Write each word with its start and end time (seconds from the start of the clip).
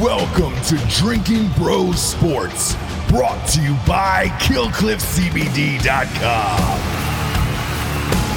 Welcome 0.00 0.60
to 0.62 0.76
Drinking 0.88 1.48
Bros 1.52 2.02
Sports, 2.02 2.74
brought 3.06 3.46
to 3.50 3.62
you 3.62 3.76
by 3.86 4.26
KillcliffCBD.com. 4.40 6.58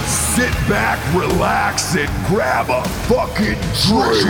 Sit 0.05 0.51
back, 0.69 0.99
relax, 1.15 1.95
and 1.95 2.07
grab 2.27 2.69
a 2.69 2.87
fucking 3.07 3.57
drink. 3.87 4.27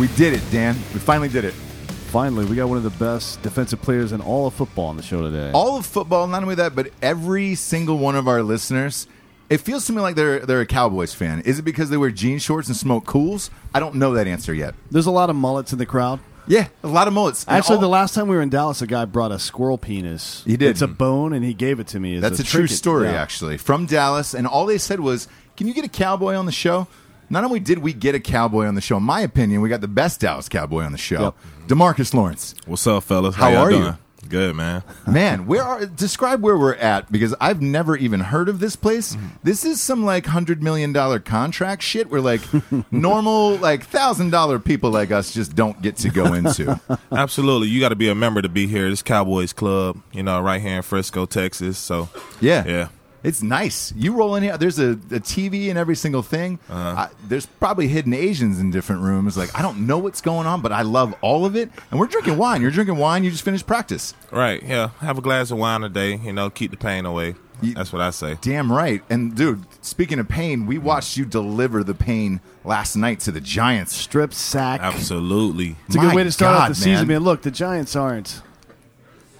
We 0.00 0.08
did 0.16 0.32
it, 0.32 0.42
Dan. 0.50 0.74
We 0.92 0.98
finally 0.98 1.28
did 1.28 1.44
it. 1.44 1.54
Finally, 1.54 2.46
we 2.46 2.56
got 2.56 2.68
one 2.68 2.78
of 2.78 2.82
the 2.82 2.90
best 2.90 3.40
defensive 3.42 3.80
players 3.80 4.10
in 4.10 4.20
all 4.20 4.48
of 4.48 4.54
football 4.54 4.86
on 4.86 4.96
the 4.96 5.04
show 5.04 5.22
today. 5.22 5.52
All 5.54 5.78
of 5.78 5.86
football, 5.86 6.26
not 6.26 6.42
only 6.42 6.56
that, 6.56 6.74
but 6.74 6.90
every 7.00 7.54
single 7.54 7.96
one 7.96 8.16
of 8.16 8.26
our 8.26 8.42
listeners. 8.42 9.06
It 9.52 9.60
feels 9.60 9.86
to 9.86 9.92
me 9.92 10.00
like 10.00 10.16
they're 10.16 10.40
they're 10.40 10.60
a 10.60 10.66
Cowboys 10.66 11.12
fan. 11.14 11.40
Is 11.42 11.58
it 11.58 11.62
because 11.62 11.90
they 11.90 11.96
wear 11.96 12.10
jean 12.10 12.38
shorts 12.38 12.68
and 12.68 12.76
smoke 12.76 13.04
cools? 13.04 13.50
I 13.74 13.80
don't 13.80 13.96
know 13.96 14.14
that 14.14 14.26
answer 14.26 14.54
yet. 14.54 14.74
There's 14.90 15.06
a 15.06 15.10
lot 15.10 15.28
of 15.30 15.36
mullets 15.36 15.72
in 15.72 15.78
the 15.78 15.86
crowd. 15.86 16.20
Yeah, 16.48 16.68
a 16.82 16.88
lot 16.88 17.06
of 17.06 17.14
mullets. 17.14 17.44
And 17.44 17.56
Actually, 17.58 17.76
all- 17.76 17.82
the 17.82 17.88
last 17.88 18.14
time 18.14 18.26
we 18.28 18.34
were 18.34 18.42
in 18.42 18.48
Dallas, 18.48 18.82
a 18.82 18.86
guy 18.86 19.04
brought 19.04 19.30
a 19.30 19.38
squirrel 19.38 19.78
penis. 19.78 20.42
He 20.44 20.56
did. 20.56 20.70
It's 20.70 20.82
a 20.82 20.88
bone, 20.88 21.32
and 21.32 21.44
he 21.44 21.54
gave 21.54 21.78
it 21.78 21.86
to 21.88 22.00
me. 22.00 22.16
as 22.16 22.22
That's 22.22 22.38
a, 22.40 22.42
a 22.42 22.44
true 22.44 22.60
trinket. 22.62 22.76
story, 22.78 23.06
Yeah. 23.08 23.22
actually, 23.22 23.58
from 23.58 23.86
Dallas. 23.86 24.34
And 24.34 24.46
all 24.46 24.66
they 24.66 24.78
said 24.78 25.00
was, 25.00 25.28
"Can 25.56 25.68
you 25.68 25.74
get 25.74 25.84
a 25.84 25.88
cowboy 25.88 26.34
on 26.34 26.46
the 26.46 26.52
show?" 26.52 26.88
Not 27.30 27.44
only 27.44 27.60
did 27.60 27.78
we 27.78 27.92
get 27.92 28.14
a 28.14 28.20
cowboy 28.20 28.66
on 28.66 28.74
the 28.74 28.80
show, 28.82 28.96
in 28.98 29.04
my 29.04 29.20
opinion, 29.20 29.60
we 29.62 29.68
got 29.68 29.80
the 29.80 29.88
best 29.88 30.20
Dallas 30.20 30.48
cowboy 30.48 30.82
on 30.84 30.92
the 30.92 30.98
show, 30.98 31.22
Yep. 31.22 31.68
Demarcus 31.68 32.12
Lawrence. 32.12 32.54
What's 32.66 32.86
up, 32.86 33.04
fellas? 33.04 33.36
How 33.36 33.48
y'all 33.50 33.58
are 33.62 33.70
you? 33.70 33.78
doing? 33.78 33.98
Good, 34.32 34.56
man. 34.56 34.82
Man, 35.06 35.46
where 35.46 35.62
are 35.62 35.84
describe 35.84 36.40
where 36.40 36.56
we're 36.56 36.76
at 36.76 37.12
because 37.12 37.34
I've 37.38 37.60
never 37.60 37.98
even 37.98 38.20
heard 38.20 38.48
of 38.48 38.60
this 38.60 38.76
place. 38.76 39.14
Mm-hmm. 39.14 39.26
This 39.42 39.62
is 39.62 39.78
some 39.82 40.06
like 40.06 40.24
hundred 40.24 40.62
million 40.62 40.90
dollar 40.90 41.20
contract 41.20 41.82
shit 41.82 42.08
where 42.08 42.22
like 42.22 42.40
normal 42.90 43.56
like 43.56 43.84
thousand 43.84 44.30
dollar 44.30 44.58
people 44.58 44.90
like 44.90 45.10
us 45.10 45.34
just 45.34 45.54
don't 45.54 45.82
get 45.82 45.96
to 45.98 46.08
go 46.08 46.32
into. 46.32 46.80
Absolutely, 47.12 47.68
you 47.68 47.78
got 47.78 47.90
to 47.90 47.94
be 47.94 48.08
a 48.08 48.14
member 48.14 48.40
to 48.40 48.48
be 48.48 48.66
here. 48.66 48.88
This 48.88 49.02
Cowboys 49.02 49.52
Club, 49.52 50.00
you 50.12 50.22
know, 50.22 50.40
right 50.40 50.62
here 50.62 50.76
in 50.76 50.82
Frisco, 50.82 51.26
Texas. 51.26 51.76
So, 51.76 52.08
Yeah, 52.40 52.64
yeah. 52.66 52.88
It's 53.24 53.40
nice. 53.42 53.92
You 53.96 54.14
roll 54.14 54.34
in 54.34 54.42
here. 54.42 54.56
There's 54.58 54.78
a, 54.80 54.90
a 54.92 55.20
TV 55.20 55.68
in 55.68 55.76
every 55.76 55.94
single 55.94 56.22
thing. 56.22 56.58
Uh-huh. 56.68 57.02
I, 57.02 57.08
there's 57.28 57.46
probably 57.46 57.86
hidden 57.86 58.12
Asians 58.14 58.58
in 58.58 58.70
different 58.72 59.02
rooms. 59.02 59.36
Like 59.36 59.56
I 59.56 59.62
don't 59.62 59.86
know 59.86 59.98
what's 59.98 60.20
going 60.20 60.46
on, 60.48 60.60
but 60.60 60.72
I 60.72 60.82
love 60.82 61.14
all 61.20 61.44
of 61.46 61.54
it. 61.54 61.70
And 61.90 62.00
we're 62.00 62.08
drinking 62.08 62.36
wine. 62.36 62.62
You're 62.62 62.72
drinking 62.72 62.96
wine. 62.96 63.22
You 63.22 63.30
just 63.30 63.44
finished 63.44 63.66
practice. 63.66 64.14
Right, 64.32 64.62
yeah. 64.62 64.88
Have 65.00 65.18
a 65.18 65.22
glass 65.22 65.50
of 65.52 65.58
wine 65.58 65.84
a 65.84 65.88
day. 65.88 66.16
You 66.16 66.32
know, 66.32 66.50
keep 66.50 66.72
the 66.72 66.76
pain 66.76 67.06
away. 67.06 67.36
You- 67.60 67.74
That's 67.74 67.92
what 67.92 68.02
I 68.02 68.10
say. 68.10 68.38
Damn 68.40 68.72
right. 68.72 69.02
And 69.08 69.36
dude, 69.36 69.64
speaking 69.84 70.18
of 70.18 70.28
pain, 70.28 70.66
we 70.66 70.78
watched 70.78 71.16
you 71.16 71.24
deliver 71.24 71.84
the 71.84 71.94
pain 71.94 72.40
last 72.64 72.96
night 72.96 73.20
to 73.20 73.30
the 73.30 73.40
Giants. 73.40 73.94
Strip 73.94 74.34
sack. 74.34 74.80
Absolutely. 74.80 75.76
It's 75.86 75.94
a 75.94 75.98
My 75.98 76.06
good 76.06 76.16
way 76.16 76.24
to 76.24 76.32
start 76.32 76.56
God, 76.56 76.62
off 76.62 76.68
the 76.70 76.74
season, 76.74 77.06
man. 77.06 77.18
man. 77.18 77.22
Look, 77.22 77.42
the 77.42 77.52
Giants 77.52 77.94
aren't 77.94 78.42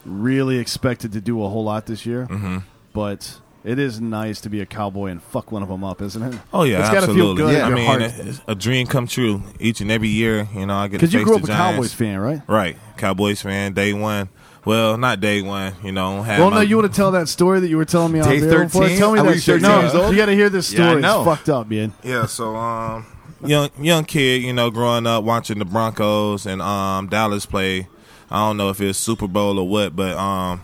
really 0.04 0.58
expected 0.58 1.12
to 1.12 1.20
do 1.20 1.42
a 1.42 1.48
whole 1.48 1.64
lot 1.64 1.86
this 1.86 2.06
year, 2.06 2.26
Mm-hmm. 2.30 2.58
but 2.92 3.40
it 3.64 3.78
is 3.78 4.00
nice 4.00 4.40
to 4.42 4.50
be 4.50 4.60
a 4.60 4.66
cowboy 4.66 5.06
and 5.06 5.22
fuck 5.22 5.52
one 5.52 5.62
of 5.62 5.68
them 5.68 5.84
up, 5.84 6.02
isn't 6.02 6.22
it? 6.22 6.40
Oh 6.52 6.64
yeah, 6.64 6.80
it's 6.80 6.88
gotta 6.90 7.06
feel 7.12 7.30
absolutely. 7.32 7.42
good. 7.44 7.52
Yeah. 7.54 7.66
in 7.66 7.72
I 7.72 7.74
mean, 7.76 7.86
heart. 7.86 8.02
it's 8.02 8.40
a 8.46 8.54
dream 8.54 8.86
come 8.86 9.06
true 9.06 9.42
each 9.60 9.80
and 9.80 9.90
every 9.90 10.08
year. 10.08 10.48
You 10.54 10.66
know, 10.66 10.74
I 10.74 10.88
get 10.88 10.92
because 11.00 11.14
you 11.14 11.24
grew 11.24 11.36
up 11.36 11.44
a 11.44 11.46
Giants. 11.46 11.74
Cowboys 11.76 11.94
fan, 11.94 12.18
right? 12.18 12.40
Right, 12.48 12.76
Cowboys 12.96 13.40
fan, 13.42 13.72
day 13.72 13.92
one. 13.92 14.28
Well, 14.64 14.96
not 14.96 15.18
day 15.20 15.42
one. 15.42 15.74
You 15.82 15.90
know, 15.90 16.22
had 16.22 16.38
Well, 16.38 16.50
my- 16.50 16.56
no, 16.58 16.62
you 16.62 16.76
want 16.76 16.92
to 16.92 16.96
tell 16.96 17.10
that 17.12 17.28
story 17.28 17.58
that 17.60 17.68
you 17.68 17.76
were 17.76 17.84
telling 17.84 18.12
me 18.12 18.20
on 18.20 18.28
Day 18.28 18.38
13? 18.38 18.96
Tell 18.96 19.12
me 19.12 19.20
that 19.20 19.40
shit. 19.40 19.60
13 19.60 19.62
No, 19.62 20.10
you 20.10 20.16
got 20.16 20.26
to 20.26 20.34
hear 20.34 20.48
this 20.50 20.68
story. 20.68 21.00
know. 21.00 21.20
It's 21.22 21.28
fucked 21.28 21.48
up, 21.48 21.68
man. 21.68 21.92
Yeah, 22.04 22.26
so 22.26 22.54
um 22.54 23.04
young 23.44 23.70
young 23.80 24.04
kid, 24.04 24.42
you 24.42 24.52
know, 24.52 24.70
growing 24.70 25.04
up 25.06 25.24
watching 25.24 25.58
the 25.58 25.64
Broncos 25.64 26.46
and 26.46 26.62
um 26.62 27.08
Dallas 27.08 27.44
play. 27.44 27.88
I 28.30 28.36
don't 28.46 28.56
know 28.56 28.70
if 28.70 28.80
it's 28.80 28.98
Super 29.00 29.26
Bowl 29.26 29.58
or 29.58 29.68
what, 29.68 29.96
but 29.96 30.16
um 30.16 30.60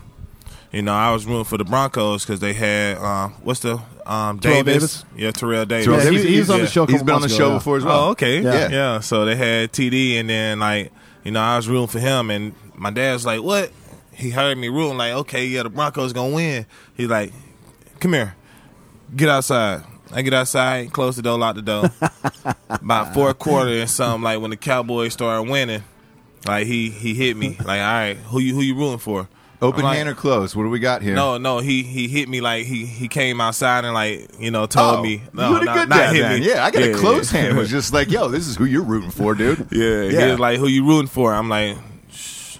you 0.71 0.81
know, 0.81 0.93
I 0.93 1.11
was 1.11 1.25
rooting 1.25 1.45
for 1.45 1.57
the 1.57 1.63
Broncos 1.65 2.25
because 2.25 2.39
they 2.39 2.53
had 2.53 2.97
um 2.97 3.33
what's 3.43 3.61
the 3.61 3.81
um 4.05 4.39
Terrell 4.39 4.63
Davis? 4.63 5.03
Davis? 5.03 5.05
Yeah, 5.15 5.31
Terrell 5.31 5.65
Davis. 5.65 5.85
Terrell 5.85 5.99
Yeah, 5.99 6.05
Davis, 6.05 6.23
he, 6.23 6.33
he 6.33 6.39
was 6.39 6.49
on 6.49 6.59
the 6.61 6.67
show. 6.67 6.83
a 6.83 6.87
He's 6.87 6.93
couple 6.99 7.05
been 7.05 7.15
on 7.15 7.21
the 7.21 7.27
months 7.27 7.35
show 7.35 7.43
ago, 7.45 7.51
yeah. 7.53 7.57
before 7.57 7.77
as 7.77 7.83
well. 7.85 8.03
Oh, 8.07 8.09
okay. 8.11 8.41
Yeah. 8.41 8.69
Yeah. 8.69 8.99
So 8.99 9.25
they 9.25 9.35
had 9.35 9.71
TD, 9.71 10.19
and 10.19 10.29
then 10.29 10.59
like 10.59 10.91
you 11.23 11.31
know 11.31 11.41
I 11.41 11.55
was 11.57 11.67
rooting 11.67 11.87
for 11.87 11.99
him, 11.99 12.29
and 12.31 12.53
my 12.75 12.91
dad's 12.91 13.25
like, 13.25 13.41
"What?" 13.41 13.71
He 14.13 14.31
heard 14.31 14.57
me 14.57 14.67
rooting, 14.67 14.97
like, 14.97 15.13
"Okay, 15.13 15.45
yeah, 15.47 15.63
the 15.63 15.69
Broncos 15.69 16.11
gonna 16.13 16.33
win." 16.35 16.65
He's 16.95 17.07
like, 17.09 17.31
"Come 17.99 18.13
here, 18.13 18.35
get 19.15 19.29
outside." 19.29 19.83
I 20.11 20.23
get 20.23 20.33
outside, 20.33 20.91
close 20.91 21.17
the 21.17 21.21
door, 21.21 21.37
lock 21.37 21.55
the 21.55 21.61
door. 21.61 21.91
About 22.69 23.13
four 23.13 23.31
quarter 23.35 23.69
and 23.69 23.87
something 23.89 24.23
like 24.23 24.41
when 24.41 24.49
the 24.49 24.57
Cowboys 24.57 25.13
started 25.13 25.47
winning, 25.51 25.83
like 26.47 26.65
he 26.65 26.89
he 26.89 27.13
hit 27.13 27.37
me 27.37 27.49
like, 27.59 27.79
"All 27.79 27.93
right, 27.93 28.17
who 28.17 28.39
you 28.39 28.55
who 28.55 28.61
you 28.61 28.73
rooting 28.75 28.97
for?" 28.97 29.29
Open 29.61 29.81
I'm 29.81 29.85
like, 29.87 29.97
hand 29.97 30.07
or 30.09 30.13
close? 30.15 30.55
What 30.55 30.63
do 30.63 30.69
we 30.69 30.79
got 30.79 31.01
here? 31.01 31.15
No, 31.15 31.37
no, 31.37 31.59
he 31.59 31.83
he 31.83 32.07
hit 32.07 32.29
me 32.29 32.39
like 32.39 32.65
he 32.65 32.85
he 32.85 33.07
came 33.09 33.41
outside 33.41 33.83
and 33.83 33.93
like 33.93 34.29
you 34.39 34.51
know 34.51 34.65
told 34.67 34.99
Oh, 34.99 35.03
me 35.03 35.21
no, 35.33 35.49
you 35.49 35.53
had 35.55 35.61
a 35.61 35.65
not, 35.65 35.75
good 35.75 35.89
not 35.89 35.95
dad 35.97 36.15
hit 36.15 36.21
then. 36.21 36.39
me. 36.39 36.47
Yeah, 36.47 36.63
I 36.65 36.71
got 36.71 36.81
a 36.83 36.91
close 36.91 36.99
closed 37.01 37.33
yeah. 37.33 37.41
hand. 37.41 37.57
Was 37.57 37.69
just 37.77 37.91
like, 37.93 38.09
yo, 38.09 38.29
this 38.29 38.47
is 38.47 38.55
who 38.55 38.63
you're 38.65 38.83
rooting 38.83 39.11
for, 39.11 39.35
dude. 39.35 39.67
Yeah, 39.71 40.01
Yeah. 40.03 40.25
he 40.25 40.31
was 40.31 40.39
like, 40.39 40.59
"Who 40.59 40.67
you 40.67 40.85
rooting 40.85 41.07
for?" 41.07 41.33
I'm 41.33 41.49
like, 41.49 41.75
Shh, 42.09 42.57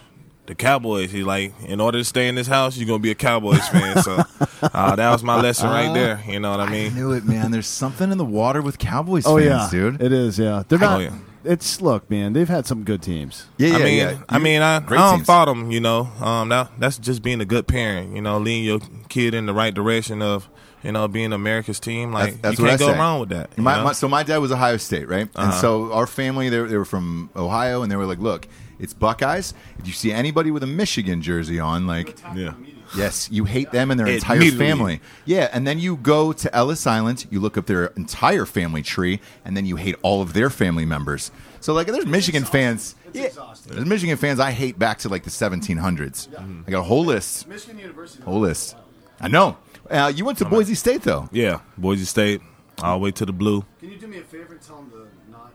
"The 0.48 0.56
Cowboys." 0.56 1.12
He's 1.14 1.24
like, 1.24 1.54
"In 1.66 1.80
order 1.80 2.00
to 2.00 2.04
stay 2.04 2.28
in 2.28 2.36
this 2.36 2.48
house, 2.48 2.76
you're 2.76 2.88
gonna 2.88 3.00
be 3.00 3.12
a 3.12 3.16
Cowboys 3.16 3.66
fan." 3.70 4.02
So 4.04 4.22
uh, 4.62 4.96
that 4.98 5.10
was 5.12 5.24
my 5.24 5.40
lesson 5.40 5.70
right 5.70 5.94
there. 5.94 6.22
You 6.28 6.42
know 6.42 6.52
what 6.52 6.60
I 6.60 6.70
mean? 6.70 6.92
I 6.92 6.96
knew 6.96 7.14
it, 7.14 7.24
man. 7.24 7.52
There's 7.52 7.66
something 7.68 8.12
in 8.12 8.18
the 8.18 8.26
water 8.26 8.62
with 8.62 8.78
Cowboys 8.78 9.26
Oh 9.26 9.38
fans, 9.38 9.46
yeah, 9.48 9.70
dude. 9.72 10.02
It 10.02 10.12
is. 10.12 10.38
Yeah, 10.38 10.64
they're 10.68 10.78
Oh, 10.80 10.82
not. 10.82 11.02
yeah. 11.02 11.14
It's 11.44 11.82
look, 11.82 12.10
man. 12.10 12.34
They've 12.34 12.50
had 12.50 12.66
some 12.68 12.84
good 12.84 13.02
teams. 13.02 13.46
yeah, 13.58 13.70
yeah, 13.70 13.76
I 13.78 13.84
mean, 13.84 13.98
yeah. 13.98 14.18
I 14.28 14.40
mean, 14.40 14.62
I, 14.62 14.76
I 14.76 14.80
don't 14.80 15.16
teams. 15.18 15.26
fault 15.28 15.48
them. 15.48 15.72
You 15.72 15.80
know, 15.80 16.02
um, 16.20 16.50
that 16.50 16.72
that's 16.78 16.98
just 16.98 17.22
being 17.22 17.40
a 17.42 17.46
good 17.46 17.68
parent. 17.68 18.14
You 18.16 18.22
know, 18.22 18.38
leading 18.40 18.66
your 18.66 18.80
kid 19.08 19.34
in 19.34 19.46
the 19.46 19.54
right 19.54 19.74
direction 19.74 20.22
of 20.22 20.50
you 20.84 20.92
know 20.92 21.08
being 21.08 21.32
America's 21.34 21.80
team. 21.80 22.12
Like 22.12 22.42
That's- 22.42 22.58
that's 22.58 22.60
you 22.60 22.66
can't 22.66 22.82
I 22.82 22.86
go 22.86 22.92
say. 22.94 23.00
wrong 23.00 23.20
with 23.22 23.30
that. 23.30 23.58
My, 23.58 23.82
my, 23.84 23.92
so 23.94 24.08
my 24.10 24.24
dad 24.24 24.38
was 24.40 24.52
Ohio 24.52 24.78
State, 24.78 25.08
right? 25.08 25.30
And 25.36 25.50
Uh-huh. 25.50 25.62
so 25.62 25.94
our 25.94 26.08
family, 26.08 26.50
they, 26.50 26.62
they 26.64 26.78
were 26.78 26.86
from 26.86 27.30
Ohio, 27.36 27.84
and 27.84 27.92
they 27.92 27.96
were 27.96 28.06
like, 28.06 28.20
"Look, 28.20 28.48
it's 28.80 28.94
Buckeyes. 28.94 29.54
If 29.80 29.88
you 29.88 29.94
see 29.94 30.12
anybody 30.12 30.52
with 30.52 30.64
a 30.64 30.68
Michigan 30.68 31.22
jersey 31.22 31.60
on, 31.60 31.88
like, 31.88 32.18
yeah. 32.36 32.54
Yes, 32.96 33.30
you 33.32 33.46
hate 33.46 33.72
them 33.72 33.92
and 33.92 34.00
their 34.00 34.08
entire 34.08 34.52
family. 34.52 35.02
Yeah, 35.26 35.50
and 35.52 35.66
then 35.66 35.80
you 35.80 35.96
go 35.98 36.34
to 36.34 36.56
Ellis 36.56 36.86
Island, 36.88 37.26
you 37.30 37.40
look 37.40 37.58
up 37.58 37.66
their 37.66 37.88
entire 37.88 38.46
family 38.46 38.82
tree, 38.82 39.20
and 39.46 39.56
then 39.56 39.66
you 39.66 39.76
hate 39.76 39.96
all 40.02 40.22
of 40.22 40.34
their 40.34 40.50
family 40.50 40.86
members. 40.86 41.32
So 41.62 41.74
like, 41.74 41.88
there's 41.88 42.06
Michigan 42.06 42.46
fans. 42.46 42.96
Yeah, 43.14 43.30
there's 43.68 43.86
Michigan 43.86 44.18
fans 44.18 44.40
I 44.40 44.52
hate 44.52 44.78
back 44.78 45.00
to 45.00 45.10
like 45.10 45.24
the 45.24 45.30
1700s. 45.30 46.28
I 46.68 46.72
got 46.72 46.80
a 46.80 46.84
whole 46.84 47.06
list. 47.06 47.48
Michigan 47.48 47.80
University. 47.80 48.24
Whole 48.24 48.40
list. 48.40 48.76
I 49.20 49.28
know. 49.28 49.58
Uh, 49.90 50.12
you 50.16 50.24
went 50.26 50.38
to 50.38 50.46
Boise 50.46 50.76
State 50.76 51.02
though. 51.02 51.28
Yeah, 51.32 51.62
Boise 51.78 52.06
State, 52.06 52.42
all 52.84 53.00
the 53.00 53.04
way 53.04 53.12
to 53.12 53.26
the 53.26 53.34
blue. 53.34 53.66
Can 53.80 53.92
you 53.92 53.98
do 53.98 54.08
me 54.08 54.20
a 54.20 54.22
favor 54.22 54.54
and 54.54 54.62
tell 54.62 54.78
them 54.78 54.92
to 54.92 55.32
not 55.32 55.52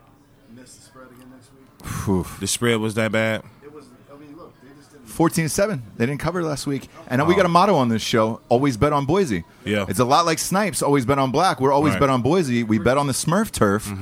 miss 0.54 0.74
the 0.74 0.82
spread 0.82 1.06
again 1.06 1.30
next 1.30 1.50
week? 1.52 2.08
Oof. 2.08 2.40
The 2.40 2.46
spread 2.48 2.80
was 2.80 2.94
that 2.94 3.12
bad. 3.12 3.44
It 3.62 3.72
was. 3.72 3.86
I 4.12 4.16
mean, 4.16 4.36
look, 4.36 4.52
they 4.62 4.68
just 4.76 4.90
didn't. 4.90 5.03
14 5.14 5.44
to 5.44 5.48
7. 5.48 5.82
They 5.96 6.06
didn't 6.06 6.20
cover 6.20 6.42
last 6.42 6.66
week. 6.66 6.88
And 7.08 7.26
we 7.26 7.34
got 7.34 7.46
a 7.46 7.48
motto 7.48 7.74
on 7.76 7.88
this 7.88 8.02
show 8.02 8.40
always 8.48 8.76
bet 8.76 8.92
on 8.92 9.06
Boise. 9.06 9.44
Yeah. 9.64 9.86
It's 9.88 10.00
a 10.00 10.04
lot 10.04 10.26
like 10.26 10.38
Snipes, 10.38 10.82
always 10.82 11.06
bet 11.06 11.18
on 11.18 11.30
black. 11.30 11.60
We're 11.60 11.72
always 11.72 11.92
Right. 11.94 12.00
bet 12.00 12.10
on 12.10 12.22
Boise. 12.22 12.62
We 12.64 12.78
bet 12.78 12.98
on 12.98 13.06
the 13.06 13.12
Smurf 13.12 13.50
turf. 13.50 13.92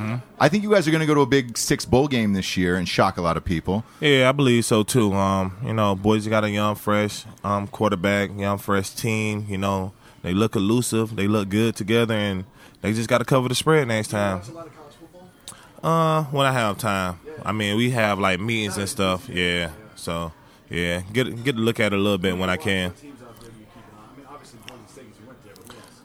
I 0.41 0.49
think 0.49 0.63
you 0.65 0.71
guys 0.73 0.89
are 0.89 0.91
going 0.91 1.01
to 1.03 1.07
go 1.07 1.15
to 1.15 1.21
a 1.21 1.27
big 1.27 1.57
six 1.59 1.85
bowl 1.85 2.09
game 2.09 2.33
this 2.33 2.57
year 2.57 2.77
and 2.77 2.89
shock 2.89 3.17
a 3.19 3.23
lot 3.23 3.37
of 3.37 3.45
people. 3.45 3.85
Yeah, 4.01 4.29
I 4.29 4.33
believe 4.33 4.65
so 4.65 4.83
too. 4.83 5.13
Um, 5.13 5.57
you 5.65 5.73
know, 5.75 5.95
Boise 5.95 6.29
got 6.31 6.45
a 6.45 6.51
young, 6.51 6.75
fresh 6.75 7.25
um, 7.45 7.67
quarterback, 7.69 8.31
young, 8.37 8.59
fresh 8.59 8.91
team. 8.91 9.47
You 9.49 9.59
know, 9.59 9.93
they 10.23 10.33
look 10.35 10.57
elusive, 10.57 11.15
they 11.17 11.29
look 11.29 11.49
good 11.49 11.77
together, 11.77 12.15
and 12.15 12.45
they 12.81 12.93
just 12.93 13.09
got 13.09 13.19
to 13.19 13.25
cover 13.25 13.49
the 13.49 13.55
spread 13.55 13.87
next 13.89 14.09
time. 14.09 14.41
Uh, 15.83 16.25
when 16.25 16.47
I 16.47 16.53
have 16.53 16.79
time. 16.79 17.19
I 17.45 17.53
mean, 17.53 17.77
we 17.77 17.91
have 17.91 18.19
like 18.19 18.39
meetings 18.41 18.77
and 18.79 18.89
stuff. 18.89 19.29
Yeah, 19.29 19.71
so 19.97 20.33
yeah, 20.73 21.03
get 21.13 21.45
get 21.45 21.57
to 21.57 21.61
look 21.61 21.79
at 21.81 21.93
it 21.93 21.99
a 21.99 22.03
little 22.03 22.19
bit 22.19 22.37
when 22.37 22.49
I 22.49 22.57
can. 22.57 22.95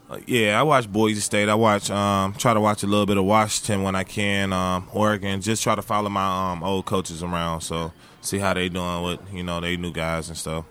Uh, 0.09 0.19
yeah, 0.25 0.59
I 0.59 0.63
watch 0.63 0.89
Boise 0.89 1.19
State. 1.19 1.49
I 1.49 1.55
watch, 1.55 1.91
um, 1.91 2.33
try 2.33 2.53
to 2.53 2.61
watch 2.61 2.81
a 2.83 2.87
little 2.87 3.05
bit 3.05 3.17
of 3.17 3.25
Washington 3.25 3.83
when 3.83 3.93
I 3.93 4.03
can. 4.05 4.53
Um, 4.53 4.87
Oregon, 4.93 5.41
just 5.41 5.61
try 5.63 5.75
to 5.75 5.81
follow 5.81 6.09
my 6.09 6.51
um 6.51 6.63
old 6.63 6.85
coaches 6.85 7.23
around, 7.23 7.61
so 7.61 7.91
see 8.21 8.37
how 8.39 8.53
they 8.53 8.69
doing 8.69 9.03
with 9.03 9.19
you 9.33 9.43
know 9.43 9.59
they 9.59 9.77
new 9.77 9.91
guys 9.91 10.29
and 10.29 10.37
stuff. 10.37 10.65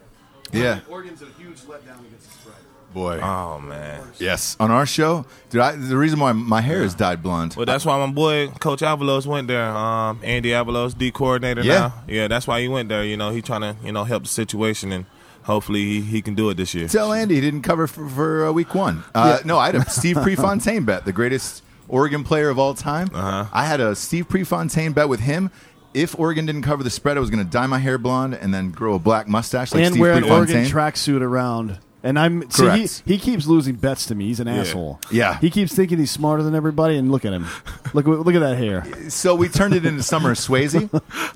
Yeah. 0.52 0.80
Oregon's 0.88 1.22
a 1.22 1.26
huge 1.38 1.60
letdown 1.62 2.00
against 2.06 2.30
the 2.30 2.38
spread. 2.38 2.56
Boy. 2.96 3.20
Oh 3.22 3.60
man. 3.60 4.00
yes. 4.18 4.56
On 4.58 4.70
our 4.70 4.86
show, 4.86 5.26
dude, 5.50 5.60
I, 5.60 5.72
the 5.76 5.98
reason 5.98 6.18
why 6.18 6.32
my 6.32 6.62
hair 6.62 6.82
is 6.82 6.94
dyed 6.94 7.22
blonde. 7.22 7.54
Well, 7.54 7.66
that's 7.66 7.84
why 7.84 7.98
my 8.04 8.10
boy 8.10 8.48
Coach 8.58 8.80
Avalos 8.80 9.26
went 9.26 9.48
there. 9.48 9.66
Um, 9.68 10.18
Andy 10.24 10.48
Avalos, 10.50 10.96
D 10.96 11.10
coordinator 11.10 11.60
Yeah. 11.62 11.78
now. 11.78 11.94
Yeah, 12.08 12.28
that's 12.28 12.46
why 12.46 12.62
he 12.62 12.68
went 12.68 12.88
there. 12.88 13.04
You 13.04 13.18
know, 13.18 13.28
he 13.30 13.42
trying 13.42 13.60
to 13.60 13.76
you 13.84 13.92
know 13.92 14.04
help 14.04 14.22
the 14.22 14.28
situation 14.30 14.92
and 14.92 15.04
hopefully 15.42 15.84
he, 15.84 16.00
he 16.00 16.22
can 16.22 16.34
do 16.34 16.48
it 16.48 16.56
this 16.56 16.74
year. 16.74 16.88
Tell 16.88 17.12
Andy 17.12 17.34
he 17.34 17.40
didn't 17.42 17.62
cover 17.62 17.86
for, 17.86 18.08
for 18.08 18.46
uh, 18.46 18.52
week 18.52 18.74
one. 18.74 19.04
Uh, 19.14 19.40
No, 19.44 19.58
I 19.58 19.66
had 19.66 19.74
a 19.74 19.90
Steve 19.90 20.16
Prefontaine 20.16 20.84
bet, 20.84 21.04
the 21.04 21.12
greatest 21.12 21.62
Oregon 21.88 22.24
player 22.24 22.48
of 22.48 22.58
all 22.58 22.72
time. 22.72 23.10
Uh-huh. 23.12 23.44
I 23.52 23.66
had 23.66 23.80
a 23.80 23.94
Steve 23.94 24.26
Prefontaine 24.28 24.92
bet 24.92 25.08
with 25.10 25.20
him. 25.20 25.50
If 25.92 26.18
Oregon 26.18 26.46
didn't 26.46 26.62
cover 26.62 26.82
the 26.82 26.90
spread, 26.90 27.16
I 27.16 27.20
was 27.20 27.28
going 27.30 27.44
to 27.44 27.50
dye 27.50 27.66
my 27.66 27.78
hair 27.78 27.96
blonde 27.98 28.34
and 28.34 28.52
then 28.54 28.70
grow 28.70 28.94
a 28.94 28.98
black 28.98 29.28
mustache 29.28 29.72
like 29.72 29.82
and 29.84 29.92
Steve 29.94 30.00
wear 30.00 30.12
an 30.14 30.24
Oregon 30.24 30.64
Prefontaine. 30.64 30.72
tracksuit 30.72 31.20
around. 31.22 31.78
And 32.06 32.18
I'm 32.18 32.48
see, 32.50 32.62
he, 32.62 32.68
Correct. 32.68 33.02
he 33.04 33.18
keeps 33.18 33.46
losing 33.46 33.74
bets 33.74 34.06
to 34.06 34.14
me. 34.14 34.26
He's 34.28 34.38
an 34.40 34.46
asshole. 34.48 35.00
Yeah. 35.10 35.38
he 35.40 35.50
keeps 35.50 35.74
thinking 35.74 35.98
he's 35.98 36.10
smarter 36.10 36.42
than 36.44 36.54
everybody. 36.54 36.96
And 36.96 37.10
look 37.10 37.24
at 37.24 37.32
him. 37.32 37.46
Look 37.94 38.06
look 38.06 38.34
at 38.34 38.40
that 38.40 38.56
hair. 38.56 38.84
so 39.10 39.34
we 39.34 39.48
turned 39.48 39.74
it 39.74 39.84
into 39.84 40.02
Summer 40.02 40.34
Swayze. 40.34 40.76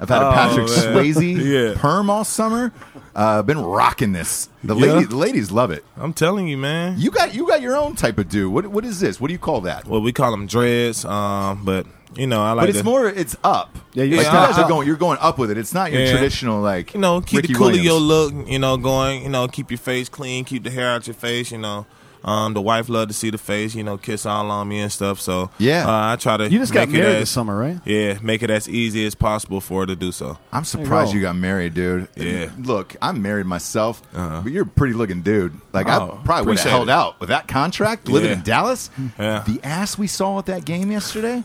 I've 0.01 0.09
had 0.09 0.23
a 0.23 0.33
Patrick 0.33 0.69
Oh, 0.71 0.95
man. 0.95 1.05
Swayze 1.05 1.45
Yeah. 1.75 1.81
perm 1.81 2.09
all 2.09 2.25
summer. 2.25 2.73
Uh, 3.15 3.43
been 3.43 3.59
rocking 3.59 4.13
this. 4.13 4.49
The, 4.63 4.77
Yeah. 4.77 4.93
lady, 4.95 5.07
the 5.07 5.17
ladies 5.17 5.51
love 5.51 5.71
it. 5.73 5.85
I'm 5.97 6.13
telling 6.13 6.47
you, 6.47 6.57
man. 6.57 6.95
You 6.99 7.11
got 7.11 7.35
you 7.35 7.49
got 7.49 7.61
your 7.61 7.77
own 7.77 7.97
type 7.97 8.19
of 8.19 8.29
dude. 8.29 8.53
What 8.53 8.69
what 8.69 8.85
is 8.85 9.01
this? 9.01 9.21
What 9.21 9.27
do 9.29 9.33
you 9.33 9.39
call 9.39 9.63
that? 9.63 9.87
Well, 9.87 10.01
we 10.01 10.13
call 10.13 10.31
them 10.31 10.47
dreads, 10.47 11.05
um, 11.05 11.65
but 11.65 11.87
you 12.17 12.27
know, 12.27 12.43
I 12.43 12.53
like 12.53 12.65
it. 12.65 12.67
but 12.67 12.69
it's 12.71 12.79
to, 12.79 12.85
more 12.85 13.07
it's 13.09 13.37
up. 13.45 13.77
Yeah, 13.93 14.05
you 14.05 14.17
like 14.17 14.27
you 14.27 14.33
guys 14.33 14.59
up. 14.59 14.65
are 14.65 14.69
going. 14.69 14.87
You're 14.87 14.97
going 14.97 15.19
up 15.21 15.39
with 15.39 15.51
it. 15.51 15.59
It's 15.59 15.73
not 15.75 15.93
your 15.93 16.03
Yeah. 16.03 16.11
traditional 16.13 16.61
like 16.61 16.95
you 16.95 17.01
know, 17.01 17.21
keep 17.21 17.43
Ricky 17.43 17.53
the 17.55 17.59
coolio 17.59 17.61
Williams. 17.99 18.03
look, 18.03 18.49
you 18.49 18.59
know, 18.59 18.77
going, 18.77 19.23
you 19.23 19.29
know, 19.29 19.49
keep 19.49 19.71
your 19.71 19.79
face 19.79 20.09
clean, 20.09 20.45
keep 20.45 20.63
the 20.65 20.71
hair 20.71 20.89
out 20.91 21.07
your 21.07 21.15
face, 21.15 21.51
you 21.51 21.59
know. 21.59 21.87
Um, 22.25 22.55
the 22.55 22.61
wife 22.61 22.89
love 22.89 23.09
to 23.09 23.15
see 23.15 23.31
the 23.31 23.39
face, 23.39 23.75
you 23.75 23.83
know, 23.83 23.97
kiss 23.97 24.27
all 24.27 24.51
on 24.51 24.69
me 24.69 24.81
and 24.81 24.93
stuff. 24.93 25.21
So 25.21 25.51
Yeah. 25.59 25.87
uh, 25.87 26.13
I 26.13 26.17
try 26.17 26.37
to 26.37 26.51
You 26.51 26.59
just 26.59 26.73
got 26.73 26.89
make 26.89 26.97
it 26.97 27.01
married 27.01 27.15
as, 27.17 27.21
this 27.23 27.31
summer, 27.31 27.57
right? 27.57 27.81
Yeah, 27.85 28.19
make 28.23 28.43
it 28.43 28.51
as 28.51 28.69
easy 28.69 29.07
as 29.07 29.15
possible 29.15 29.61
for 29.61 29.81
her 29.83 29.87
to 29.87 29.97
do 29.97 30.13
so. 30.13 30.39
I'm 30.53 30.65
surprised 30.65 31.13
go. 31.13 31.17
you 31.17 31.23
got 31.23 31.37
married, 31.37 31.75
dude. 31.75 32.09
Yeah. 32.17 32.51
Look, 32.59 32.95
I'm 33.01 33.23
married 33.23 33.47
myself, 33.47 34.03
Uh-huh. 34.15 34.41
but 34.43 34.53
you're 34.53 34.65
a 34.65 34.67
pretty 34.67 34.95
looking 34.95 35.23
dude. 35.23 35.55
Like 35.73 35.87
Oh, 35.89 35.91
I 35.91 35.97
probably 35.97 36.17
would 36.17 36.33
have 36.37 36.47
appreciate 36.47 36.71
held 36.71 36.89
it. 36.89 36.93
out 36.93 37.21
with 37.21 37.29
that 37.31 37.49
contract, 37.49 38.09
living 38.09 38.31
Yeah. 38.31 38.37
in 38.37 38.43
Dallas. 38.43 38.91
Yeah. 39.19 39.43
The 39.47 39.61
ass 39.65 39.97
we 39.97 40.07
saw 40.07 40.39
at 40.39 40.47
that 40.47 40.65
game 40.65 40.91
yesterday. 40.91 41.43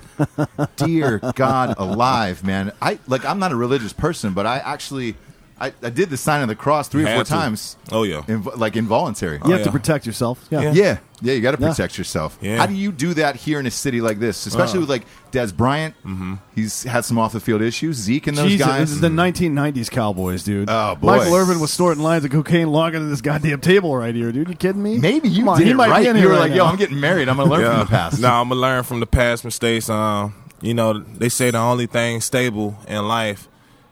dear 0.75 1.19
God, 1.35 1.75
alive, 1.77 2.43
man. 2.43 2.71
I 2.81 2.99
like. 3.07 3.25
I'm 3.25 3.39
not 3.39 3.51
a 3.51 3.55
religious 3.55 3.93
person, 3.93 4.33
but 4.33 4.45
I 4.45 4.57
actually, 4.57 5.15
I, 5.57 5.71
I 5.81 5.89
did 5.89 6.09
the 6.09 6.17
sign 6.17 6.41
of 6.41 6.49
the 6.49 6.55
cross 6.55 6.89
three 6.89 7.03
or 7.03 7.07
Had 7.07 7.15
four 7.15 7.23
to. 7.23 7.29
times. 7.29 7.77
Oh, 7.89 8.03
yeah. 8.03 8.23
Inv- 8.27 8.57
like 8.57 8.75
involuntary. 8.75 9.39
You 9.45 9.51
have 9.53 9.61
to 9.61 9.67
yeah. 9.67 9.71
protect 9.71 10.05
yourself. 10.05 10.45
Yeah. 10.49 10.59
Yeah. 10.63 10.71
Yeah, 10.73 10.97
yeah, 11.21 11.33
you 11.33 11.39
got 11.41 11.55
to 11.55 11.61
Yeah. 11.61 11.69
protect 11.69 11.97
yourself. 11.97 12.37
Yeah. 12.41 12.57
How 12.57 12.65
do 12.65 12.73
you 12.73 12.91
do 12.91 13.13
that 13.13 13.37
here 13.37 13.57
in 13.61 13.65
a 13.65 13.71
city 13.71 14.01
like 14.01 14.19
this, 14.19 14.45
especially 14.47 14.79
Uh. 14.79 14.81
with 14.81 14.89
like 14.89 15.03
Dez 15.31 15.55
Bryant? 15.55 15.95
Mm-hmm. 16.05 16.33
He's 16.55 16.83
had 16.83 17.05
some 17.05 17.17
off 17.17 17.31
the 17.31 17.39
field 17.39 17.61
issues. 17.61 17.95
Zeke 17.95 18.27
and 18.27 18.37
those 18.37 18.51
Jesus, 18.51 18.67
guys. 18.67 18.79
this 18.81 18.91
is 18.91 18.99
the 18.99 19.07
1990s 19.07 19.89
Cowboys, 19.89 20.43
dude. 20.43 20.67
Oh, 20.69 20.95
boy. 20.95 21.19
Michael 21.19 21.35
Irvin 21.35 21.61
was 21.61 21.71
snorting 21.71 22.03
lines 22.03 22.25
of 22.25 22.31
cocaine 22.31 22.67
longer 22.69 22.99
than 22.99 23.09
this 23.09 23.21
goddamn 23.21 23.61
table 23.61 23.95
right 23.95 24.13
here, 24.13 24.33
dude. 24.33 24.49
You 24.49 24.55
kidding 24.55 24.83
me? 24.83 24.97
Maybe 24.97 25.29
you 25.29 25.39
Come 25.43 25.49
on, 25.49 25.57
did 25.59 25.67
he 25.67 25.71
it 25.71 25.75
might 25.77 25.85
be 25.87 25.91
right. 25.91 26.05
in 26.05 26.15
You 26.17 26.21
here 26.23 26.29
were 26.31 26.35
right 26.35 26.49
like, 26.49 26.51
"Yo, 26.57 26.65
now. 26.65 26.69
I'm 26.71 26.75
getting 26.75 26.99
married. 26.99 27.29
I'm 27.29 27.37
gonna 27.37 27.49
learn 27.49 27.63
from 27.71 27.79
the 27.79 27.85
past." 27.85 28.19
No, 28.19 28.27
I'm 28.29 28.49
gonna 28.49 28.59
learn 28.59 28.83
from 28.83 28.99
the 28.99 29.07
past 29.07 29.45
mistakes. 29.45 29.89
Um, 29.89 30.33
you 30.61 30.73
know, 30.73 30.99
they 30.99 31.29
say 31.29 31.49
the 31.51 31.59
only 31.59 31.85
thing 31.85 32.19
stable 32.19 32.75
in 32.89 33.07
life 33.07 33.47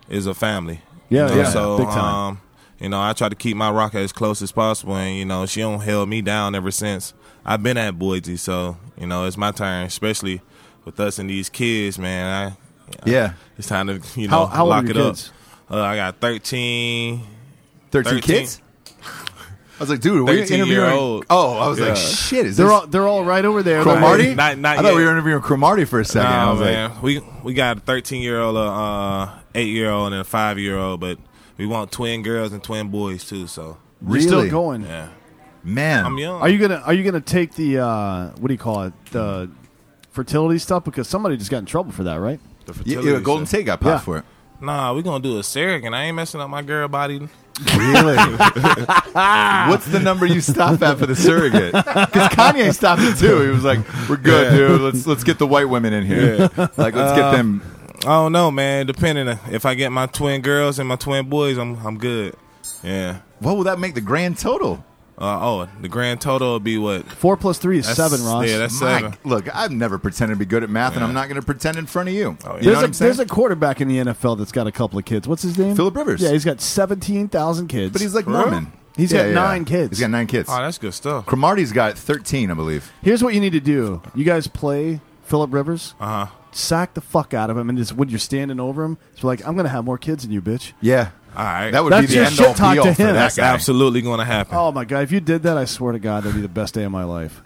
is 0.10 0.26
a 0.28 0.34
family. 0.34 0.82
Yeah, 1.14 1.30
You 1.30 1.36
know, 1.36 1.42
yeah, 1.42 1.50
So, 1.50 1.78
big 1.78 1.88
time. 1.88 2.16
um, 2.16 2.42
you 2.80 2.90
know, 2.90 3.02
I 3.02 3.14
try 3.14 3.30
to 3.30 3.36
keep 3.36 3.56
my 3.56 3.70
rock 3.72 3.96
as 3.96 4.12
close 4.12 4.42
as 4.42 4.52
possible, 4.52 4.96
and 4.96 5.16
you 5.18 5.26
know, 5.26 5.46
she 5.46 5.62
don't 5.62 5.80
held 5.82 6.10
me 6.10 6.22
down 6.22 6.56
ever 6.56 6.72
since 6.72 7.14
I've 7.46 7.62
been 7.64 7.78
at 7.78 7.98
Boise. 8.00 8.38
So, 8.38 8.78
you 9.00 9.08
know, 9.08 9.26
it's 9.26 9.38
my 9.38 9.52
turn, 9.52 9.86
especially 9.86 10.42
with 10.86 11.00
us 11.00 11.20
and 11.20 11.30
these 11.30 11.50
kids, 11.50 11.98
man. 12.00 12.54
I, 12.54 12.58
Yeah, 13.10 13.34
it's 13.58 13.68
time 13.68 13.88
to 13.88 14.02
you 14.20 14.28
know 14.28 14.46
How- 14.46 14.58
how 14.58 14.66
lock 14.66 14.86
it 14.86 14.94
kids? 14.96 15.32
up. 15.70 15.78
Uh, 15.78 15.82
I 15.82 15.96
got 15.96 16.20
13. 16.20 17.22
thirteen 17.92 18.14
13. 18.22 18.22
kids. 18.22 18.62
I 19.84 19.86
was 19.86 19.90
like, 19.92 20.02
dude, 20.02 20.26
we're 20.26 20.38
13 20.38 20.66
year 20.66 20.80
interviewing. 20.86 20.92
old. 21.00 21.26
Oh, 21.30 21.58
I 21.58 21.68
was 21.68 21.80
like, 21.80 21.96
shit, 21.96 22.46
is 22.46 22.58
They're 22.58 22.66
this 22.68 22.74
all 22.74 22.88
they're 22.88 23.08
all 23.08 23.24
right 23.26 23.44
over 23.44 23.62
there. 23.64 23.84
Cromartie? 23.84 24.28
Like, 24.36 24.38
Not- 24.38 24.58
not 24.60 24.78
I 24.78 24.82
thought 24.82 24.96
we 24.96 25.04
were 25.04 25.12
interviewing 25.12 25.42
Cromartie 25.42 25.86
for 25.86 26.00
a 26.00 26.06
second. 26.06 26.32
I 26.32 26.46
No, 26.46 26.52
was 26.52 26.60
man. 26.62 26.90
like, 26.92 27.04
we 27.04 27.20
we 27.44 27.54
got 27.54 27.78
a 27.78 27.80
13 27.82 28.22
year 28.22 28.40
old, 28.40 28.56
a 28.56 28.60
uh, 28.60 29.40
eight 29.56 29.70
year 29.70 29.90
old, 29.90 30.14
and 30.14 30.22
a 30.22 30.24
five 30.24 30.58
year 30.60 30.78
old, 30.78 31.00
but 31.00 31.18
we 31.58 31.66
want 31.66 31.92
twin 31.92 32.24
girls 32.24 32.52
and 32.54 32.64
twin 32.64 32.88
boys 32.90 33.26
too. 33.26 33.48
So 33.48 33.78
You're 34.08 34.22
still 34.22 34.38
Really? 34.38 34.50
going. 34.50 34.82
yeah, 34.86 35.10
man, 35.64 36.06
I'm 36.06 36.18
young. 36.18 36.42
Are 36.42 36.50
you 36.50 36.58
gonna 36.60 36.82
Are 36.86 36.94
you 36.94 37.04
gonna 37.04 37.22
take 37.22 37.56
the 37.56 37.80
uh, 37.80 38.30
what 38.40 38.48
do 38.48 38.54
you 38.54 38.58
call 38.60 38.84
it 38.84 38.94
the 39.12 39.50
fertility 40.12 40.60
stuff 40.60 40.84
because 40.84 41.08
somebody 41.08 41.38
just 41.38 41.52
got 41.52 41.58
in 41.60 41.66
trouble 41.66 41.92
for 41.92 42.04
that, 42.04 42.16
right? 42.16 42.40
The 42.66 42.74
yeah, 42.74 42.78
fertility 42.78 43.10
yeah, 43.12 43.20
Golden 43.20 43.46
stuff. 43.46 43.58
Tate 43.60 43.66
got 43.66 43.82
popped 43.82 44.02
Yeah. 44.02 44.06
for 44.06 44.18
it. 44.20 44.26
Nah, 44.64 44.94
we 44.94 45.04
gonna 45.04 45.22
do 45.22 45.40
a 45.40 45.44
surrogate. 45.44 45.94
I 45.94 46.06
ain't 46.06 46.16
messing 46.16 46.40
up 46.40 46.50
my 46.50 46.62
girl 46.62 46.88
body. 46.88 47.20
Really? 47.76 48.16
What's 49.68 49.86
the 49.88 50.00
number 50.02 50.26
you 50.26 50.40
stop 50.40 50.82
at 50.82 50.98
for 50.98 51.06
the 51.06 51.18
surrogate? 51.18 51.74
Because 51.74 52.30
Kanye 52.30 52.74
stopped 52.74 53.02
it 53.02 53.18
too. 53.18 53.42
He 53.42 53.50
was 53.50 53.66
like, 53.66 53.80
"We're 54.10 54.16
good, 54.16 54.56
dude. 54.56 54.80
Let's 54.80 55.06
let's 55.06 55.26
get 55.26 55.38
the 55.38 55.46
white 55.46 55.68
women 55.68 55.92
in 55.92 56.06
here. 56.06 56.50
Like, 56.78 56.96
let's 56.96 57.14
get 57.14 57.26
uh, 57.26 57.32
them." 57.34 57.62
I 58.00 58.16
don't 58.16 58.32
know, 58.32 58.52
man. 58.52 58.86
Depending 58.86 59.28
on 59.28 59.38
if 59.52 59.66
I 59.66 59.76
get 59.76 59.92
my 59.92 60.06
twin 60.06 60.42
girls 60.42 60.80
and 60.80 60.88
my 60.88 60.96
twin 60.96 61.30
boys, 61.30 61.58
I'm 61.58 61.76
I'm 61.86 61.98
good. 61.98 62.36
Yeah. 62.82 63.20
What 63.40 63.58
will 63.58 63.66
that 63.66 63.80
make 63.80 63.96
the 63.96 64.02
grand 64.02 64.38
total? 64.38 64.84
Uh, 65.18 65.40
oh, 65.42 65.70
the 65.82 65.88
grand 65.88 66.20
total 66.22 66.54
will 66.54 66.60
be 66.60 66.78
what? 66.78 67.06
Four 67.06 67.38
plus 67.38 67.58
three 67.60 67.78
is 67.78 67.86
That's- 67.88 68.12
seven, 68.12 68.26
Ross. 68.26 68.48
Yeah, 68.50 68.58
that's 68.58 68.82
My- 68.82 69.00
seven. 69.02 69.14
look, 69.24 69.54
I've 69.56 69.72
never 69.72 69.98
pretended 70.00 70.36
to 70.36 70.40
be 70.40 70.46
good 70.46 70.64
at 70.64 70.70
math, 70.70 70.96
and 70.96 71.04
I'm 71.04 71.14
not 71.14 71.28
going 71.30 71.40
to 71.40 71.46
pretend 71.46 71.78
in 71.78 71.86
front 71.86 72.10
of 72.10 72.16
you. 72.16 72.38
Oh, 72.46 72.56
yeah. 72.56 72.56
You 72.56 72.56
know 72.56 72.60
there's, 72.62 72.76
what 72.78 72.84
a, 72.84 72.88
I'm 72.88 72.94
saying? 72.94 73.08
there's 73.10 73.20
a 73.20 73.26
quarterback 73.26 73.80
in 73.80 73.88
the 73.88 73.98
NFL 73.98 74.38
that's 74.40 74.52
got 74.52 74.66
a 74.68 74.72
couple 74.72 74.98
of 74.98 75.06
kids. 75.06 75.28
What's 75.28 75.44
his 75.44 75.58
name? 75.58 75.76
Philip 75.76 75.96
Rivers. 75.96 76.22
Yeah, 76.22 76.32
he's 76.32 76.46
got 76.46 76.62
seventeen 76.62 77.28
thousand 77.28 77.68
kids. 77.68 77.92
but 77.94 78.02
he's 78.02 78.16
like 78.16 78.26
For 78.26 78.32
real? 78.32 78.42
Mormon. 78.42 78.74
He's 78.98 79.12
got 79.14 79.28
nine 79.30 79.66
kids. 79.66 79.92
He's 79.92 80.00
got 80.00 80.10
nine 80.12 80.28
kids. 80.28 80.50
Oh, 80.52 80.58
that's 80.58 80.78
good 80.78 80.94
stuff. 80.94 81.26
Cromartie's 81.26 81.72
got 81.72 81.98
13, 81.98 82.52
I 82.52 82.54
believe. 82.54 82.92
Here's 83.02 83.24
what 83.24 83.34
you 83.34 83.40
need 83.40 83.54
to 83.54 83.60
do. 83.60 84.04
You 84.14 84.24
guys 84.24 84.46
play 84.48 85.02
Philip 85.24 85.52
Rivers. 85.52 85.96
Uh 86.00 86.26
huh. 86.28 86.32
Sack 86.52 86.94
the 86.94 87.02
fuck 87.02 87.34
out 87.34 87.50
of 87.50 87.58
him, 87.58 87.70
and 87.70 87.78
just 87.80 87.94
when 87.94 88.10
you're 88.10 88.20
standing 88.20 88.60
over 88.60 88.84
him, 88.84 89.00
it's 89.14 89.24
like 89.24 89.46
I'm 89.48 89.56
gonna 89.56 89.70
have 89.70 89.86
more 89.86 89.98
kids 89.98 90.22
than 90.24 90.32
you, 90.32 90.42
bitch. 90.44 90.74
Yeah. 90.82 91.10
All 91.36 91.44
right. 91.44 91.72
That 91.72 91.84
would 91.84 91.94
That's 91.94 92.02
be 92.04 92.08
the 92.08 92.14
your 92.16 92.26
end 92.26 92.36
shit 92.36 92.48
all 92.48 92.54
talk 92.54 92.74
be 92.74 92.80
all 92.80 92.86
to 92.86 92.94
for 92.94 93.02
him. 93.02 93.08
that 93.08 93.14
that's 93.14 93.38
guy. 93.38 93.54
absolutely 93.54 94.02
gonna 94.02 94.26
happen. 94.26 94.56
Oh 94.58 94.72
my 94.72 94.86
god, 94.86 95.04
if 95.04 95.12
you 95.12 95.20
did 95.20 95.44
that, 95.44 95.58
I 95.58 95.66
swear 95.66 95.94
to 95.94 96.00
God, 96.00 96.24
that'd 96.24 96.36
be 96.36 96.42
the 96.42 96.48
best 96.48 96.74
day 96.74 96.84
of 96.84 96.92
my 96.92 97.04
life. 97.04 97.42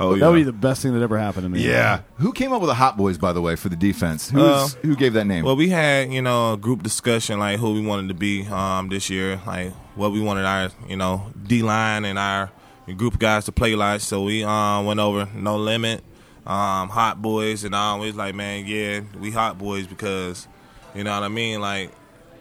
Oh, 0.00 0.16
That 0.16 0.28
would 0.28 0.34
be 0.36 0.42
the 0.44 0.52
best 0.52 0.80
thing 0.82 0.94
that 0.94 1.02
ever 1.02 1.18
happened 1.18 1.44
to 1.44 1.48
me. 1.50 1.60
Yeah. 1.60 2.00
Who 2.16 2.32
came 2.32 2.52
up 2.52 2.62
with 2.62 2.68
the 2.70 2.74
Hot 2.74 2.96
Boys, 2.96 3.18
by 3.18 3.34
the 3.34 3.42
way, 3.42 3.54
for 3.54 3.68
the 3.68 3.76
defense? 3.76 4.30
Who's, 4.30 4.40
Uh, 4.42 4.68
who 4.82 4.96
gave 4.96 5.12
that 5.12 5.26
name? 5.26 5.44
Well, 5.44 5.56
we 5.56 5.68
had 5.68 6.10
you 6.12 6.22
know 6.22 6.54
a 6.54 6.56
group 6.56 6.82
discussion 6.82 7.38
like 7.38 7.58
who 7.60 7.74
we 7.74 7.82
wanted 7.82 8.08
to 8.08 8.14
be 8.14 8.46
um, 8.46 8.88
this 8.88 9.10
year, 9.10 9.40
like 9.46 9.72
what 9.94 10.10
we 10.12 10.20
wanted 10.20 10.46
our 10.46 10.70
you 10.88 10.96
know 10.96 11.30
D 11.46 11.62
line 11.62 12.04
and 12.06 12.18
our 12.18 12.50
group 12.96 13.12
of 13.14 13.20
guys 13.20 13.44
to 13.44 13.52
play 13.52 13.74
like. 13.74 14.00
So 14.00 14.22
we 14.22 14.42
um, 14.42 14.86
went 14.86 15.00
over 15.00 15.28
no 15.34 15.58
limit, 15.58 16.02
um, 16.46 16.88
hot 16.88 17.20
boys, 17.20 17.62
and 17.64 17.76
I 17.76 17.90
always 17.90 18.14
like 18.14 18.34
man, 18.34 18.64
yeah, 18.66 19.00
we 19.20 19.30
hot 19.30 19.58
boys 19.58 19.86
because 19.86 20.48
you 20.94 21.04
know 21.04 21.12
what 21.12 21.22
I 21.24 21.28
mean. 21.28 21.60
Like 21.60 21.92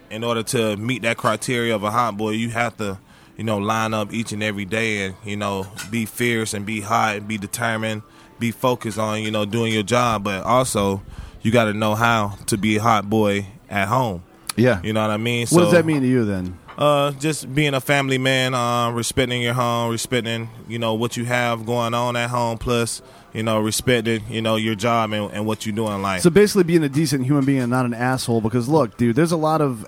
in 0.09 0.23
order 0.23 0.43
to 0.43 0.77
meet 0.77 1.01
that 1.03 1.17
criteria 1.17 1.75
of 1.75 1.83
a 1.83 1.91
hot 1.91 2.17
boy, 2.17 2.31
you 2.31 2.49
have 2.49 2.77
to 2.77 2.97
you 3.37 3.43
know 3.43 3.57
line 3.57 3.93
up 3.93 4.13
each 4.13 4.31
and 4.31 4.41
every 4.41 4.65
day 4.65 5.05
and 5.05 5.15
you 5.23 5.37
know 5.37 5.67
be 5.91 6.05
fierce 6.05 6.53
and 6.53 6.65
be 6.65 6.81
hot 6.81 7.17
and 7.17 7.27
be 7.27 7.37
determined, 7.37 8.01
be 8.39 8.51
focused 8.51 8.97
on 8.99 9.21
you 9.21 9.31
know 9.31 9.45
doing 9.45 9.73
your 9.73 9.83
job, 9.83 10.23
but 10.23 10.43
also 10.43 11.01
you 11.41 11.51
got 11.51 11.65
to 11.65 11.73
know 11.73 11.95
how 11.95 12.37
to 12.47 12.57
be 12.57 12.77
a 12.77 12.81
hot 12.81 13.09
boy 13.09 13.45
at 13.69 13.87
home. 13.87 14.23
yeah. 14.55 14.81
You 14.81 14.93
know 14.93 15.01
what 15.01 15.11
I 15.11 15.17
mean? 15.17 15.47
What 15.49 15.61
does 15.63 15.71
that 15.73 15.85
mean 15.85 16.01
to 16.01 16.07
you 16.07 16.25
then? 16.25 16.57
Uh, 16.77 17.11
just 17.13 17.53
being 17.55 17.73
a 17.73 17.81
family 17.81 18.19
man, 18.19 18.53
uh, 18.53 18.91
respecting 18.91 19.41
your 19.41 19.53
home, 19.55 19.91
respecting 19.91 20.47
you 20.67 20.77
know 20.77 20.93
what 20.93 21.17
you 21.17 21.25
have 21.25 21.65
going 21.65 21.93
on 21.95 22.15
at 22.15 22.29
home, 22.29 22.57
plus 22.59 23.01
you 23.33 23.41
know 23.41 23.59
respecting 23.59 24.21
you 24.29 24.41
know 24.43 24.57
your 24.57 24.75
job 24.75 25.11
and, 25.11 25.31
and 25.31 25.45
what 25.47 25.65
you 25.65 25.71
do 25.71 25.87
in 25.87 26.01
life. 26.03 26.21
So 26.21 26.29
basically, 26.29 26.63
being 26.65 26.83
a 26.83 26.89
decent 26.89 27.25
human 27.25 27.45
being 27.45 27.61
and 27.61 27.71
not 27.71 27.85
an 27.85 27.95
asshole. 27.95 28.41
Because 28.41 28.69
look, 28.69 28.95
dude, 28.97 29.15
there's 29.15 29.31
a 29.31 29.37
lot 29.37 29.59
of, 29.59 29.87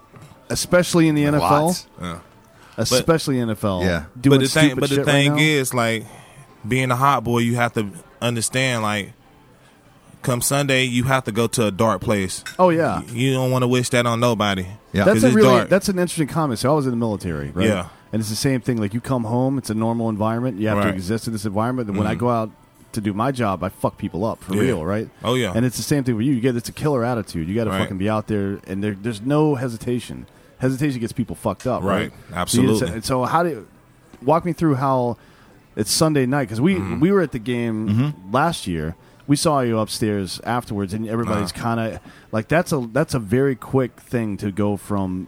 especially 0.50 1.08
in 1.08 1.16
the 1.16 1.24
NFL. 1.26 1.86
Yeah. 2.02 2.20
especially 2.78 3.36
NFL. 3.38 3.84
Yeah. 3.84 4.06
doing 4.20 4.40
but 4.40 4.44
the 4.44 4.50
thing, 4.50 4.76
but 4.76 4.90
the 4.90 4.96
shit 4.96 5.06
right 5.06 5.12
thing 5.12 5.40
is, 5.40 5.74
like 5.74 6.06
being 6.68 6.92
a 6.92 6.96
hot 6.96 7.24
boy, 7.24 7.40
you 7.40 7.56
have 7.56 7.74
to 7.74 7.90
understand, 8.22 8.84
like, 8.84 9.14
come 10.22 10.42
Sunday, 10.42 10.84
you 10.84 11.06
have 11.06 11.24
to 11.26 11.32
go 11.32 11.48
to 11.48 11.66
a 11.68 11.72
dark 11.72 12.02
place. 12.02 12.44
oh 12.58 12.70
yeah, 12.70 13.02
You 13.04 13.34
don't 13.34 13.52
want 13.52 13.64
to 13.64 13.68
wish 13.68 13.90
that 13.90 14.06
on 14.06 14.20
nobody. 14.20 14.66
Yeah. 14.92 15.06
that's 15.06 15.24
a 15.24 15.32
really 15.32 15.48
dark. 15.48 15.70
that's 15.70 15.88
an 15.90 15.98
interesting 16.00 16.28
comment. 16.28 16.60
So 16.60 16.72
I 16.72 16.76
was 16.76 16.86
in 16.86 16.92
the 16.92 16.98
military, 16.98 17.52
right? 17.52 17.68
Yeah. 17.68 17.88
and 18.12 18.20
it's 18.20 18.30
the 18.30 18.36
same 18.36 18.60
thing. 18.60 18.78
Like 18.78 18.94
you 18.94 19.00
come 19.02 19.24
home, 19.24 19.58
it's 19.58 19.70
a 19.70 19.74
normal 19.76 20.10
environment. 20.10 20.60
You 20.60 20.68
have 20.68 20.78
to 20.78 20.80
Right. 20.80 20.88
Mm-hmm. 20.90 20.98
exist 20.98 21.28
in 21.28 21.34
this 21.34 21.46
environment. 21.46 21.90
And 21.90 21.98
when 21.98 22.08
I 22.08 22.16
go 22.16 22.30
out 22.30 22.52
to 22.94 23.02
do 23.02 23.14
my 23.14 23.32
job, 23.32 23.64
I 23.64 23.70
fuck 23.70 23.98
people 23.98 24.26
up 24.26 24.44
for 24.44 24.56
Yeah. 24.56 24.62
real, 24.62 24.86
right? 24.86 25.08
Oh, 25.24 25.36
yeah. 25.36 25.54
and 25.56 25.64
it's 25.66 25.78
the 25.78 25.84
same 25.84 26.04
thing 26.04 26.16
with 26.18 26.26
you. 26.26 26.34
You 26.34 26.42
get 26.42 26.56
it's 26.56 26.68
a 26.70 26.74
killer 26.74 27.06
attitude. 27.06 27.48
You 27.48 27.56
got 27.56 27.66
to 27.66 27.70
Right. 27.70 27.80
fucking 27.82 27.98
be 28.00 28.10
out 28.10 28.28
there, 28.28 28.60
and 28.68 28.84
there, 28.84 28.98
there's 29.00 29.22
no 29.22 29.56
hesitation. 29.56 30.26
Hesitation 30.60 31.00
gets 31.00 31.14
people 31.14 31.36
fucked 31.36 31.66
up, 31.68 31.82
right? 31.84 32.12
Right. 32.12 32.12
So, 32.30 32.36
Absolutely. 32.36 32.90
just- 32.92 33.08
so 33.08 33.24
how 33.26 33.44
do 33.44 33.50
you, 33.50 33.68
walk 34.22 34.46
me 34.46 34.54
through 34.54 34.76
how 34.76 35.18
it's 35.76 35.92
Sunday 35.92 36.26
night 36.26 36.44
because 36.44 36.60
we 36.62 36.76
Mm-hmm. 36.76 37.00
we 37.00 37.12
were 37.12 37.22
at 37.22 37.32
the 37.32 37.40
game 37.40 38.14
last 38.32 38.68
year. 38.68 38.96
We 39.28 39.36
saw 39.36 39.62
you 39.62 39.78
upstairs 39.80 40.42
afterwards, 40.44 40.94
and 40.94 41.08
everybody's 41.08 41.52
Uh-huh. 41.52 41.62
kind 41.62 41.80
of 41.96 42.00
like 42.32 42.48
that's 42.48 42.72
a 42.72 42.80
that's 42.92 43.14
a 43.14 43.20
very 43.20 43.56
quick 43.56 44.00
thing 44.00 44.38
to 44.38 44.52
go 44.52 44.76
from 44.78 45.28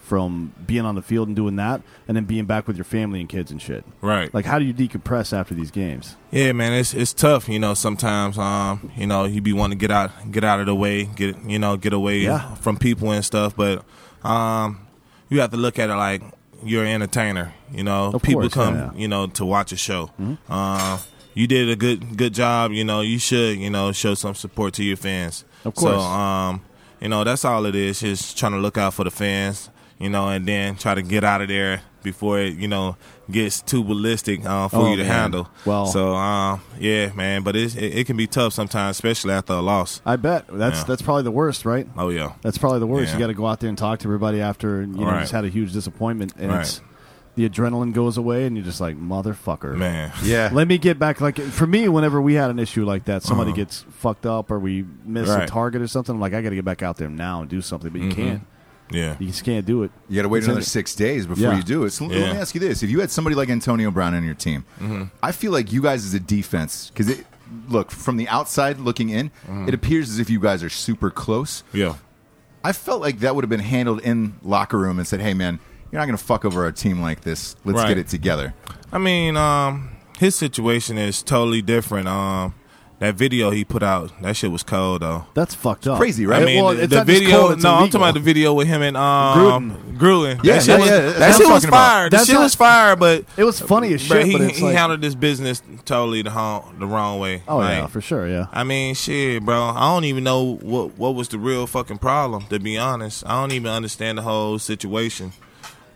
from 0.00 0.52
being 0.66 0.84
on 0.84 0.96
the 0.96 1.02
field 1.02 1.28
and 1.28 1.36
doing 1.36 1.54
that, 1.56 1.82
and 2.08 2.16
then 2.16 2.24
being 2.24 2.44
back 2.44 2.66
with 2.66 2.76
your 2.76 2.84
family 2.84 3.20
and 3.20 3.28
kids 3.28 3.52
and 3.52 3.62
shit. 3.62 3.84
Right. 4.00 4.32
Like, 4.34 4.44
how 4.44 4.58
do 4.58 4.64
you 4.64 4.74
decompress 4.74 5.32
after 5.32 5.54
these 5.54 5.70
games? 5.70 6.16
Yeah, 6.32 6.50
man, 6.52 6.72
it's 6.72 6.94
it's 6.94 7.12
tough. 7.12 7.48
You 7.48 7.58
know, 7.58 7.74
sometimes 7.74 8.38
um, 8.38 8.90
you 8.96 9.06
know, 9.06 9.24
you 9.24 9.40
be 9.40 9.52
wanting 9.52 9.78
to 9.78 9.80
get 9.80 9.90
out 9.92 10.10
get 10.32 10.42
out 10.44 10.58
of 10.60 10.66
the 10.66 10.74
way, 10.74 11.04
get 11.04 11.36
you 11.44 11.58
know, 11.58 11.76
get 11.76 11.92
away 11.92 12.20
Yeah. 12.20 12.54
from 12.56 12.76
people 12.76 13.10
and 13.12 13.24
stuff. 13.24 13.54
But 13.56 13.84
um, 14.24 14.86
you 15.28 15.40
have 15.40 15.50
to 15.50 15.56
look 15.56 15.78
at 15.78 15.90
it 15.90 15.94
like 15.94 16.22
you're 16.64 16.84
an 16.84 16.90
entertainer. 16.90 17.54
You 17.72 17.84
know, 17.84 18.12
Of 18.14 18.22
people 18.22 18.42
course, 18.42 18.54
come, 18.54 18.74
yeah, 18.74 18.80
Mm-hmm. 18.88 18.98
you 18.98 19.08
know, 19.08 19.26
to 19.28 19.44
watch 19.46 19.72
a 19.72 19.76
show. 19.76 20.10
Uh, 20.48 20.98
you 21.34 21.46
did 21.46 21.68
a 21.70 21.76
good 21.76 22.16
good 22.16 22.34
job. 22.34 22.72
You 22.72 22.84
know, 22.84 23.00
you 23.00 23.18
should 23.18 23.58
you 23.58 23.70
know 23.70 23.92
show 23.92 24.14
some 24.14 24.34
support 24.34 24.74
to 24.74 24.84
your 24.84 24.96
fans. 24.96 25.44
Of 25.64 25.74
course. 25.74 25.94
So, 25.94 26.00
um, 26.00 26.62
you 27.00 27.08
know, 27.08 27.24
that's 27.24 27.44
all 27.44 27.64
it 27.66 27.74
is. 27.74 28.00
Just 28.00 28.36
trying 28.36 28.52
to 28.52 28.58
look 28.58 28.76
out 28.76 28.94
for 28.94 29.04
the 29.04 29.10
fans. 29.10 29.70
You 30.00 30.08
know, 30.08 30.28
and 30.28 30.46
then 30.46 30.76
try 30.76 30.94
to 30.94 31.02
get 31.02 31.22
out 31.24 31.42
of 31.42 31.48
there 31.48 31.82
before 32.02 32.40
it, 32.40 32.56
you 32.56 32.66
know, 32.66 32.96
gets 33.30 33.60
too 33.60 33.84
ballistic 33.84 34.44
uh, 34.46 34.66
for 34.68 34.76
Oh, 34.78 34.90
you 34.90 34.96
to 34.96 35.02
man. 35.02 35.12
handle. 35.12 35.48
Well- 35.66 35.84
so 35.86 36.14
um, 36.14 36.62
yeah, 36.78 37.12
man, 37.12 37.42
but 37.42 37.54
it, 37.54 37.76
it 37.76 38.06
can 38.06 38.16
be 38.16 38.26
tough 38.26 38.54
sometimes, 38.54 38.96
especially 38.96 39.34
after 39.34 39.52
a 39.52 39.60
loss. 39.60 40.00
I 40.06 40.16
bet 40.16 40.46
that's 40.50 40.78
Yeah. 40.78 40.84
that's 40.84 41.02
probably 41.02 41.24
the 41.24 41.30
worst, 41.30 41.66
right? 41.66 41.86
Oh 41.98 42.08
yeah, 42.08 42.32
That's 42.40 42.56
probably 42.56 42.78
the 42.80 42.86
worst. 42.86 43.08
Yeah. 43.08 43.14
You 43.16 43.20
got 43.20 43.26
to 43.26 43.34
go 43.34 43.46
out 43.46 43.60
there 43.60 43.68
and 43.68 43.76
talk 43.76 43.98
to 43.98 44.08
everybody 44.08 44.40
after 44.40 44.80
you 44.80 44.86
know 44.86 45.04
Right. 45.04 45.20
just 45.20 45.32
had 45.32 45.44
a 45.44 45.48
huge 45.50 45.72
disappointment, 45.74 46.32
and 46.38 46.50
Right. 46.50 46.62
it's 46.62 46.80
the 47.34 47.46
adrenaline 47.48 47.92
goes 47.92 48.16
away, 48.16 48.46
and 48.46 48.56
you're 48.56 48.64
just 48.64 48.80
like 48.80 48.96
motherfucker. 48.98 49.76
man. 49.76 50.12
Yeah. 50.24 50.48
Let 50.50 50.66
me 50.66 50.78
get 50.78 50.98
back. 50.98 51.20
Like 51.20 51.38
for 51.38 51.66
me, 51.66 51.88
whenever 51.88 52.22
we 52.22 52.32
had 52.34 52.48
an 52.48 52.58
issue 52.58 52.86
like 52.86 53.04
that, 53.04 53.22
somebody 53.22 53.50
Uh-huh. 53.50 53.56
gets 53.56 53.84
fucked 53.90 54.24
up 54.24 54.50
or 54.50 54.58
we 54.58 54.86
miss 55.04 55.28
a 55.28 55.44
target 55.46 55.82
or 55.82 55.86
something. 55.88 56.14
I'm 56.14 56.20
like, 56.22 56.32
I 56.32 56.40
got 56.40 56.48
to 56.48 56.56
get 56.56 56.64
back 56.64 56.82
out 56.82 56.96
there 56.96 57.10
now 57.10 57.42
and 57.42 57.50
do 57.50 57.60
something, 57.60 57.90
but 57.90 58.00
you 58.00 58.08
Mhm. 58.08 58.14
can't. 58.16 58.42
Yeah, 58.92 59.16
You 59.20 59.26
just 59.28 59.44
can't 59.44 59.64
do 59.64 59.82
it. 59.84 59.90
You 60.08 60.16
got 60.16 60.22
to 60.22 60.28
wait 60.28 60.38
It's 60.38 60.46
another 60.46 60.62
six 60.62 60.94
days 60.94 61.26
before 61.26 61.44
Yeah. 61.52 61.56
you 61.56 61.62
do 61.62 61.84
it. 61.84 61.90
So 61.90 62.06
let 62.06 62.32
me 62.34 62.38
ask 62.40 62.54
you 62.54 62.60
this: 62.60 62.82
If 62.82 62.90
you 62.90 63.00
had 63.00 63.10
somebody 63.10 63.36
like 63.36 63.48
Antonio 63.50 63.90
Brown 63.90 64.14
on 64.14 64.24
your 64.24 64.34
team, 64.34 64.64
Mm-hmm. 64.80 65.04
I 65.22 65.32
feel 65.32 65.52
like 65.52 65.72
you 65.72 65.80
guys 65.82 66.04
as 66.04 66.14
a 66.14 66.20
defense, 66.20 66.90
because 66.90 67.08
it 67.08 67.24
look 67.68 67.90
from 67.90 68.16
the 68.16 68.28
outside 68.28 68.78
looking 68.78 69.08
in, 69.10 69.30
Mm-hmm. 69.48 69.68
it 69.68 69.74
appears 69.74 70.10
as 70.10 70.18
if 70.18 70.28
you 70.30 70.40
guys 70.40 70.62
are 70.62 70.68
super 70.70 71.10
close. 71.10 71.62
yeah, 71.72 71.94
I 72.64 72.72
felt 72.72 73.00
like 73.00 73.20
that 73.20 73.34
would 73.34 73.44
have 73.44 73.48
been 73.50 73.60
handled 73.60 74.00
in 74.02 74.34
locker 74.42 74.78
room 74.78 74.98
and 74.98 75.06
said, 75.06 75.20
"Hey, 75.20 75.34
man, 75.34 75.58
you're 75.90 76.00
not 76.00 76.06
going 76.06 76.18
to 76.18 76.24
fuck 76.24 76.44
over 76.44 76.64
our 76.64 76.72
team 76.72 77.00
like 77.00 77.20
this. 77.22 77.56
Let's 77.64 77.78
Right. 77.78 77.88
get 77.88 77.98
it 77.98 78.08
together." 78.08 78.54
I 78.92 78.98
mean, 78.98 79.36
um, 79.36 79.90
his 80.18 80.34
situation 80.34 80.98
is 80.98 81.22
totally 81.22 81.62
different. 81.62 82.08
Um, 82.08 82.54
that 83.00 83.14
video 83.16 83.50
he 83.50 83.64
put 83.64 83.82
out, 83.82 84.12
that 84.22 84.36
shit 84.36 84.50
was 84.52 84.62
cold 84.62 85.02
though. 85.02 85.24
That's 85.34 85.54
fucked 85.54 85.86
up. 85.86 85.98
crazy, 85.98 86.26
right? 86.26 86.42
I 86.42 86.44
mean, 86.44 86.62
well, 86.64 86.74
the, 86.74 86.82
it's 86.84 86.92
the 86.94 87.02
video. 87.04 87.30
cold, 87.30 87.52
it's 87.54 87.62
no, 87.64 87.70
I'm 87.74 87.86
talking 87.88 87.96
about 88.02 88.14
the 88.14 88.20
video 88.20 88.52
with 88.54 88.68
him 88.68 88.82
and 88.82 88.96
um, 88.96 89.96
Gruden. 89.98 90.44
Yeah, 90.44 90.54
that 90.54 90.62
shit 90.62 90.68
yeah, 90.68 90.78
was, 90.78 90.88
yeah, 90.88 91.00
that 91.00 91.18
that's 91.18 91.36
shit 91.38 91.46
was 91.48 91.62
talking 91.62 91.70
fire. 91.70 92.04
The 92.10 92.16
That's 92.16 92.26
shit 92.26 92.34
not- 92.36 92.42
was 92.42 92.54
fire, 92.54 92.96
but 92.96 93.24
It 93.36 93.44
was 93.44 93.58
funny 93.58 93.92
as 93.94 94.06
but 94.08 94.18
shit, 94.18 94.26
he, 94.26 94.32
but 94.32 94.40
it's 94.42 94.58
he 94.58 94.64
like, 94.64 94.76
handled 94.76 95.00
this 95.00 95.14
business 95.14 95.62
totally 95.84 96.22
the 96.22 96.30
hon- 96.30 96.78
the 96.78 96.86
wrong 96.86 97.18
way. 97.18 97.42
oh 97.48 97.56
Like, 97.58 97.70
yeah, 97.78 97.86
for 97.88 98.00
sure, 98.00 98.28
yeah. 98.28 98.46
I 98.52 98.64
mean, 98.64 98.94
shit, 98.94 99.44
bro. 99.44 99.60
I 99.60 99.92
don't 99.94 100.04
even 100.04 100.22
know 100.22 100.56
what 100.56 100.96
what 100.98 101.14
was 101.14 101.28
the 101.28 101.38
real 101.38 101.66
fucking 101.66 101.98
problem. 101.98 102.44
To 102.50 102.58
be 102.60 102.76
honest, 102.78 103.24
I 103.26 103.40
don't 103.40 103.52
even 103.52 103.70
understand 103.72 104.18
the 104.18 104.22
whole 104.22 104.58
situation. 104.58 105.32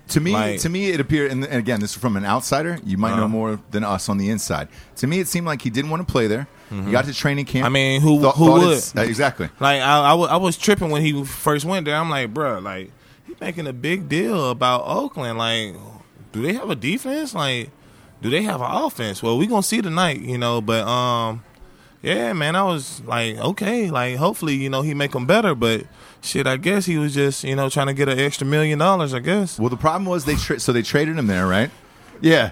To 0.09 0.21
me, 0.21 0.33
Like- 0.33 0.61
to 0.61 0.69
me, 0.69 0.91
it 0.91 1.01
appeared, 1.01 1.31
and 1.33 1.45
and 1.45 1.55
again, 1.59 1.81
this 1.81 1.93
is 1.93 1.97
from 1.97 2.17
an 2.17 2.25
outsider. 2.27 2.79
You 2.85 2.99
might 2.99 3.11
know 3.17 3.25
Uh-huh. 3.25 3.29
more 3.29 3.61
than 3.71 3.85
us 3.85 4.09
on 4.11 4.19
the 4.19 4.29
inside. 4.31 4.69
To 4.97 5.07
me, 5.07 5.19
it 5.21 5.29
seemed 5.29 5.47
like 5.47 5.63
he 5.63 5.71
didn't 5.71 5.91
want 5.91 6.07
to 6.07 6.11
play 6.13 6.27
there. 6.27 6.47
He 6.71 6.91
got 6.91 7.05
to 7.05 7.15
training 7.15 7.45
camp. 7.45 7.67
I 7.67 7.69
mean, 7.69 8.01
who- 8.01 8.21
thought- 8.21 8.35
who 8.37 8.51
would? 8.53 8.83
exactly? 8.97 9.49
Like 9.61 9.81
I, 9.81 10.13
I, 10.13 10.37
was 10.37 10.57
tripping 10.57 10.91
when 10.91 11.03
he 11.03 11.25
first 11.25 11.65
went 11.65 11.85
there. 11.87 11.95
I'm 11.97 12.11
like, 12.11 12.35
bro, 12.35 12.59
like 12.59 12.91
he 13.27 13.35
making 13.41 13.67
a 13.69 13.73
big 13.73 14.09
deal 14.09 14.51
about 14.51 14.83
Oakland. 14.87 15.39
Like, 15.39 15.75
do 16.33 16.43
they 16.43 16.53
have 16.55 16.71
a 16.71 16.75
defense? 16.75 17.33
Like, 17.35 17.71
do 18.23 18.31
they 18.31 18.43
have 18.43 18.61
an 18.61 18.71
offense? 18.71 19.23
Well, 19.23 19.39
we 19.39 19.47
gonna 19.47 19.63
see 19.63 19.81
tonight, 19.83 20.21
you 20.21 20.37
know. 20.39 20.61
But 20.61 20.85
um, 20.87 21.45
yeah, 22.03 22.33
man, 22.33 22.57
I 22.57 22.65
was 22.65 23.01
like, 23.03 23.37
okay, 23.39 23.91
like 23.91 24.17
hopefully, 24.17 24.55
you 24.55 24.69
know, 24.71 24.83
he 24.83 24.95
make 24.95 25.13
them 25.13 25.27
better. 25.27 25.55
But 25.55 25.85
shit, 26.23 26.47
I 26.47 26.57
guess 26.57 26.87
he 26.87 26.97
was 26.99 27.15
just, 27.15 27.45
you 27.45 27.55
know, 27.55 27.69
trying 27.69 27.87
to 27.87 27.95
get 27.95 28.09
an 28.09 28.19
extra 28.19 28.47
million 28.47 28.79
dollars. 28.81 29.15
I 29.15 29.21
guess 29.21 29.59
Well, 29.61 29.69
the 29.71 29.77
problem 29.77 30.07
was 30.07 30.25
they 30.25 30.35
tra- 30.37 30.59
so 30.59 30.73
they 30.73 30.83
traded 30.83 31.17
him 31.19 31.27
there, 31.29 31.47
right? 31.47 31.71
Yeah. 32.21 32.51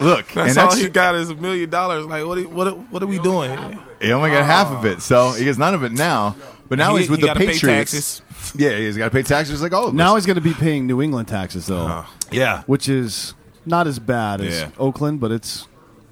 Look, 0.00 0.26
that's, 0.28 0.50
and 0.50 0.58
all 0.58 0.68
that's 0.68 0.80
he 0.80 0.88
got 0.88 1.14
is 1.14 1.30
a 1.30 1.34
million 1.34 1.70
dollars. 1.70 2.04
Like, 2.06 2.24
what? 2.26 2.38
Are, 2.38 2.42
what? 2.42 2.66
Are, 2.68 2.70
what 2.72 3.02
are 3.02 3.06
we 3.06 3.18
doing? 3.18 3.50
here? 3.56 3.78
he 4.00 4.12
only 4.12 4.30
got 4.30 4.44
half 4.44 4.68
of 4.72 4.84
it, 4.84 5.00
so 5.02 5.30
he 5.32 5.44
gets 5.44 5.58
none 5.58 5.74
of 5.74 5.82
it 5.84 5.92
now. 5.92 6.36
But 6.68 6.78
now 6.78 6.94
He- 6.94 7.02
he's 7.02 7.10
with 7.10 7.20
he 7.20 7.22
the 7.22 7.26
gotta 7.28 7.40
pay 7.40 7.46
Patriots. 7.52 7.92
taxes. 7.92 8.22
Yeah, 8.54 8.76
he's 8.78 8.96
got 8.96 9.06
to 9.06 9.10
pay 9.10 9.22
taxes 9.24 9.60
like 9.60 9.72
all 9.72 9.88
of 9.88 9.94
Now 9.94 10.14
he's 10.14 10.24
going 10.24 10.36
to 10.36 10.40
be 10.40 10.54
paying 10.54 10.86
New 10.86 11.02
England 11.02 11.26
taxes 11.26 11.66
though, 11.66 11.86
Uh, 11.86 12.06
yeah, 12.30 12.62
which 12.66 12.88
is 12.88 13.34
not 13.66 13.86
as 13.88 13.98
bad 13.98 14.40
as 14.40 14.54
Yeah. 14.60 14.68
Oakland, 14.78 15.18
but 15.20 15.32
it's 15.32 15.66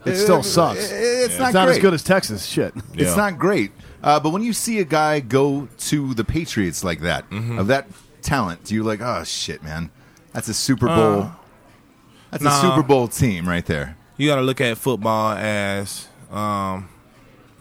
it 0.04 0.16
still 0.16 0.42
sucks. 0.42 0.80
It's 0.90 0.92
It's 0.92 1.38
not, 1.38 1.54
not 1.54 1.66
great. 1.66 1.76
as 1.76 1.82
good 1.82 1.94
as 1.94 2.02
Texas. 2.02 2.44
Shit. 2.44 2.74
It's 2.94 3.16
not 3.16 3.38
great. 3.38 3.70
Uh, 4.02 4.18
but 4.20 4.30
when 4.30 4.42
you 4.42 4.52
see 4.52 4.80
a 4.80 4.84
guy 4.84 5.20
go 5.20 5.68
to 5.78 6.12
the 6.14 6.24
Patriots 6.24 6.82
like 6.84 7.00
that, 7.00 7.28
Mm-hmm. 7.30 7.58
of 7.58 7.68
that 7.68 7.86
talent, 8.20 8.64
do 8.64 8.74
you 8.74 8.82
like, 8.82 9.00
oh 9.00 9.22
shit, 9.24 9.62
man, 9.62 9.90
that's 10.32 10.48
a 10.48 10.54
Super 10.54 10.86
Bowl. 10.88 11.30
That's 12.34 12.44
nah. 12.44 12.58
a 12.58 12.60
Super 12.76 12.82
Bowl 12.86 13.08
team 13.08 13.48
right 13.48 13.64
there. 13.64 13.96
you 14.16 14.28
got 14.28 14.36
to 14.36 14.42
look 14.42 14.60
at 14.60 14.76
football 14.78 15.32
as 15.36 16.08
um, 16.30 16.88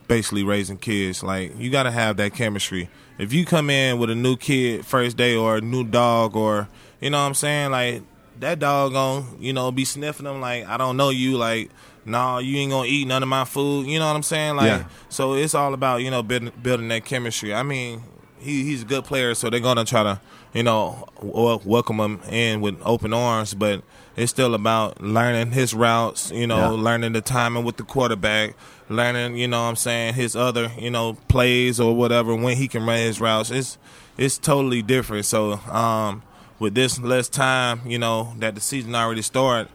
basically 0.08 0.44
raising 0.44 0.78
kids. 0.78 1.24
Like 1.24 1.58
you 1.58 1.70
got 1.70 1.84
to 1.84 1.92
have 1.92 2.18
that 2.18 2.34
chemistry. 2.34 2.90
If 3.18 3.32
you 3.34 3.46
come 3.46 3.70
in 3.70 4.00
with 4.00 4.10
a 4.10 4.16
new 4.16 4.36
kid 4.36 4.86
first 4.86 5.16
day 5.18 5.36
or 5.36 5.58
a 5.58 5.62
new 5.62 5.84
dog 5.84 6.36
or 6.36 6.68
you 7.00 7.10
know 7.12 7.20
what 7.22 7.28
I'm 7.28 7.34
saying, 7.36 7.72
like 7.72 8.02
that 8.40 8.58
dog 8.60 8.94
gon' 8.94 9.38
you 9.40 9.54
know 9.54 9.72
be 9.72 9.86
sniffing 9.86 10.26
them 10.26 10.42
like 10.42 10.66
I 10.68 10.78
don't 10.78 10.98
know 10.98 11.10
you 11.10 11.38
like. 11.38 11.70
No, 12.06 12.40
you 12.40 12.58
ain't 12.58 12.72
gonna 12.72 12.86
eat 12.88 13.08
none 13.08 13.24
of 13.24 13.30
my 13.30 13.46
food. 13.46 13.88
You 13.88 13.98
know 13.98 14.08
what 14.08 14.18
I'm 14.18 14.24
saying? 14.24 14.58
Like, 14.58 14.66
Yeah. 14.68 14.84
so 15.08 15.36
it's 15.36 15.56
all 15.56 15.74
about 15.74 16.02
you 16.02 16.12
know 16.12 16.22
building, 16.22 16.52
building 16.62 16.90
that 16.90 17.06
chemistry. 17.06 17.54
I 17.54 17.64
mean, 17.64 18.04
he, 18.40 18.64
he's 18.66 18.82
a 18.82 18.86
good 18.86 19.06
player, 19.06 19.34
so 19.36 19.50
they're 19.50 19.62
gonna 19.62 19.86
try 19.86 20.04
to 20.04 20.20
you 20.54 20.64
know 20.64 21.08
w- 21.22 21.62
welcome 21.64 22.00
him 22.02 22.20
in 22.30 22.60
with 22.60 22.76
open 22.84 23.14
arms. 23.14 23.54
But 23.54 23.84
it's 24.16 24.30
still 24.32 24.54
about 24.54 25.02
learning 25.02 25.52
his 25.52 25.74
routes. 25.74 26.32
You 26.32 26.48
know, 26.48 26.58
Yeah. 26.76 26.82
learning 26.82 27.14
the 27.14 27.22
timing 27.22 27.64
with 27.64 27.78
the 27.78 27.84
quarterback, 27.84 28.56
learning 28.90 29.38
you 29.38 29.48
know 29.48 29.64
what 29.64 29.70
I'm 29.70 29.76
saying 29.76 30.14
his 30.16 30.36
other 30.36 30.72
you 30.78 30.90
know 30.92 31.14
plays 31.28 31.80
or 31.80 31.96
whatever 31.96 32.36
when 32.36 32.58
he 32.58 32.68
can 32.68 32.86
run 32.86 32.98
his 32.98 33.20
routes. 33.22 33.50
It's 33.52 33.78
it's 34.18 34.38
totally 34.38 34.82
different. 34.82 35.26
So 35.26 35.54
um, 35.72 36.22
with 36.60 36.76
this 36.76 37.00
less 37.00 37.30
time, 37.30 37.82
you 37.86 37.98
know 37.98 38.34
that 38.40 38.56
the 38.56 38.62
season 38.62 38.94
already 38.96 39.22
started, 39.24 39.70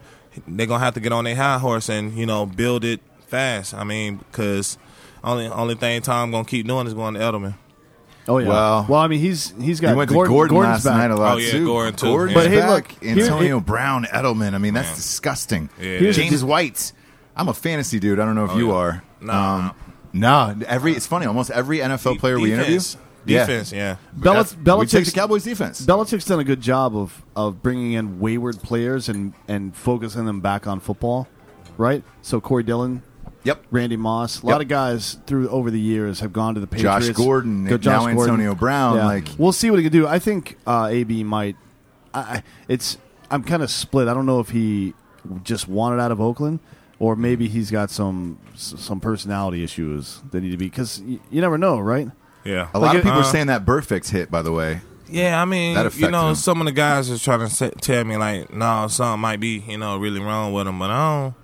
they're 0.46 0.66
gonna 0.66 0.84
have 0.84 0.94
to 0.94 1.00
get 1.00 1.12
on 1.12 1.24
their 1.24 1.34
high 1.36 1.58
horse 1.58 1.88
and 1.88 2.16
you 2.16 2.26
know 2.26 2.46
build 2.46 2.84
it 2.84 3.00
fast. 3.26 3.74
I 3.74 3.84
mean, 3.84 4.16
because 4.30 4.78
only 5.24 5.46
only 5.48 5.74
thing 5.74 6.00
Tom 6.02 6.30
gonna 6.30 6.44
keep 6.44 6.66
doing 6.66 6.86
is 6.86 6.94
going 6.94 7.14
to 7.14 7.20
Edelman. 7.20 7.54
Oh 8.28 8.38
yeah. 8.38 8.48
Well- 8.48 8.86
well, 8.88 9.00
I 9.00 9.08
mean, 9.08 9.20
he's 9.20 9.52
he's 9.60 9.80
got 9.80 9.90
He 9.90 9.94
went 9.96 10.10
Gordon, 10.10 10.30
to 10.30 10.34
Gordon 10.36 10.54
Gordon's 10.56 10.84
last 10.84 10.92
back. 10.92 10.96
night 10.98 11.10
a 11.10 11.16
lot 11.16 11.34
Oh, 11.34 11.38
yeah, 11.38 11.50
too. 11.50 11.66
Gordon, 11.66 11.94
too. 11.96 12.06
Gordon's 12.06 12.34
But 12.34 12.48
hey, 12.50 12.60
back. 12.60 12.70
look, 12.70 13.02
here- 13.02 13.24
Antonio 13.24 13.56
here- 13.56 13.60
Brown, 13.60 14.04
Edelman. 14.04 14.54
I 14.54 14.58
mean, 14.58 14.74
that's 14.74 14.90
Yeah. 14.90 14.94
disgusting. 14.96 15.70
Yeah. 15.80 15.84
Here's 15.98 16.16
James 16.16 16.40
di- 16.42 16.46
White. 16.46 16.92
I'm 17.36 17.48
a 17.48 17.54
fantasy 17.54 17.98
dude. 17.98 18.20
I 18.20 18.24
don't 18.24 18.34
know 18.34 18.44
if 18.44 18.50
Oh, 18.52 18.58
you 18.58 18.68
yeah. 18.68 18.74
are. 18.74 19.02
Nah. 19.20 19.56
Um, 19.56 19.72
no, 20.12 20.54
every 20.66 20.92
it's 20.92 21.06
funny. 21.06 21.26
Almost 21.26 21.50
every 21.50 21.78
NFL 21.80 22.16
player 22.18 22.38
we 22.38 22.52
interview, 22.52 22.74
Defense. 22.80 22.96
Defense, 23.26 23.72
yeah. 23.72 23.96
Belich- 24.18 24.22
That's- 24.22 24.54
Belichick's- 24.54 25.12
the 25.12 25.20
Cowboys 25.20 25.44
defense. 25.44 25.84
Belichick's 25.84 26.24
done 26.24 26.40
a 26.40 26.44
good 26.44 26.60
job 26.60 26.96
of 26.96 27.22
of 27.36 27.62
bringing 27.62 27.92
in 27.92 28.18
wayward 28.20 28.62
players 28.62 29.08
and 29.08 29.32
and 29.48 29.74
focusing 29.76 30.24
them 30.26 30.40
back 30.40 30.66
on 30.66 30.80
football, 30.80 31.28
right? 31.76 32.02
So 32.22 32.40
Corey 32.40 32.62
Dillon, 32.62 33.02
yep. 33.48 33.64
Randy 33.70 33.96
Moss, 33.96 34.42
a 34.42 34.46
Yep. 34.46 34.52
lot 34.52 34.60
of 34.60 34.68
guys 34.68 35.18
through 35.26 35.48
over 35.48 35.70
the 35.70 35.80
years 35.80 36.20
have 36.20 36.32
gone 36.32 36.54
to 36.54 36.60
the 36.60 36.66
Patriots. 36.66 36.82
Josh 36.84 37.00
Patriots. 37.02 37.18
Gordon, 37.20 37.64
Go 37.64 37.76
now 37.82 38.06
Antonio 38.06 38.54
Brown, 38.54 38.96
Yeah. 38.96 39.06
like- 39.06 39.28
we'll 39.38 39.52
see 39.52 39.70
what 39.70 39.78
he 39.78 39.82
can 39.82 39.92
do. 39.92 40.06
I 40.06 40.18
think 40.18 40.56
uh, 40.66 40.88
AB 40.90 41.24
might. 41.24 41.56
I, 42.14 42.20
I- 42.20 42.42
it's 42.68 42.98
I'm 43.30 43.42
kind 43.42 43.62
of 43.62 43.70
split. 43.70 44.08
I 44.08 44.14
don't 44.14 44.26
know 44.26 44.40
if 44.40 44.50
he 44.50 44.94
just 45.42 45.68
wanted 45.68 46.00
out 46.00 46.10
of 46.12 46.20
Oakland 46.20 46.60
or 46.98 47.14
maybe 47.16 47.48
he's 47.48 47.70
got 47.70 47.90
some 47.90 48.38
some 48.54 49.00
personality 49.00 49.62
issues 49.64 50.20
that 50.30 50.40
need 50.42 50.50
to 50.52 50.56
be 50.56 50.66
because 50.66 51.02
y- 51.06 51.18
you 51.30 51.40
never 51.40 51.58
know, 51.58 51.78
right? 51.78 52.08
Yeah. 52.44 52.68
A 52.74 52.78
lot 52.78 52.94
of 52.94 53.00
it- 53.00 53.04
people 53.04 53.18
are 53.18 53.22
uh, 53.22 53.24
saying 53.24 53.48
that 53.48 53.66
Burfict 53.66 54.08
hit. 54.10 54.30
By 54.30 54.42
the 54.42 54.52
way, 54.52 54.80
Yeah, 55.10 55.40
I 55.40 55.44
mean, 55.46 55.74
That 55.74 55.96
you 55.98 56.10
know, 56.10 56.30
him. 56.30 56.34
some 56.34 56.60
of 56.60 56.66
the 56.66 56.72
guys 56.72 57.10
are 57.10 57.18
trying 57.18 57.40
to 57.40 57.48
say, 57.48 57.70
tell 57.80 58.04
me 58.04 58.16
like, 58.18 58.52
no, 58.52 58.88
something 58.88 59.20
might 59.20 59.40
be, 59.40 59.64
you 59.66 59.78
know, 59.78 59.96
really 59.96 60.20
wrong 60.20 60.52
with 60.52 60.66
him, 60.68 60.78
but 60.78 60.90
I 60.90 61.22
don't, 61.22 61.34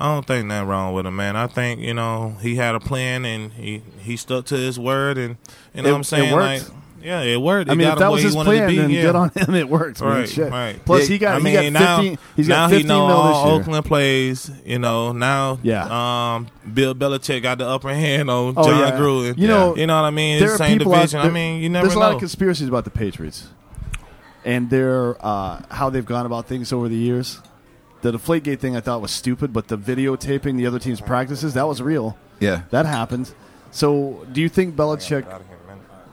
I 0.00 0.14
don't 0.14 0.26
think 0.26 0.46
nothing 0.46 0.68
wrong 0.68 0.94
with 0.94 1.06
him, 1.06 1.16
man. 1.16 1.36
I 1.36 1.46
think 1.46 1.80
you 1.80 1.94
know 1.94 2.36
he 2.40 2.56
had 2.56 2.74
a 2.74 2.80
plan 2.80 3.24
and 3.24 3.52
he 3.52 3.82
he 4.00 4.16
stuck 4.16 4.46
to 4.46 4.56
his 4.56 4.78
word, 4.78 5.18
and 5.18 5.36
you 5.74 5.82
know 5.82 5.88
It- 5.88 5.92
what 5.92 5.98
I'm 5.98 6.04
saying, 6.04 6.30
it 6.30 6.34
worked. 6.34 6.68
like, 6.70 6.76
yeah, 7.02 7.20
it 7.22 7.40
worked. 7.40 7.70
I 7.70 7.74
mean, 7.74 7.86
got 7.86 7.94
if 7.94 7.98
that 8.00 8.12
was 8.12 8.22
his 8.22 8.34
plan, 8.34 8.68
be, 8.68 8.76
then 8.76 8.90
yeah. 8.90 9.02
good 9.02 9.16
on 9.16 9.30
him. 9.30 9.54
It 9.54 9.68
worked. 9.70 10.00
man. 10.02 10.10
Right, 10.10 10.28
Shit. 10.28 10.50
right. 10.50 10.84
Plus, 10.84 11.06
he 11.06 11.16
got 11.16 11.34
I 11.36 11.38
he 11.38 11.44
mean, 11.44 11.72
got 11.72 11.80
now, 11.80 11.96
fifteen. 11.96 12.18
He's 12.36 12.48
now 12.48 12.54
got 12.66 12.70
he 12.70 12.76
fifteen 12.76 12.88
know 12.88 13.06
all. 13.06 13.50
Oakland 13.52 13.84
plays. 13.86 14.50
You 14.66 14.78
know, 14.80 15.12
now 15.12 15.58
Yeah. 15.62 16.34
um, 16.34 16.48
Bill 16.74 16.94
Belichick 16.94 17.42
got 17.42 17.56
the 17.58 17.66
upper 17.66 17.88
hand 17.94 18.28
on 18.30 18.52
Oh, 18.56 18.64
John 18.64 18.78
yeah. 18.80 18.90
Gruden. 18.98 19.38
You 19.38 19.48
know, 19.48 19.76
you 19.76 19.86
know 19.86 19.96
what 19.96 20.06
I 20.08 20.10
mean? 20.10 20.40
There 20.40 20.48
It's 20.52 20.54
are 20.56 20.58
the 20.58 20.68
same 20.68 20.78
people 20.78 20.92
division. 20.92 21.20
out 21.20 21.22
there. 21.22 21.30
I 21.30 21.34
mean, 21.34 21.62
you 21.62 21.68
never 21.70 21.84
know. 21.84 21.88
There's 21.88 21.96
a 21.96 22.00
lot 22.00 22.12
of 22.12 22.18
conspiracies 22.18 22.68
about 22.68 22.84
the 22.84 22.90
Patriots. 22.90 23.48
and 24.44 24.68
their 24.70 25.16
uh, 25.24 25.62
how 25.70 25.88
they've 25.90 26.04
gone 26.04 26.26
about 26.26 26.46
things 26.48 26.70
over 26.72 26.88
the 26.88 26.96
years. 26.96 27.40
The 28.02 28.12
Deflategate 28.12 28.58
thing 28.58 28.76
I 28.76 28.80
thought 28.80 29.02
was 29.02 29.10
stupid, 29.10 29.52
but 29.52 29.68
the 29.68 29.76
videotaping 29.76 30.56
the 30.56 30.66
other 30.66 30.78
team's 30.78 31.00
practices 31.00 31.54
that 31.54 31.66
was 31.68 31.82
real. 31.82 32.16
Yeah. 32.38 32.62
That 32.70 32.86
happened. 32.86 33.32
So, 33.70 34.26
do 34.32 34.40
you 34.40 34.48
think 34.48 34.74
Belichick 34.74 35.26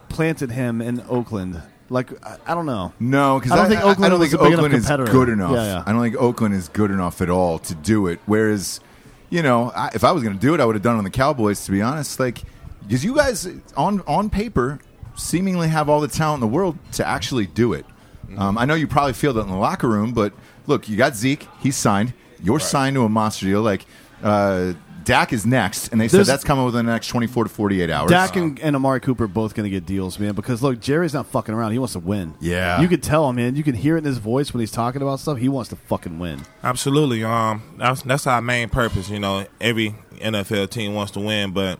planted 0.09 0.51
him 0.51 0.81
in 0.81 1.03
Oakland? 1.09 1.61
Like, 1.89 2.11
I, 2.25 2.37
I 2.45 2.53
don't 2.53 2.65
know. 2.65 2.93
No, 2.99 3.39
because 3.39 3.53
I 3.53 3.55
I, 3.55 3.57
don't 3.59 3.69
think 3.69 3.79
I- 3.79 3.83
I 3.83 3.91
Oakland 3.91 4.11
don't 4.11 4.19
think 4.19 4.33
a 4.33 4.37
big 4.37 4.47
enough 4.47 4.65
Oakland 4.65 5.07
is 5.07 5.09
good 5.09 5.29
enough. 5.29 5.51
Yeah, 5.51 5.63
yeah. 5.63 5.83
I 5.85 5.93
don't 5.93 6.01
think 6.01 6.15
Oakland 6.17 6.53
is 6.55 6.69
good 6.69 6.91
enough 6.91 7.21
at 7.21 7.29
all 7.29 7.59
to 7.59 7.75
do 7.75 8.07
it. 8.07 8.19
Whereas, 8.25 8.81
you 9.29 9.41
know, 9.41 9.71
I, 9.75 9.89
if 9.93 10.03
I 10.03 10.11
was 10.11 10.23
going 10.23 10.35
to 10.35 10.41
do 10.41 10.53
it, 10.53 10.59
I 10.59 10.65
would 10.65 10.75
have 10.75 10.83
done 10.83 10.95
it 10.95 10.97
on 10.99 11.03
the 11.05 11.09
Cowboys. 11.09 11.65
To 11.65 11.71
be 11.71 11.81
honest, 11.81 12.19
like 12.19 12.41
because 12.81 13.03
you 13.05 13.15
guys 13.15 13.47
on 13.75 14.01
on 14.01 14.29
paper 14.29 14.79
seemingly 15.15 15.69
have 15.69 15.89
all 15.89 16.01
the 16.01 16.07
talent 16.07 16.43
in 16.43 16.49
the 16.49 16.53
world 16.53 16.77
to 16.93 17.07
actually 17.07 17.47
do 17.47 17.73
it. 17.73 17.85
Mm-hmm. 18.27 18.39
Um, 18.39 18.57
I 18.57 18.65
know 18.65 18.75
you 18.75 18.87
probably 18.87 19.13
feel 19.13 19.33
that 19.33 19.41
in 19.41 19.49
the 19.49 19.55
locker 19.55 19.87
room, 19.87 20.13
but 20.13 20.33
look, 20.67 20.87
you 20.87 20.97
got 20.97 21.15
Zeke. 21.15 21.47
He's 21.59 21.75
signed. 21.75 22.13
You're 22.41 22.59
signed 22.59 22.95
to 22.95 23.03
a 23.03 23.09
monster 23.09 23.45
deal. 23.47 23.61
Like 23.61 23.85
uh, 24.21 24.73
Dak 25.03 25.31
is 25.31 25.45
next, 25.45 25.87
and 25.89 26.01
they 26.01 26.09
said 26.09 26.25
that's 26.25 26.43
coming 26.43 26.65
within 26.65 26.85
the 26.85 26.91
next 26.91 27.07
24 27.07 27.45
to 27.45 27.49
48 27.49 27.89
hours. 27.89 28.09
Dak 28.11 28.35
and, 28.35 28.59
and 28.59 28.75
Amari 28.75 28.99
Cooper 28.99 29.23
are 29.23 29.27
both 29.27 29.55
going 29.55 29.63
to 29.63 29.69
get 29.69 29.85
deals, 29.85 30.19
man. 30.19 30.35
Because 30.35 30.61
look, 30.61 30.79
Jerry's 30.79 31.13
not 31.13 31.27
fucking 31.27 31.55
around. 31.55 31.71
He 31.71 31.79
wants 31.79 31.93
to 31.93 31.99
win. 31.99 32.35
Yeah. 32.41 32.81
you 32.81 32.87
could 32.87 33.01
tell, 33.01 33.31
man. 33.31 33.55
You 33.55 33.63
can 33.63 33.73
hear 33.73 33.95
it 33.95 33.99
in 33.99 34.03
his 34.03 34.17
voice 34.17 34.53
when 34.53 34.59
he's 34.59 34.71
talking 34.71 35.01
about 35.01 35.21
stuff. 35.21 35.37
He 35.37 35.49
wants 35.49 35.69
to 35.69 35.77
fucking 35.77 36.19
win. 36.19 36.41
Absolutely. 36.61 37.23
Um, 37.23 37.63
that's 37.77 38.01
that's 38.01 38.27
our 38.27 38.41
main 38.41 38.69
purpose. 38.69 39.09
You 39.09 39.19
know, 39.19 39.45
every 39.61 39.95
NFL 40.15 40.69
team 40.71 40.93
wants 40.93 41.13
to 41.13 41.21
win, 41.21 41.53
but 41.53 41.79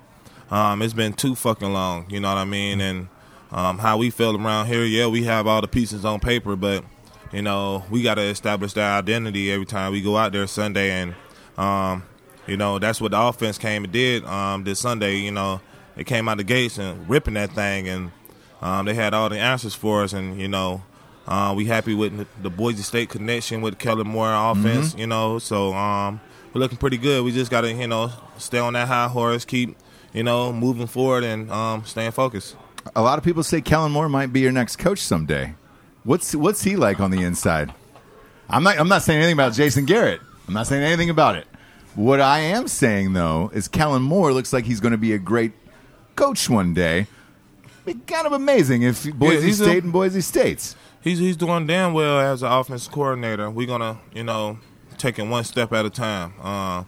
um, 0.50 0.82
it's 0.82 0.94
been 0.94 1.12
too 1.13 1.36
fucking 1.36 1.72
long. 1.74 2.10
You 2.10 2.22
know 2.22 2.29
what 2.29 2.38
I 2.38 2.46
mean? 2.46 2.79
And 2.79 3.10
um, 3.51 3.79
how 3.79 3.98
we 3.98 4.10
feel 4.10 4.36
around 4.36 4.67
here, 4.67 4.84
yeah, 4.84 5.08
we 5.08 5.24
have 5.25 5.48
all 5.48 5.62
the 5.62 5.67
pieces 5.67 6.06
on 6.06 6.20
paper, 6.20 6.56
but 6.56 6.84
you 7.31 7.41
know, 7.41 7.84
we 7.89 8.01
got 8.01 8.15
to 8.15 8.22
establish 8.22 8.74
that 8.74 9.00
identity 9.00 9.51
every 9.51 9.65
time 9.65 9.91
we 9.91 10.01
go 10.01 10.17
out 10.17 10.31
there 10.31 10.48
Sunday, 10.48 10.91
and 10.91 11.15
um, 11.57 12.03
you 12.46 12.57
know, 12.57 12.79
that's 12.79 13.01
what 13.01 13.12
the 13.12 13.22
offense 13.22 13.57
came 13.57 13.84
and 13.84 13.93
did 13.93 14.24
um, 14.25 14.63
this 14.63 14.79
Sunday. 14.79 15.17
You 15.17 15.31
know, 15.31 15.62
they 15.96 16.03
came 16.03 16.29
out 16.29 16.38
the 16.38 16.43
gates 16.43 16.77
and 16.77 17.07
ripping 17.10 17.34
that 17.36 17.51
thing, 17.51 17.88
and 17.88 18.12
um, 18.62 18.86
they 18.86 18.93
had 18.93 19.13
all 19.13 19.29
the 19.29 19.39
answers 19.39 19.75
for 19.75 20.03
us, 20.03 20.13
and 20.13 20.39
you 20.39 20.48
know. 20.48 20.84
Uh, 21.29 21.53
we 21.53 21.65
happy 21.65 21.93
with 21.93 22.25
the, 22.41 22.50
Boise 22.50 22.84
State 22.84 23.10
connection 23.10 23.60
with 23.60 23.77
Kellen 23.77 24.07
Moore 24.07 24.34
offense, 24.34 24.96
you 24.98 25.07
know. 25.07 25.39
So 25.39 25.74
um, 25.74 26.22
we're 26.53 26.62
looking 26.62 26.77
pretty 26.77 26.96
good. 26.96 27.25
We 27.25 27.34
just 27.34 27.51
got 27.51 27.62
to, 27.62 27.74
you 27.74 27.88
know, 27.88 28.13
stay 28.38 28.60
on 28.60 28.72
that 28.74 28.88
high 28.88 29.10
horse, 29.10 29.43
keep, 29.43 29.75
you 30.13 30.24
know, 30.24 30.53
moving 30.53 30.88
forward 30.88 31.25
and 31.25 31.51
um, 31.51 31.84
staying 31.84 32.12
focused. 32.12 32.55
A 32.96 33.01
lot 33.01 33.17
of 33.17 33.25
people 33.25 33.43
say 33.43 33.60
Kellen 33.60 33.91
Moore 33.91 34.07
might 34.07 34.31
be 34.31 34.39
your 34.39 34.53
next 34.53 34.77
coach 34.77 35.00
someday. 35.00 35.53
What's 36.07 36.33
what's 36.33 36.63
he 36.63 36.77
like 36.77 37.01
on 37.01 37.11
the 37.11 37.21
inside? 37.21 37.73
I'm 38.49 38.63
not 38.63 38.79
I'm 38.79 38.87
not 38.87 39.01
saying 39.01 39.17
anything 39.17 39.33
about 39.33 39.51
Jason 39.51 39.83
Garrett. 39.83 40.21
I'm 40.47 40.53
not 40.53 40.65
saying 40.65 40.81
anything 40.81 41.09
about 41.09 41.35
it. 41.35 41.45
What 41.95 42.21
I 42.21 42.39
am 42.39 42.69
saying 42.69 43.11
though 43.11 43.51
is 43.53 43.67
Kellen 43.67 44.03
Moore 44.03 44.31
looks 44.31 44.53
like 44.53 44.63
he's 44.63 44.79
going 44.79 44.93
to 44.93 44.97
be 44.97 45.11
a 45.11 45.17
great 45.17 45.51
coach 46.15 46.49
one 46.49 46.73
day. 46.73 47.07
Be 47.85 47.95
kind 47.95 48.25
of 48.25 48.31
amazing 48.31 48.83
if 48.83 49.03
Boise 49.13 49.45
he's 49.47 49.59
a- 49.59 49.65
State 49.65 49.83
and 49.83 49.91
Boise 49.91 50.21
State's. 50.21 50.77
He's 51.01 51.19
he's 51.19 51.35
doing 51.35 51.67
damn 51.67 51.91
well 51.93 52.19
as 52.21 52.41
an 52.41 52.53
offensive 52.53 52.91
coordinator. 52.93 53.49
We're 53.49 53.67
gonna, 53.67 53.99
you 54.13 54.23
know, 54.23 54.59
take 54.97 55.19
it 55.19 55.23
one 55.23 55.43
step 55.43 55.73
at 55.73 55.85
a 55.85 55.89
time. 55.89 56.33
Uh, 56.41 56.83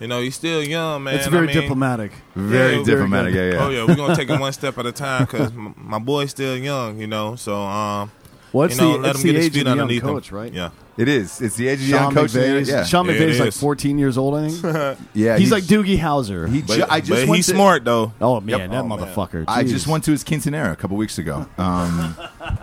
you 0.00 0.08
know, 0.08 0.20
he's 0.20 0.34
still 0.34 0.64
young, 0.66 1.04
man. 1.04 1.14
it's 1.14 1.28
very 1.28 1.48
I 1.48 1.52
mean, 1.54 1.60
diplomatic. 1.62 2.10
Very 2.34 2.78
Yeah, 2.78 2.84
diplomatic. 2.84 3.32
good. 3.34 3.52
Yeah, 3.54 3.60
yeah. 3.60 3.66
Oh 3.66 3.70
yeah, 3.70 3.84
we're 3.86 3.94
gonna 3.94 4.16
take 4.16 4.30
it 4.30 4.40
one 4.48 4.52
step 4.52 4.76
at 4.78 4.86
a 4.86 4.90
time 4.92 5.26
because 5.26 5.52
my, 5.52 5.72
my 5.76 5.98
boy's 6.00 6.30
still 6.30 6.56
young, 6.56 6.98
you 6.98 7.06
know. 7.06 7.36
So 7.36 7.54
um, 7.56 8.10
Well, 8.54 8.66
it's 8.66 8.76
you 8.76 8.82
know, 8.82 8.92
the, 8.92 8.98
let 8.98 9.10
it's 9.16 9.20
him 9.20 9.26
get 9.26 9.32
the 9.32 9.36
his 9.38 9.46
age 9.46 9.52
feet 9.54 9.66
of 9.66 9.88
the 9.88 9.94
young 9.94 10.00
coach, 10.00 10.30
him. 10.30 10.36
right? 10.36 10.52
Yeah. 10.52 10.70
It 10.96 11.08
is. 11.08 11.40
It's 11.42 11.56
the 11.56 11.66
age 11.66 11.80
of 11.80 11.86
the 11.86 11.90
young 11.90 12.14
coach. 12.14 12.30
McVay. 12.30 12.66
Yeah, 12.68 12.84
Sean 12.84 13.06
Yeah, 13.06 13.12
it 13.14 13.20
McVay's 13.20 13.40
like 13.40 13.48
is. 13.48 13.60
14 13.60 13.98
years 13.98 14.16
old, 14.16 14.36
I 14.36 14.48
think. 14.48 14.98
yeah. 15.14 15.36
he's 15.36 15.50
like 15.50 15.64
Doogie 15.64 15.98
Howser. 15.98 16.48
He 16.48 16.62
But, 16.62 16.88
I 16.88 17.00
just 17.00 17.26
but 17.26 17.34
he's 17.34 17.46
to- 17.48 17.52
smart 17.54 17.82
though. 17.84 18.12
oh 18.20 18.40
man, 18.40 18.60
Yep. 18.60 18.70
that 18.70 18.78
Oh, 18.78 18.84
man. 18.86 18.98
motherfucker. 19.00 19.44
I 19.48 19.64
just 19.64 19.88
went 19.88 20.04
to 20.04 20.12
his 20.12 20.22
quinceanera 20.22 20.70
a 20.72 20.76
couple 20.76 20.96
weeks 20.96 21.18
ago. 21.18 21.46
Um, 21.58 22.16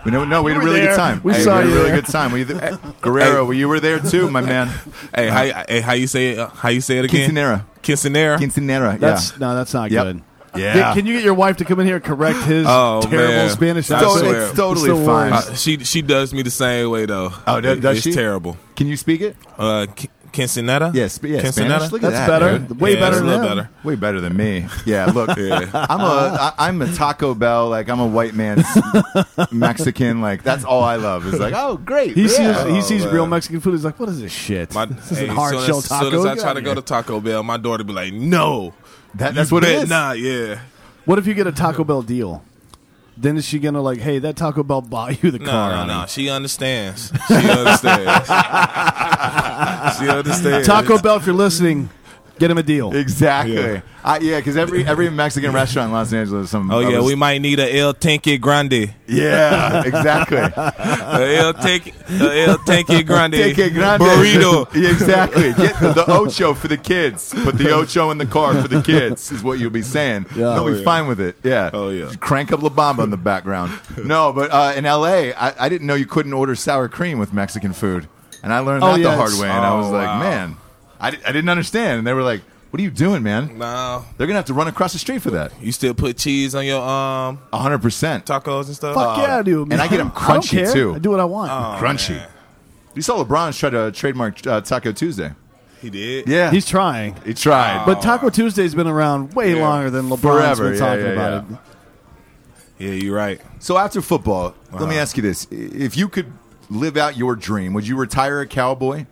we 0.06 0.10
know, 0.12 0.24
no, 0.24 0.42
we 0.42 0.52
had 0.52 0.62
a 0.62 0.64
really 0.64 0.80
there. 0.80 0.92
good 0.92 0.96
time. 0.96 1.20
We 1.22 1.32
Hey, 1.34 1.42
saw 1.42 1.56
had 1.60 1.66
a 1.66 1.68
really 1.68 1.90
good 1.90 2.06
time. 2.06 2.32
We, 2.32 2.42
eh, 2.46 2.76
Guerrero, 3.02 3.50
you 3.50 3.68
were 3.68 3.78
there 3.80 3.98
too, 3.98 4.30
my 4.30 4.40
man. 4.40 4.68
Hey, 5.14 5.28
how, 5.28 5.64
hey, 5.68 5.80
how 5.82 5.92
you 5.92 6.06
say 6.06 6.30
it? 6.30 6.48
How 6.54 6.70
you 6.70 6.80
say 6.80 6.98
it 7.00 7.04
again? 7.04 7.30
Quinceanera. 7.32 7.64
Quinceanera. 7.82 8.38
Quinceanera. 8.38 8.98
That's 8.98 9.32
yeah. 9.32 9.36
no, 9.40 9.54
that's 9.56 9.74
not 9.74 9.90
Yep. 9.90 10.04
good. 10.04 10.22
Yeah. 10.54 10.74
Get- 10.74 10.94
can 10.96 11.06
you 11.06 11.14
get 11.14 11.24
your 11.24 11.34
wife 11.34 11.56
to 11.58 11.64
come 11.64 11.80
in 11.80 11.86
here 11.86 11.96
and 11.96 12.04
correct 12.04 12.40
his 12.40 12.66
Oh, 12.68 13.00
terrible 13.02 13.32
man. 13.34 13.50
Spanish 13.50 13.90
I 13.90 14.00
So 14.00 14.06
accent? 14.06 14.18
swear. 14.26 14.42
it's 14.48 14.56
totally 14.56 14.90
It's 14.90 15.06
fine. 15.06 15.32
Uh, 15.32 15.54
she 15.54 15.78
she 15.84 16.02
does 16.02 16.32
me 16.34 16.42
the 16.42 16.50
same 16.50 16.90
way 16.90 17.06
though. 17.06 17.32
Oh, 17.46 17.60
does- 17.60 17.80
does 17.80 17.96
it's 17.98 18.04
she? 18.04 18.12
terrible. 18.12 18.56
Can 18.76 18.86
you 18.86 18.96
speak 18.96 19.20
it? 19.20 19.36
Uh, 19.58 19.86
Qu- 19.96 20.08
Quinceanera. 20.32 20.94
Yes, 20.94 21.20
yeah, 21.22 21.40
Quinceanera. 21.42 21.52
Spanish. 21.52 21.92
Look 21.92 22.02
at 22.04 22.10
That's 22.12 22.26
that, 22.26 22.38
better. 22.40 22.58
dude. 22.60 22.80
Way 22.80 22.94
Yeah, 22.94 23.00
better 23.00 23.16
it's 23.16 23.20
a 23.20 23.24
than 23.26 23.40
little 23.42 23.56
better. 23.56 23.70
Way 23.84 23.94
better 23.96 24.20
than 24.22 24.34
me. 24.34 24.66
Yeah, 24.86 25.04
look, 25.06 25.28
Yeah. 25.36 25.68
I'm 25.74 26.00
a 26.00 26.04
I, 26.04 26.52
I'm 26.58 26.80
a 26.80 26.90
Taco 26.94 27.34
Bell 27.34 27.68
like 27.68 27.90
I'm 27.90 28.00
a 28.00 28.06
white 28.06 28.32
man's 28.34 28.64
Mexican 29.52 30.20
like 30.20 30.42
that's 30.42 30.64
all 30.64 30.82
I 30.84 30.96
love 30.96 31.26
is 31.26 31.38
like 31.38 31.54
oh 31.54 31.76
great 31.76 32.14
He 32.14 32.22
yeah. 32.22 32.64
sees 32.64 32.74
he 32.74 32.82
sees 32.82 33.04
man. 33.04 33.14
real 33.14 33.26
Mexican 33.26 33.60
food. 33.60 33.72
He's 33.72 33.84
like, 33.84 33.98
"What 34.00 34.08
is 34.08 34.20
this 34.20 34.32
shit? 34.32 34.74
My, 34.74 34.86
this 34.86 35.10
hey, 35.10 35.26
is 35.28 35.34
hard 35.34 35.54
soon 35.54 35.66
shell 35.66 35.78
as, 35.78 35.88
taco." 35.88 36.10
soon 36.10 36.18
as 36.20 36.24
I 36.26 36.34
Get 36.34 36.40
try 36.40 36.50
out 36.50 36.52
to 36.54 36.58
of 36.60 36.64
go 36.64 36.74
to 36.74 36.82
Taco 36.82 37.20
Bell, 37.20 37.42
my 37.42 37.56
daughter 37.56 37.84
be 37.84 37.92
like, 37.92 38.12
"No, 38.12 38.72
That, 39.14 39.34
that's 39.34 39.50
you 39.50 39.56
what 39.56 39.64
it 39.64 39.82
is. 39.82 39.88
Not, 39.88 40.18
yeah. 40.18 40.60
What 41.04 41.18
if 41.18 41.26
you 41.26 41.34
get 41.34 41.46
a 41.46 41.52
Taco 41.52 41.84
Bell 41.84 42.02
deal? 42.02 42.42
Then 43.16 43.36
is 43.36 43.44
she 43.44 43.58
gonna 43.58 43.82
like, 43.82 43.98
hey, 43.98 44.18
that 44.20 44.36
Taco 44.36 44.62
Bell 44.62 44.80
bought 44.80 45.22
you 45.22 45.30
the 45.30 45.38
car? 45.38 45.70
no, 45.70 45.76
honey." 45.76 45.92
no. 45.92 46.06
She 46.06 46.30
understands. 46.30 47.12
She 47.28 47.34
understands. 47.34 48.28
she 49.98 50.08
understands. 50.08 50.66
Taco 50.66 50.98
Bell, 50.98 51.16
if 51.16 51.26
you're 51.26 51.34
listening, 51.34 51.90
get 52.38 52.50
him 52.50 52.58
a 52.58 52.62
deal. 52.62 52.94
Exactly. 52.94 53.54
Yeah. 53.54 53.80
I, 54.04 54.18
yeah, 54.18 54.38
because 54.38 54.56
every 54.56 54.84
every 54.84 55.08
Mexican 55.10 55.52
restaurant 55.52 55.88
in 55.88 55.92
Los 55.92 56.12
Angeles, 56.12 56.50
some 56.50 56.70
Oh 56.72 56.80
yeah, 56.80 56.98
was- 56.98 57.06
we 57.06 57.14
might 57.14 57.38
need 57.40 57.60
a 57.60 57.76
El 57.78 57.94
Tanque 57.94 58.40
Grande. 58.40 58.92
yeah, 59.06 59.82
exactly. 59.84 60.38
A 60.82 61.36
El 61.36 61.54
Tanque, 61.54 61.94
a 62.08 62.44
El 62.48 62.58
Tanque 62.58 63.02
Grande. 63.06 63.34
Take 63.34 63.58
a 63.58 63.70
grande 63.70 64.00
burrito. 64.02 64.68
Yeah, 64.74 64.90
exactly. 64.90 65.52
Get 65.52 65.78
the, 65.78 65.92
the 65.92 66.04
ocho 66.10 66.54
for 66.54 66.66
the 66.68 66.76
kids. 66.78 67.32
Put 67.44 67.58
the 67.58 67.70
ocho 67.72 68.10
in 68.10 68.18
the 68.18 68.26
car 68.26 68.60
for 68.60 68.66
the 68.68 68.82
kids. 68.82 69.30
Is 69.30 69.42
what 69.42 69.58
you'll 69.60 69.70
be 69.70 69.82
saying. 69.82 70.26
Yeah. 70.30 70.54
They'll 70.54 70.64
Oh, 70.64 70.72
be 70.72 70.78
yeah. 70.78 70.84
fine 70.84 71.06
with 71.06 71.20
it. 71.20 71.36
Yeah. 71.44 71.70
Oh, 71.72 71.90
yeah. 71.90 72.06
Just 72.06 72.20
crank 72.20 72.50
up 72.52 72.62
La 72.62 72.70
Bamba 72.70 73.04
in 73.04 73.10
the 73.10 73.16
background. 73.16 73.72
No, 74.04 74.32
but 74.32 74.50
uh, 74.50 74.72
in 74.76 74.84
L.A., 74.86 75.32
I, 75.34 75.66
I 75.66 75.68
didn't 75.68 75.86
know 75.86 75.94
you 75.94 76.06
couldn't 76.06 76.32
order 76.32 76.54
sour 76.56 76.88
cream 76.88 77.18
with 77.18 77.32
Mexican 77.32 77.72
food, 77.72 78.08
and 78.42 78.52
I 78.52 78.60
learned 78.60 78.82
Oh, 78.82 78.92
that 78.94 79.00
yeah, 79.00 79.10
the 79.10 79.16
hard 79.16 79.32
way. 79.34 79.48
And 79.48 79.64
I 79.64 79.74
was 79.76 79.86
Oh, 79.88 79.92
like, 79.92 80.06
wow. 80.06 80.18
man, 80.20 80.56
I, 81.02 81.08
I 81.08 81.32
didn't 81.32 81.48
understand. 81.50 81.98
And 81.98 82.06
they 82.06 82.12
were 82.14 82.22
like, 82.22 82.40
"What 82.70 82.80
are 82.80 82.82
you 82.82 82.90
doing, 82.90 83.22
man? 83.22 83.58
No, 83.58 84.04
They're 84.16 84.26
gonna 84.26 84.38
have 84.38 84.46
to 84.46 84.54
run 84.54 84.68
across 84.68 84.92
the 84.94 84.98
street 84.98 85.20
for 85.20 85.30
that." 85.32 85.52
you 85.60 85.72
still 85.72 85.92
put 85.94 86.16
cheese 86.16 86.54
on 86.54 86.64
your 86.64 86.80
um 86.80 87.38
hundred 87.52 87.80
percent. 87.82 88.24
tacos 88.24 88.66
and 88.66 88.76
stuff. 88.76 88.94
Fuck 88.94 89.18
yeah, 89.18 89.38
I 89.38 89.42
do. 89.42 89.62
and 89.64 89.74
I 89.74 89.88
get 89.88 90.00
'em 90.00 90.12
I 90.16 90.32
don't 90.34 90.42
crunchy, 90.42 90.50
care. 90.64 90.72
too. 90.72 90.94
I 90.94 90.98
do 90.98 91.10
what 91.10 91.20
I 91.20 91.24
want. 91.24 91.50
Oh, 91.50 91.84
Crunchy. 91.84 92.16
man. 92.16 92.28
You 92.94 93.02
saw 93.02 93.22
LeBron 93.24 93.58
try 93.58 93.70
to 93.70 93.90
trademark 93.92 94.46
uh, 94.46 94.60
Taco 94.60 94.92
Tuesday. 94.92 95.32
He 95.80 95.90
did. 95.90 96.28
Yeah, 96.28 96.50
He's 96.52 96.66
trying. 96.66 97.16
he 97.24 97.34
tried. 97.34 97.84
But 97.86 98.02
Taco 98.02 98.30
Tuesday's 98.30 98.72
been 98.74 98.86
around 98.86 99.34
way 99.34 99.56
Yeah. 99.56 99.62
longer 99.66 99.90
than 99.90 100.04
LeBron's 100.08 100.20
Forever, 100.20 100.64
been 100.70 100.72
yeah, 100.74 100.78
talking 100.78 101.04
yeah, 101.06 101.12
about 101.12 101.50
yeah. 101.50 101.56
it. 101.56 101.62
Yeah, 102.78 102.90
you're 103.04 103.16
right. 103.16 103.40
So 103.60 103.76
after 103.78 104.00
football, 104.00 104.54
let 104.72 104.82
me 104.82 104.86
Uh-huh. 104.88 104.94
ask 104.96 105.16
you 105.16 105.22
this: 105.22 105.46
If 105.50 105.96
you 105.96 106.08
could 106.08 106.26
live 106.70 106.96
out 106.96 107.16
your 107.16 107.34
dream, 107.34 107.72
would 107.74 107.86
you 107.86 107.96
retire 107.96 108.40
a 108.40 108.46
cowboy? 108.46 109.06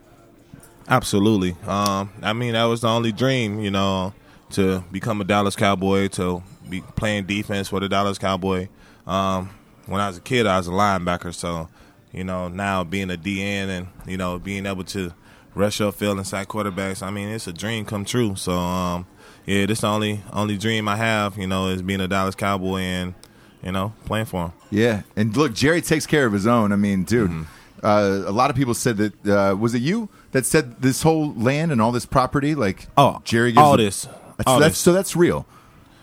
Absolutely. 0.90 1.56
Um, 1.66 2.10
I 2.22 2.32
mean, 2.32 2.52
that 2.54 2.64
was 2.64 2.80
the 2.80 2.88
only 2.88 3.12
dream, 3.12 3.60
you 3.60 3.70
know, 3.70 4.12
to 4.50 4.80
become 4.90 5.20
a 5.20 5.24
Dallas 5.24 5.54
Cowboy, 5.54 6.08
to 6.08 6.42
be 6.68 6.80
playing 6.96 7.26
defense 7.26 7.68
for 7.68 7.78
the 7.80 7.88
Dallas 7.88 8.18
Cowboy. 8.18 8.68
Um, 9.06 9.50
when 9.86 10.00
I 10.00 10.08
was 10.08 10.18
a 10.18 10.20
kid, 10.20 10.46
I 10.46 10.56
was 10.58 10.66
a 10.66 10.72
linebacker, 10.72 11.32
so 11.32 11.68
you 12.12 12.24
know, 12.24 12.48
now 12.48 12.82
being 12.82 13.10
a 13.10 13.16
DN 13.16 13.68
and 13.68 13.86
you 14.06 14.16
know 14.16 14.38
being 14.38 14.66
able 14.66 14.82
to 14.84 15.14
rush 15.54 15.78
upfield 15.78 16.16
and 16.18 16.26
sack 16.26 16.48
quarterbacks, 16.48 17.02
I 17.04 17.10
mean, 17.10 17.28
it's 17.28 17.46
a 17.46 17.52
dream 17.52 17.84
come 17.84 18.04
true. 18.04 18.34
So, 18.36 18.52
um, 18.52 19.06
yeah, 19.46 19.66
this 19.66 19.80
the 19.82 19.86
only 19.86 20.20
only 20.32 20.58
dream 20.58 20.88
I 20.88 20.96
have, 20.96 21.38
you 21.38 21.46
know, 21.46 21.68
is 21.68 21.82
being 21.82 22.00
a 22.00 22.08
Dallas 22.08 22.34
Cowboy 22.34 22.80
and 22.80 23.14
you 23.62 23.70
know 23.72 23.92
playing 24.06 24.26
for 24.26 24.46
him. 24.46 24.52
Yeah, 24.70 25.02
and 25.14 25.36
look, 25.36 25.54
Jerry 25.54 25.82
takes 25.82 26.06
care 26.06 26.26
of 26.26 26.32
his 26.32 26.48
own. 26.48 26.72
I 26.72 26.76
mean, 26.76 27.04
dude, 27.04 27.30
Mm-hmm. 27.30 27.86
uh, 27.86 28.28
a 28.28 28.32
lot 28.32 28.50
of 28.50 28.56
people 28.56 28.74
said 28.74 28.96
that 28.96 29.26
uh, 29.26 29.54
was 29.54 29.74
it 29.74 29.82
you 29.82 30.08
that 30.32 30.46
said 30.46 30.80
this 30.82 31.02
whole 31.02 31.32
land 31.34 31.72
and 31.72 31.80
all 31.80 31.92
this 31.92 32.06
property, 32.06 32.54
like 32.54 32.88
Oh, 32.96 33.20
Jerry 33.24 33.52
gives 33.52 33.58
all 33.62 33.76
the- 33.76 33.84
this, 33.84 34.04
That's, 34.36 34.46
all 34.46 34.58
that's 34.60 34.72
this. 34.74 34.78
so 34.78 34.92
that's 34.92 35.16
real. 35.16 35.46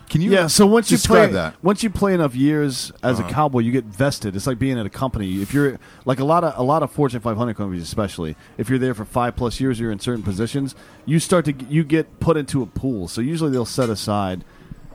Can 0.09 0.21
you? 0.21 0.31
Yeah, 0.31 0.47
so 0.47 0.65
once 0.65 0.89
you 0.89 0.97
play 0.97 1.27
that, 1.27 1.55
once 1.61 1.83
you 1.83 1.89
play 1.89 2.13
enough 2.13 2.33
years 2.33 2.93
as 3.03 3.19
Uh-huh. 3.19 3.27
a 3.27 3.31
cowboy, 3.31 3.59
you 3.59 3.73
get 3.73 3.83
vested. 3.83 4.37
It's 4.37 4.47
like 4.47 4.57
being 4.57 4.79
at 4.79 4.85
a 4.85 4.89
company. 4.89 5.41
If 5.41 5.53
you're 5.53 5.77
like 6.05 6.21
a 6.21 6.23
lot 6.23 6.45
of 6.45 6.57
a 6.57 6.63
lot 6.63 6.81
of 6.81 6.91
Fortune 6.91 7.19
500 7.19 7.57
companies, 7.57 7.83
especially 7.83 8.37
if 8.57 8.69
you're 8.69 8.79
there 8.79 8.93
for 8.93 9.03
five 9.03 9.35
plus 9.35 9.59
years, 9.59 9.81
you're 9.81 9.91
in 9.91 9.99
certain 9.99 10.23
positions. 10.23 10.75
You 11.05 11.19
start 11.19 11.43
to 11.45 11.53
you 11.69 11.83
get 11.83 12.21
put 12.21 12.37
into 12.37 12.61
a 12.61 12.65
pool. 12.65 13.09
So 13.09 13.19
usually 13.19 13.51
they'll 13.51 13.65
set 13.65 13.89
aside 13.89 14.45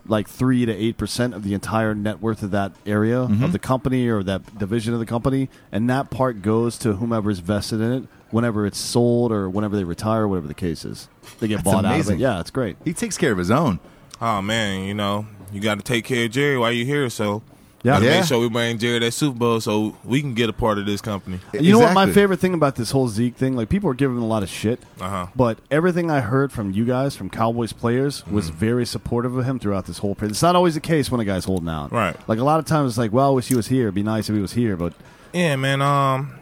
like 0.09 0.29
three 0.29 0.65
to 0.65 0.73
eight 0.75 0.97
percent 0.97 1.35
of 1.35 1.45
the 1.45 1.53
entire 1.53 1.95
net 1.95 2.23
worth 2.23 2.43
of 2.43 2.51
that 2.53 2.73
area 2.87 3.17
Mm-hmm. 3.27 3.45
of 3.45 3.53
the 3.53 3.59
company 3.59 4.09
or 4.09 4.23
that 4.23 4.59
division 4.59 4.95
of 4.95 4.99
the 4.99 5.05
company, 5.07 5.51
and 5.71 5.91
that 5.91 6.09
part 6.09 6.41
goes 6.41 6.79
to 6.79 6.95
whomever's 6.95 7.41
vested 7.41 7.83
in 7.83 7.93
it. 7.93 8.05
Whenever 8.33 8.67
it's 8.67 8.79
sold 8.79 9.31
or 9.31 9.49
whenever 9.49 9.77
they 9.77 9.85
retire, 9.85 10.27
whatever 10.27 10.49
the 10.49 10.55
case 10.55 10.85
is, 10.85 11.09
they 11.39 11.47
get 11.47 11.57
That's 11.59 11.65
bought 11.65 11.85
out 11.85 12.01
of 12.01 12.11
it. 12.11 12.19
Yeah, 12.19 12.41
it's 12.41 12.51
great. 12.51 12.77
He 12.85 12.93
takes 12.93 13.17
care 13.17 13.31
of 13.31 13.39
his 13.39 13.51
own. 13.53 13.79
Oh 14.21 14.43
man, 14.43 14.85
you 14.85 14.95
know 14.95 15.27
you 15.53 15.61
got 15.61 15.77
to 15.79 15.85
take 15.85 16.05
care 16.07 16.25
of 16.25 16.31
Jerry 16.33 16.59
while 16.59 16.73
you're 16.73 16.87
here. 16.87 17.09
So 17.11 17.43
Yeah. 17.83 17.93
gotta 17.95 18.05
Yeah. 18.07 18.21
make 18.21 18.25
sure 18.29 18.39
we 18.41 18.49
bring 18.49 18.79
Jerry 18.79 19.01
that 19.01 19.13
Super 19.13 19.37
Bowl 19.39 19.61
so 19.61 19.97
we 20.05 20.21
can 20.23 20.33
get 20.35 20.49
a 20.49 20.53
part 20.53 20.79
of 20.79 20.87
this 20.87 21.01
company. 21.03 21.41
You 21.53 21.73
know 21.73 21.81
what 21.81 21.93
my 21.93 22.11
favorite 22.11 22.39
thing 22.41 22.55
about 22.55 22.77
this 22.77 22.93
whole 22.93 23.09
Zeke 23.09 23.35
thing? 23.37 23.55
Like 23.57 23.69
people 23.69 23.91
are 23.91 23.95
giving 23.95 24.17
him 24.17 24.23
a 24.23 24.27
lot 24.27 24.43
of 24.45 24.49
shit, 24.49 24.81
Uh-huh. 25.01 25.27
but 25.37 25.59
everything 25.71 26.09
I 26.11 26.21
heard 26.21 26.53
from 26.53 26.71
you 26.71 26.85
guys, 26.87 27.17
from 27.17 27.29
Cowboys 27.29 27.73
players, 27.75 28.25
was 28.31 28.49
Mm-hmm. 28.49 28.57
very 28.59 28.87
supportive 28.87 29.37
of 29.37 29.45
him 29.45 29.59
throughout 29.59 29.87
this 29.87 29.99
whole 29.99 30.15
period. 30.15 30.31
It's 30.31 30.43
not 30.43 30.55
always 30.57 30.75
the 30.75 30.81
case 30.81 31.11
when 31.11 31.21
a 31.21 31.25
guy's 31.25 31.45
holding 31.45 31.69
out, 31.69 31.93
Right. 31.93 32.17
Like 32.29 32.39
a 32.39 32.45
lot 32.45 32.61
of 32.61 32.65
times, 32.67 32.93
it's 32.93 32.99
like, 32.99 33.13
well, 33.13 33.27
I 33.27 33.35
wish 33.35 33.49
he 33.49 33.57
was 33.57 33.67
here. 33.67 33.83
It'd 33.89 33.95
be 33.95 34.03
nice 34.05 34.29
if 34.31 34.35
he 34.37 34.41
was 34.41 34.53
here, 34.53 34.77
but 34.77 34.95
Yeah, 35.35 35.57
man. 35.57 35.83
Um, 35.83 36.35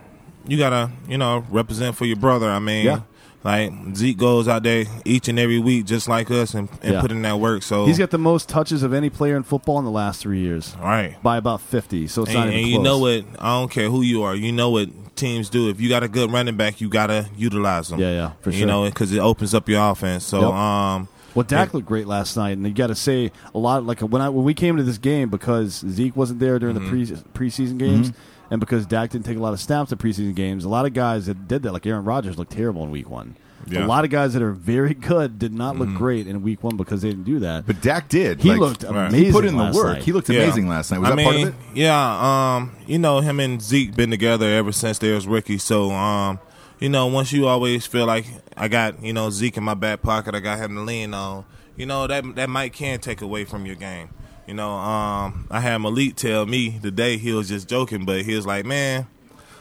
you 0.50 0.58
gotta 0.58 0.90
you 1.08 1.16
know 1.18 1.44
represent 1.50 1.96
for 1.96 2.04
your 2.04 2.16
brother. 2.16 2.50
I 2.50 2.58
mean, 2.58 2.84
Yeah. 2.86 3.00
like 3.44 3.72
Zeke 3.94 4.18
goes 4.18 4.48
out 4.48 4.62
there 4.64 4.84
each 5.04 5.28
and 5.28 5.38
every 5.38 5.58
week 5.58 5.86
just 5.86 6.08
like 6.08 6.30
us 6.30 6.52
and, 6.54 6.68
and 6.82 6.94
Yeah. 6.94 7.00
put 7.00 7.10
in 7.10 7.22
that 7.22 7.38
work. 7.40 7.62
So 7.62 7.86
he's 7.86 7.98
got 7.98 8.10
the 8.10 8.18
most 8.18 8.48
touches 8.48 8.82
of 8.82 8.92
any 8.92 9.08
player 9.10 9.36
in 9.36 9.42
football 9.44 9.78
in 9.78 9.84
the 9.84 9.90
last 9.90 10.20
three 10.20 10.40
years 10.40 10.76
right. 10.82 11.16
by 11.22 11.36
about 11.38 11.60
fifty. 11.60 12.06
So 12.06 12.22
it's 12.22 12.30
And, 12.32 12.38
not 12.40 12.46
even 12.48 12.58
and 12.58 12.64
close. 12.64 12.72
you 12.76 12.82
know 12.82 12.98
what? 12.98 13.24
I 13.38 13.58
don't 13.58 13.70
care 13.70 13.88
who 13.88 14.02
you 14.02 14.22
are. 14.22 14.34
You 14.34 14.52
know 14.52 14.70
what 14.70 14.88
teams 15.16 15.48
do. 15.48 15.68
If 15.70 15.80
you 15.80 15.88
got 15.88 16.02
a 16.02 16.08
good 16.08 16.30
running 16.32 16.56
back, 16.56 16.80
you 16.80 16.88
gotta 16.88 17.26
utilize 17.36 17.88
them. 17.88 18.00
Yeah, 18.00 18.12
yeah, 18.12 18.30
for 18.40 18.50
sure. 18.52 18.60
You 18.60 18.66
know, 18.66 18.84
because 18.86 19.12
it 19.12 19.18
opens 19.20 19.54
up 19.54 19.68
your 19.68 19.90
offense. 19.90 20.24
So, 20.24 20.40
Yep. 20.40 20.50
um, 20.52 21.08
Well, 21.34 21.44
Dak 21.44 21.72
looked 21.74 21.86
great 21.86 22.08
last 22.08 22.36
night, 22.36 22.56
and 22.58 22.66
you 22.66 22.72
got 22.74 22.88
to 22.88 22.94
say 22.96 23.30
a 23.54 23.58
lot. 23.58 23.86
Like 23.86 24.00
when 24.00 24.20
I 24.20 24.28
when 24.30 24.44
we 24.44 24.52
came 24.52 24.76
to 24.78 24.82
this 24.82 24.98
game 24.98 25.28
because 25.30 25.84
Zeke 25.88 26.16
wasn't 26.16 26.40
there 26.40 26.58
during 26.58 26.74
Mm-hmm. 26.76 27.04
the 27.04 27.22
pre 27.32 27.48
preseason 27.48 27.78
games, 27.78 28.12
and 28.50 28.60
because 28.60 28.86
Dak 28.86 29.10
didn't 29.10 29.24
take 29.26 29.36
a 29.36 29.40
lot 29.40 29.52
of 29.52 29.60
snaps 29.60 29.92
at 29.92 29.98
preseason 29.98 30.34
games, 30.34 30.64
a 30.64 30.68
lot 30.68 30.86
of 30.86 30.92
guys 30.92 31.26
that 31.26 31.46
did 31.48 31.62
that, 31.62 31.72
like 31.72 31.86
Aaron 31.86 32.04
Rodgers, 32.04 32.36
looked 32.38 32.52
terrible 32.52 32.82
in 32.84 32.90
Week 32.90 33.08
One. 33.08 33.36
Yeah. 33.66 33.84
A 33.84 33.86
lot 33.86 34.04
of 34.04 34.10
guys 34.10 34.32
that 34.32 34.42
are 34.42 34.52
very 34.52 34.94
good 34.94 35.38
did 35.38 35.52
not 35.52 35.74
Mm-hmm. 35.74 35.82
look 35.90 35.94
great 35.98 36.26
in 36.26 36.42
Week 36.42 36.64
One 36.64 36.76
because 36.78 37.02
they 37.02 37.10
didn't 37.10 37.24
do 37.24 37.40
that. 37.40 37.66
But 37.66 37.82
Dak 37.82 38.08
did. 38.08 38.40
he 38.40 38.48
Like, 38.50 38.58
looked 38.58 38.84
amazing. 38.84 39.24
He 39.26 39.30
put 39.32 39.44
in 39.44 39.56
the 39.56 39.70
work. 39.74 39.94
night. 39.96 40.02
He 40.02 40.12
looked 40.12 40.28
Yeah. 40.30 40.40
amazing 40.42 40.66
last 40.68 40.90
night. 40.90 40.98
Was 41.00 41.08
I 41.08 41.10
that 41.10 41.16
mean, 41.16 41.26
part 41.26 41.36
of 41.36 41.48
it? 41.48 41.54
Yeah, 41.76 42.54
um, 42.56 42.72
you 42.86 42.98
know, 42.98 43.20
him 43.20 43.38
and 43.38 43.60
Zeke 43.60 43.94
been 43.94 44.10
together 44.10 44.46
ever 44.46 44.72
since 44.72 44.98
they 44.98 45.12
was 45.12 45.26
rookies. 45.26 45.62
So, 45.62 45.90
um, 45.92 46.38
you 46.80 46.88
know, 46.88 47.06
once 47.06 47.32
you 47.32 47.46
always 47.46 47.84
feel 47.86 48.06
like 48.06 48.24
I 48.56 48.68
got, 48.68 49.02
you 49.04 49.12
know, 49.12 49.28
Zeke 49.28 49.58
in 49.58 49.64
my 49.64 49.74
back 49.74 50.00
pocket, 50.00 50.34
I 50.34 50.40
got 50.40 50.58
him 50.58 50.74
to 50.76 50.80
lean 50.80 51.12
on, 51.12 51.44
you 51.76 51.84
know, 51.84 52.06
that 52.06 52.24
that 52.36 52.48
might 52.48 52.72
can 52.72 52.98
take 52.98 53.20
away 53.20 53.44
from 53.44 53.66
your 53.66 53.76
game. 53.76 54.08
You 54.50 54.56
know, 54.56 54.72
um, 54.72 55.46
I 55.48 55.60
had 55.60 55.78
Malik 55.78 56.16
tell 56.16 56.44
me 56.44 56.80
today 56.82 57.18
he 57.18 57.32
was 57.32 57.48
just 57.48 57.68
joking, 57.68 58.04
but 58.04 58.22
he 58.22 58.34
was 58.34 58.44
like, 58.44 58.66
Man, 58.66 59.06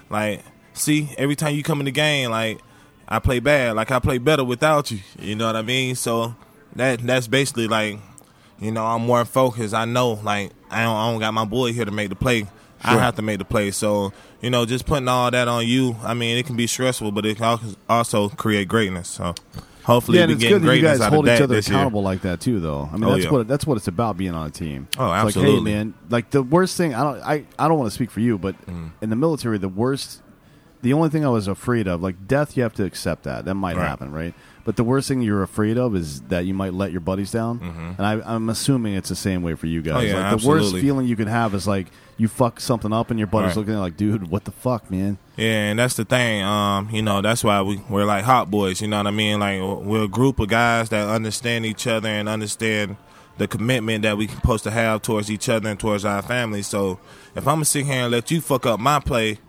like, 0.09 0.43
see, 0.73 1.11
every 1.15 1.35
time 1.35 1.53
you 1.53 1.61
come 1.61 1.79
in 1.79 1.85
the 1.85 1.91
game, 1.91 2.31
like 2.31 2.59
I 3.07 3.19
play 3.19 3.37
bad, 3.37 3.75
like 3.75 3.91
I 3.91 3.99
play 3.99 4.17
better 4.17 4.43
without 4.43 4.89
you. 4.89 4.97
You 5.19 5.35
know 5.35 5.45
what 5.45 5.55
I 5.55 5.61
mean? 5.61 5.93
So 5.93 6.33
that 6.75 7.01
that's 7.01 7.27
basically 7.27 7.67
like 7.67 7.99
you 8.59 8.71
know, 8.71 8.83
I'm 8.83 9.03
more 9.03 9.25
focused. 9.25 9.75
I 9.75 9.85
know, 9.85 10.13
like, 10.23 10.53
I 10.71 10.81
don't, 10.81 10.95
I 10.95 11.11
don't 11.11 11.19
got 11.19 11.35
my 11.35 11.45
boy 11.45 11.71
here 11.71 11.85
to 11.85 11.91
make 11.91 12.09
the 12.09 12.15
play. 12.15 12.47
I 12.83 12.97
have 12.97 13.15
to 13.17 13.21
make 13.21 13.37
the 13.37 13.45
play. 13.45 13.69
So, 13.69 14.11
you 14.41 14.49
know, 14.49 14.65
just 14.65 14.87
putting 14.87 15.07
all 15.07 15.29
that 15.29 15.47
on 15.47 15.67
you, 15.67 15.97
I 16.01 16.15
mean, 16.15 16.35
it 16.35 16.47
can 16.47 16.55
be 16.55 16.65
stressful, 16.65 17.11
but 17.11 17.27
it 17.27 17.37
can 17.37 17.59
also 17.87 18.29
create 18.29 18.67
greatness. 18.67 19.07
So, 19.07 19.35
hopefully, 19.89 20.19
Yeah, 20.19 20.27
we 20.27 20.33
it's 20.33 20.43
good 20.43 20.61
that 20.61 20.75
you 20.75 20.81
guys 20.81 20.99
hold 21.03 21.27
each 21.27 21.41
other 21.41 21.55
this 21.55 21.67
year. 21.67 21.77
accountable 21.77 22.01
like 22.01 22.21
that 22.21 22.39
too, 22.41 22.59
though. 22.59 22.89
I 22.91 22.95
mean, 22.95 23.03
Oh, 23.05 23.11
that's 23.13 23.25
yeah. 23.25 23.31
what 23.31 23.47
that's 23.47 23.65
what 23.67 23.77
it's 23.77 23.87
about 23.87 24.17
being 24.17 24.33
on 24.33 24.47
a 24.47 24.51
team. 24.51 24.87
Oh, 24.97 25.11
It's 25.11 25.25
absolutely. 25.35 25.55
Like, 25.59 25.67
hey, 25.67 25.73
man, 25.77 25.93
like 26.09 26.29
the 26.29 26.43
worst 26.43 26.77
thing. 26.77 26.93
I 26.93 27.03
don't. 27.03 27.21
I 27.21 27.43
I 27.57 27.67
don't 27.67 27.77
want 27.79 27.87
to 27.89 27.95
speak 27.95 28.11
for 28.11 28.19
you, 28.19 28.37
but 28.37 28.55
Mm. 28.67 28.91
in 29.01 29.09
the 29.09 29.15
military, 29.15 29.57
the 29.57 29.69
worst. 29.69 30.21
The 30.81 30.93
only 30.93 31.09
thing 31.09 31.25
I 31.25 31.29
was 31.29 31.49
afraid 31.49 31.87
of, 31.89 32.01
like 32.01 32.25
death, 32.25 32.55
you 32.55 32.63
have 32.63 32.73
to 32.75 32.85
accept 32.85 33.23
that. 33.23 33.43
That 33.43 33.55
might 33.55 33.75
Right. 33.75 33.85
happen, 33.85 34.13
right? 34.13 34.33
But 34.65 34.75
the 34.75 34.83
worst 34.83 35.07
thing 35.07 35.21
you're 35.21 35.41
afraid 35.41 35.77
of 35.77 35.95
is 35.95 36.21
that 36.23 36.45
you 36.45 36.53
might 36.53 36.73
let 36.73 36.91
your 36.91 37.01
buddies 37.01 37.31
down. 37.31 37.95
And 37.97 38.05
I, 38.05 38.21
I'm 38.35 38.49
assuming 38.49 38.93
it's 38.95 39.09
the 39.09 39.15
same 39.15 39.41
way 39.41 39.55
for 39.55 39.65
you 39.67 39.81
guys. 39.81 40.03
Mm-hmm. 40.03 40.15
Oh, 40.15 40.19
yeah, 40.19 40.31
like, 40.31 40.41
the 40.41 40.47
worst 40.47 40.75
feeling 40.75 41.07
you 41.07 41.15
can 41.15 41.27
have 41.27 41.55
is 41.55 41.67
like 41.67 41.87
you 42.17 42.27
fuck 42.27 42.59
something 42.59 42.91
up 42.93 43.09
and 43.09 43.17
your 43.19 43.27
buddy's 43.27 43.49
Right. 43.49 43.57
looking 43.57 43.73
at 43.73 43.77
you 43.77 43.81
like, 43.81 43.97
dude, 43.97 44.29
what 44.29 44.43
the 44.43 44.51
fuck, 44.51 44.91
man? 44.91 45.17
Yeah, 45.37 45.69
and 45.71 45.79
that's 45.79 45.95
the 45.95 46.05
thing. 46.05 46.43
Um, 46.43 46.89
you 46.91 47.01
know, 47.01 47.21
that's 47.21 47.43
why 47.43 47.61
we 47.61 47.81
we're 47.89 48.05
like 48.05 48.25
hot 48.25 48.51
boys. 48.51 48.81
You 48.81 48.87
know 48.89 48.97
what 48.97 49.07
I 49.07 49.11
mean? 49.11 49.39
Like 49.39 49.59
we're 49.61 50.03
a 50.03 50.07
group 50.07 50.39
of 50.39 50.49
guys 50.49 50.89
that 50.89 51.07
understand 51.07 51.65
each 51.65 51.87
other 51.87 52.09
and 52.09 52.27
understand 52.29 52.97
the 53.37 53.47
commitment 53.47 54.01
that 54.03 54.17
we're 54.17 54.27
supposed 54.27 54.65
to 54.65 54.71
have 54.71 55.01
towards 55.01 55.31
each 55.31 55.47
other 55.47 55.69
and 55.69 55.79
towards 55.79 56.03
our 56.03 56.21
family. 56.21 56.61
So 56.61 56.99
if 57.35 57.47
I'm 57.47 57.55
gonna 57.55 57.65
sit 57.65 57.85
here 57.85 58.01
and 58.03 58.11
let 58.11 58.29
you 58.29 58.41
fuck 58.41 58.65
up 58.65 58.79
my 58.81 58.99
play, 58.99 59.39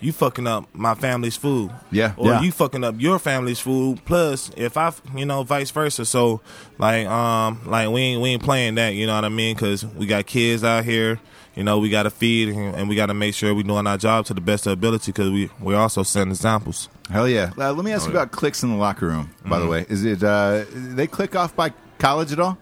you 0.00 0.12
fucking 0.12 0.46
up 0.46 0.68
my 0.72 0.94
family's 0.94 1.36
food. 1.36 1.70
Yeah. 1.90 2.12
Or 2.16 2.28
Yeah. 2.30 2.40
you 2.40 2.52
fucking 2.52 2.84
up 2.84 2.94
your 2.98 3.18
family's 3.18 3.58
food. 3.60 4.04
Plus, 4.04 4.50
if 4.56 4.76
I, 4.76 4.92
you 5.14 5.26
know, 5.26 5.42
vice 5.42 5.70
versa. 5.70 6.04
So, 6.04 6.40
like, 6.78 7.06
um, 7.06 7.60
like 7.66 7.88
we 7.90 8.00
ain't 8.02 8.22
we 8.22 8.28
ain't 8.30 8.42
playing 8.42 8.76
that. 8.76 8.94
You 8.94 9.06
know 9.06 9.14
what 9.14 9.24
I 9.24 9.28
mean? 9.28 9.54
Because 9.56 9.84
we 9.84 10.06
got 10.06 10.26
kids 10.26 10.62
out 10.64 10.84
here. 10.84 11.18
You 11.56 11.64
know, 11.64 11.78
we 11.80 11.90
got 11.90 12.04
to 12.04 12.10
feed 12.10 12.50
and, 12.50 12.76
and 12.76 12.88
we 12.88 12.94
got 12.94 13.06
to 13.06 13.14
make 13.14 13.34
sure 13.34 13.52
we're 13.52 13.64
doing 13.64 13.84
our 13.88 13.98
job 13.98 14.26
to 14.26 14.34
the 14.34 14.40
best 14.40 14.66
of 14.68 14.72
ability 14.74 15.10
because 15.10 15.30
we 15.30 15.50
we're 15.60 15.76
also 15.76 16.04
setting 16.04 16.30
examples. 16.30 16.88
Hell 17.10 17.28
yeah. 17.28 17.50
Uh, 17.58 17.72
let 17.72 17.84
me 17.84 17.90
ask 17.90 18.04
you 18.06 18.12
about 18.12 18.30
clicks 18.30 18.62
in 18.62 18.70
the 18.70 18.76
locker 18.76 19.06
room, 19.08 19.30
by 19.44 19.58
the 19.58 19.66
way. 19.66 19.84
Is 19.88 20.04
it, 20.04 20.22
uh, 20.22 20.64
they 20.72 21.08
click 21.08 21.34
off 21.34 21.56
by 21.56 21.72
college 21.98 22.30
at 22.32 22.38
all? 22.38 22.56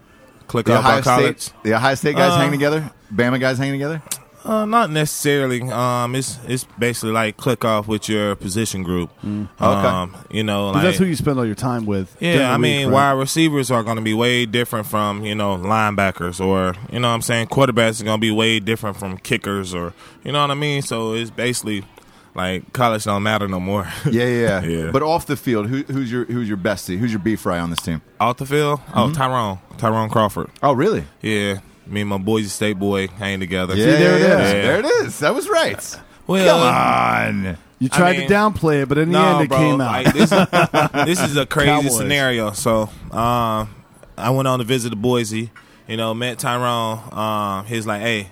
Click 0.46 0.64
The 0.66 0.75
off 0.75 0.79
Ohio 0.79 0.96
our 0.96 1.03
college. 1.03 1.40
State, 1.40 1.62
the 1.64 1.75
Ohio 1.75 1.94
State 1.96 2.16
guys 2.16 2.33
Uh, 2.33 2.38
hang 2.38 2.53
together? 2.53 2.90
Bama 3.12 3.38
guys 3.38 3.59
hang 3.59 3.72
together? 3.72 4.01
Uh, 4.46 4.64
not 4.64 4.90
necessarily. 4.90 5.61
Um, 5.62 6.14
it's 6.14 6.38
it's 6.46 6.64
basically 6.78 7.11
like 7.12 7.37
click 7.37 7.64
off 7.64 7.88
with 7.88 8.09
your 8.09 8.37
position 8.37 8.82
group. 8.85 9.11
Okay. 9.24 9.54
Um, 9.61 10.16
you 10.30 10.44
know, 10.44 10.70
like 10.70 10.82
that's 10.85 10.98
who 10.98 11.04
you 11.04 11.16
spend 11.16 11.38
all 11.38 11.44
your 11.46 11.54
time 11.56 11.85
with. 11.85 12.16
Yeah, 12.20 12.50
I 12.50 12.54
week, 12.56 12.61
mean, 12.62 12.87
right? 12.87 12.94
wide 12.94 13.18
receivers 13.20 13.70
are 13.70 13.82
going 13.82 13.96
to 13.96 14.02
be 14.02 14.14
way 14.14 14.46
different 14.46 14.87
from 14.87 15.24
you 15.24 15.35
know 15.35 15.56
linebackers, 15.56 16.40
or 16.40 16.74
you 16.92 17.00
know, 17.00 17.09
what 17.09 17.14
I'm 17.14 17.22
saying 17.22 17.48
quarterbacks 17.48 18.00
are 18.00 18.04
going 18.04 18.18
to 18.18 18.20
be 18.20 18.30
way 18.30 18.61
different 18.61 18.96
from 18.96 19.18
kickers, 19.18 19.74
or 19.74 19.92
you 20.24 20.30
know 20.32 20.40
what 20.42 20.50
I 20.50 20.54
mean. 20.54 20.82
So 20.82 21.14
it's 21.14 21.30
basically 21.30 21.85
like 22.35 22.72
college 22.72 23.04
don't 23.04 23.22
matter 23.24 23.48
no 23.48 23.59
more. 23.59 23.88
Yeah, 24.11 24.24
yeah, 24.26 24.61
yeah. 24.62 24.62
Yeah. 24.85 24.90
But 24.92 25.02
off 25.02 25.26
the 25.26 25.37
field, 25.37 25.66
who, 25.68 25.82
who's 25.82 26.12
your 26.12 26.24
who's 26.26 26.48
your 26.48 26.59
bestie? 26.59 26.98
Who's 26.98 27.11
your 27.11 27.18
beef 27.20 27.40
fry 27.40 27.59
on 27.59 27.70
this 27.70 27.80
team? 27.80 28.00
Off 28.20 28.37
the 28.37 28.46
field, 28.46 28.78
Mm-hmm. 28.80 28.98
oh 28.98 29.12
Tyrone, 29.12 29.59
Tyrone 29.78 30.09
Crawford. 30.11 30.50
Oh, 30.62 30.72
really? 30.72 31.04
Yeah, 31.22 31.59
me 31.87 32.01
and 32.03 32.11
my 32.11 32.18
Boise 32.18 32.49
State 32.49 32.79
boy 32.79 33.09
hang 33.09 33.40
together. 33.40 33.75
Yeah, 33.77 33.85
there 33.87 34.16
it 34.16 34.20
yeah, 34.20 34.27
is. 34.42 34.53
yeah. 34.53 34.62
There 34.62 34.79
it 34.81 34.85
is. 35.07 35.18
That 35.20 35.35
was 35.35 35.49
right. 35.49 35.96
Well, 36.27 36.59
Come 36.59 37.46
on. 37.46 37.59
You 37.79 37.88
tried 37.88 38.18
mean- 38.18 38.29
to 38.29 38.35
downplay 38.35 38.83
it, 38.83 38.88
but 38.88 38.99
in 38.99 39.12
the 39.12 39.18
no, 39.18 39.35
end, 39.37 39.44
it 39.44 39.49
bro, 39.49 39.59
came 39.59 39.81
out. 39.81 40.05
Like, 40.05 40.14
this, 40.14 40.31
this 41.18 41.20
is 41.31 41.37
a 41.37 41.44
crazy 41.46 41.68
Cowboys. 41.68 41.96
scenario. 41.96 42.53
So, 42.53 42.88
um, 43.12 43.75
I 44.16 44.31
went 44.31 44.49
on 44.49 44.59
to 44.61 44.64
visit 44.64 44.90
the 44.90 44.96
Boise. 44.96 45.51
You 45.87 45.96
know, 45.96 46.14
met 46.14 46.38
Tyrone. 46.38 47.01
Um, 47.12 47.64
he's 47.66 47.87
like, 47.87 48.01
"Hey, 48.01 48.29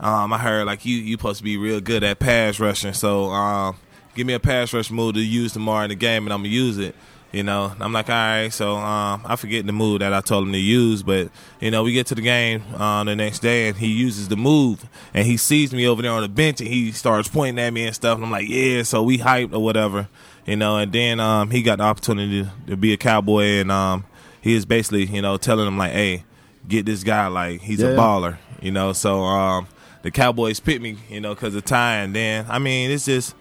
um, 0.00 0.32
I 0.32 0.38
heard 0.38 0.66
like 0.66 0.84
you 0.84 0.96
you 0.96 1.12
supposed 1.16 1.38
to 1.38 1.44
be 1.44 1.56
real 1.56 1.80
good 1.80 2.04
at 2.04 2.18
pass 2.18 2.60
rushing. 2.60 2.92
So, 2.92 3.30
um, 3.30 3.76
give 4.14 4.26
me 4.26 4.34
a 4.34 4.40
pass 4.40 4.74
rush 4.74 4.90
move 4.90 5.14
to 5.14 5.20
use 5.20 5.52
tomorrow 5.54 5.84
in 5.84 5.88
the 5.90 5.94
game, 5.94 6.24
and 6.26 6.32
I'm 6.32 6.40
gonna 6.40 6.48
use 6.50 6.76
it." 6.78 6.94
You 7.32 7.44
know, 7.44 7.72
I'm 7.78 7.92
like, 7.92 8.08
all 8.08 8.14
right. 8.16 8.48
So 8.52 8.74
um, 8.76 9.22
I 9.24 9.36
forget 9.36 9.64
the 9.64 9.72
move 9.72 10.00
that 10.00 10.12
I 10.12 10.20
told 10.20 10.46
him 10.48 10.52
to 10.52 10.58
use, 10.58 11.04
but 11.04 11.30
you 11.60 11.70
know, 11.70 11.84
we 11.84 11.92
get 11.92 12.06
to 12.08 12.16
the 12.16 12.22
game 12.22 12.62
uh, 12.74 13.04
the 13.04 13.14
next 13.14 13.38
day, 13.38 13.68
and 13.68 13.76
he 13.76 13.86
uses 13.86 14.26
the 14.28 14.36
move, 14.36 14.84
and 15.14 15.24
he 15.24 15.36
sees 15.36 15.72
me 15.72 15.86
over 15.86 16.02
there 16.02 16.10
on 16.10 16.22
the 16.22 16.28
bench, 16.28 16.60
and 16.60 16.68
he 16.68 16.90
starts 16.90 17.28
pointing 17.28 17.64
at 17.64 17.72
me 17.72 17.86
and 17.86 17.94
stuff. 17.94 18.16
And 18.16 18.24
I'm 18.24 18.32
like, 18.32 18.48
yeah. 18.48 18.82
So 18.82 19.04
we 19.04 19.18
hyped 19.18 19.52
or 19.54 19.60
whatever, 19.62 20.08
you 20.44 20.56
know. 20.56 20.76
And 20.78 20.92
then 20.92 21.20
um, 21.20 21.50
he 21.52 21.62
got 21.62 21.78
the 21.78 21.84
opportunity 21.84 22.42
to, 22.42 22.50
to 22.70 22.76
be 22.76 22.92
a 22.92 22.96
cowboy, 22.96 23.60
and 23.60 23.70
um, 23.70 24.04
he 24.40 24.54
is 24.54 24.66
basically, 24.66 25.04
you 25.04 25.22
know, 25.22 25.36
telling 25.36 25.68
him 25.68 25.78
like, 25.78 25.92
hey, 25.92 26.24
get 26.66 26.84
this 26.84 27.04
guy, 27.04 27.28
like 27.28 27.60
he's 27.60 27.80
Yeah. 27.80 27.90
a 27.90 27.96
baller, 27.96 28.38
you 28.60 28.72
know. 28.72 28.92
So 28.92 29.20
um, 29.22 29.68
the 30.02 30.10
Cowboys 30.10 30.58
picked 30.58 30.82
me, 30.82 30.96
you 31.08 31.20
know, 31.20 31.34
because 31.36 31.54
of 31.54 31.64
Ty, 31.64 31.98
and 31.98 32.12
then 32.12 32.46
I 32.48 32.58
mean, 32.58 32.90
it's 32.90 33.04
just, 33.06 33.36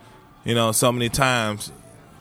you 0.46 0.54
know, 0.54 0.72
so 0.74 0.92
many 0.92 1.10
times 1.10 1.72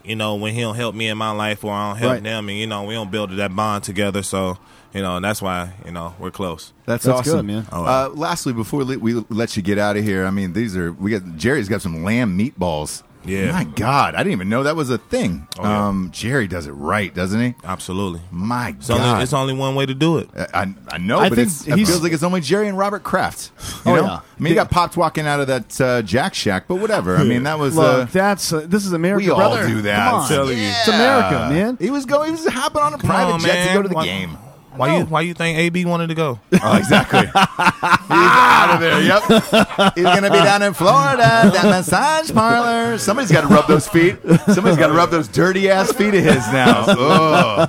you 0.08 0.16
know, 0.16 0.34
when 0.36 0.54
he 0.54 0.60
don't 0.62 0.74
help 0.76 0.94
me 0.94 1.08
in 1.08 1.18
my 1.18 1.30
life 1.30 1.62
or 1.64 1.72
I 1.72 1.90
don't 1.90 1.98
help 1.98 2.12
Right. 2.14 2.22
them, 2.22 2.48
and 2.48 2.58
you 2.58 2.66
know, 2.66 2.84
we 2.84 2.94
don't 2.94 3.10
build 3.10 3.30
that 3.32 3.54
bond 3.54 3.84
together. 3.84 4.22
So, 4.22 4.58
you 4.94 5.02
know, 5.02 5.16
and 5.16 5.24
that's 5.24 5.42
why 5.42 5.72
you 5.84 5.92
know 5.92 6.14
we're 6.18 6.30
close. 6.30 6.72
That's, 6.86 7.04
That's 7.04 7.20
awesome, 7.20 7.46
good, 7.46 7.54
man. 7.54 7.66
Oh, 7.70 7.84
Uh, 7.84 8.08
lastly, 8.14 8.52
before 8.52 8.84
we 8.84 8.96
we 8.96 9.14
let 9.28 9.56
you 9.56 9.62
get 9.62 9.78
out 9.78 9.96
of 9.96 10.04
here, 10.04 10.24
I 10.26 10.30
mean, 10.30 10.52
these 10.54 10.76
are 10.76 10.92
we 10.92 11.10
got 11.10 11.36
Jerry's 11.36 11.68
got 11.68 11.82
some 11.82 12.02
lamb 12.04 12.38
meatballs. 12.38 13.02
Yeah. 13.24 13.52
my 13.52 13.64
God, 13.64 14.14
I 14.14 14.18
didn't 14.18 14.32
even 14.32 14.48
know 14.48 14.62
that 14.62 14.76
was 14.76 14.90
a 14.90 14.98
thing. 14.98 15.46
Oh, 15.58 15.62
yeah. 15.62 15.88
um, 15.88 16.10
Jerry 16.12 16.46
does 16.46 16.66
it 16.66 16.72
right, 16.72 17.14
doesn't 17.14 17.40
he? 17.40 17.54
Absolutely. 17.64 18.20
My 18.30 18.70
It's 18.70 18.88
God, 18.88 19.00
only, 19.00 19.22
it's 19.22 19.32
only 19.32 19.54
one 19.54 19.74
way 19.74 19.86
to 19.86 19.94
do 19.94 20.18
it. 20.18 20.28
I, 20.36 20.46
I- 20.62 20.74
I 20.92 20.98
know, 20.98 21.18
I 21.18 21.28
but 21.28 21.36
think 21.36 21.48
it's, 21.48 21.66
it 21.68 21.74
he's- 21.76 21.88
feels 21.88 22.02
like 22.02 22.12
it's 22.12 22.22
only 22.22 22.40
Jerry 22.40 22.68
and 22.68 22.78
Robert 22.78 23.02
Kraft. 23.02 23.50
You 23.86 23.92
Oh, 23.92 23.96
know? 23.96 24.02
yeah. 24.02 24.14
I 24.16 24.40
mean, 24.42 24.48
he 24.50 24.54
got 24.54 24.70
popped 24.70 24.96
walking 24.96 25.26
out 25.26 25.40
of 25.40 25.46
that 25.48 25.80
uh, 25.80 26.02
Jack 26.02 26.34
Shack, 26.34 26.64
but 26.68 26.76
whatever. 26.76 27.16
I 27.16 27.24
mean, 27.24 27.44
that 27.44 27.58
was. 27.58 27.74
Look, 27.76 27.84
uh, 27.86 28.04
that's 28.10 28.52
uh, 28.52 28.60
this 28.68 28.84
is 28.86 28.92
America, 28.92 29.24
we 29.24 29.30
all 29.30 29.36
brother. 29.38 29.66
do 29.66 29.82
that. 29.82 30.10
Come 30.10 30.20
on. 30.20 30.28
Telling 30.28 30.58
you. 30.58 30.64
It's 30.64 30.88
America, 30.88 31.48
man. 31.50 31.76
He 31.80 31.90
was 31.90 32.04
going. 32.06 32.26
He 32.36 32.42
was 32.42 32.46
hopping 32.52 32.82
on 32.82 32.94
a 32.94 32.98
Come 32.98 33.08
private 33.08 33.32
on, 33.34 33.40
jet 33.40 33.46
to 33.48 33.54
man. 33.66 33.74
go 33.76 33.82
to 33.82 33.88
the 33.88 33.94
why, 33.94 34.04
game. 34.04 34.38
Why 34.78 34.96
you 34.98 35.04
why 35.06 35.20
you 35.22 35.34
think 35.34 35.58
AB 35.58 35.84
wanted 35.84 36.08
to 36.08 36.14
go? 36.14 36.40
Oh, 36.60 36.76
exactly. 36.76 37.20
He's 37.26 37.30
out 37.34 38.74
of 38.74 38.80
there. 38.80 39.00
Yep. 39.00 39.22
He's 39.94 40.04
gonna 40.04 40.30
be 40.30 40.36
down 40.38 40.62
in 40.62 40.74
Florida, 40.74 41.50
that 41.52 41.64
massage 41.64 42.30
parlor. 42.32 42.98
Somebody's 42.98 43.30
got 43.30 43.42
to 43.42 43.46
rub 43.46 43.66
those 43.68 43.86
feet. 43.88 44.16
Somebody's 44.52 44.76
got 44.76 44.88
to 44.88 44.92
rub 44.92 45.10
those 45.10 45.28
dirty 45.28 45.70
ass 45.70 45.92
feet 45.92 46.14
of 46.14 46.24
his 46.24 46.46
now. 46.52 46.84
Oh, 46.88 47.66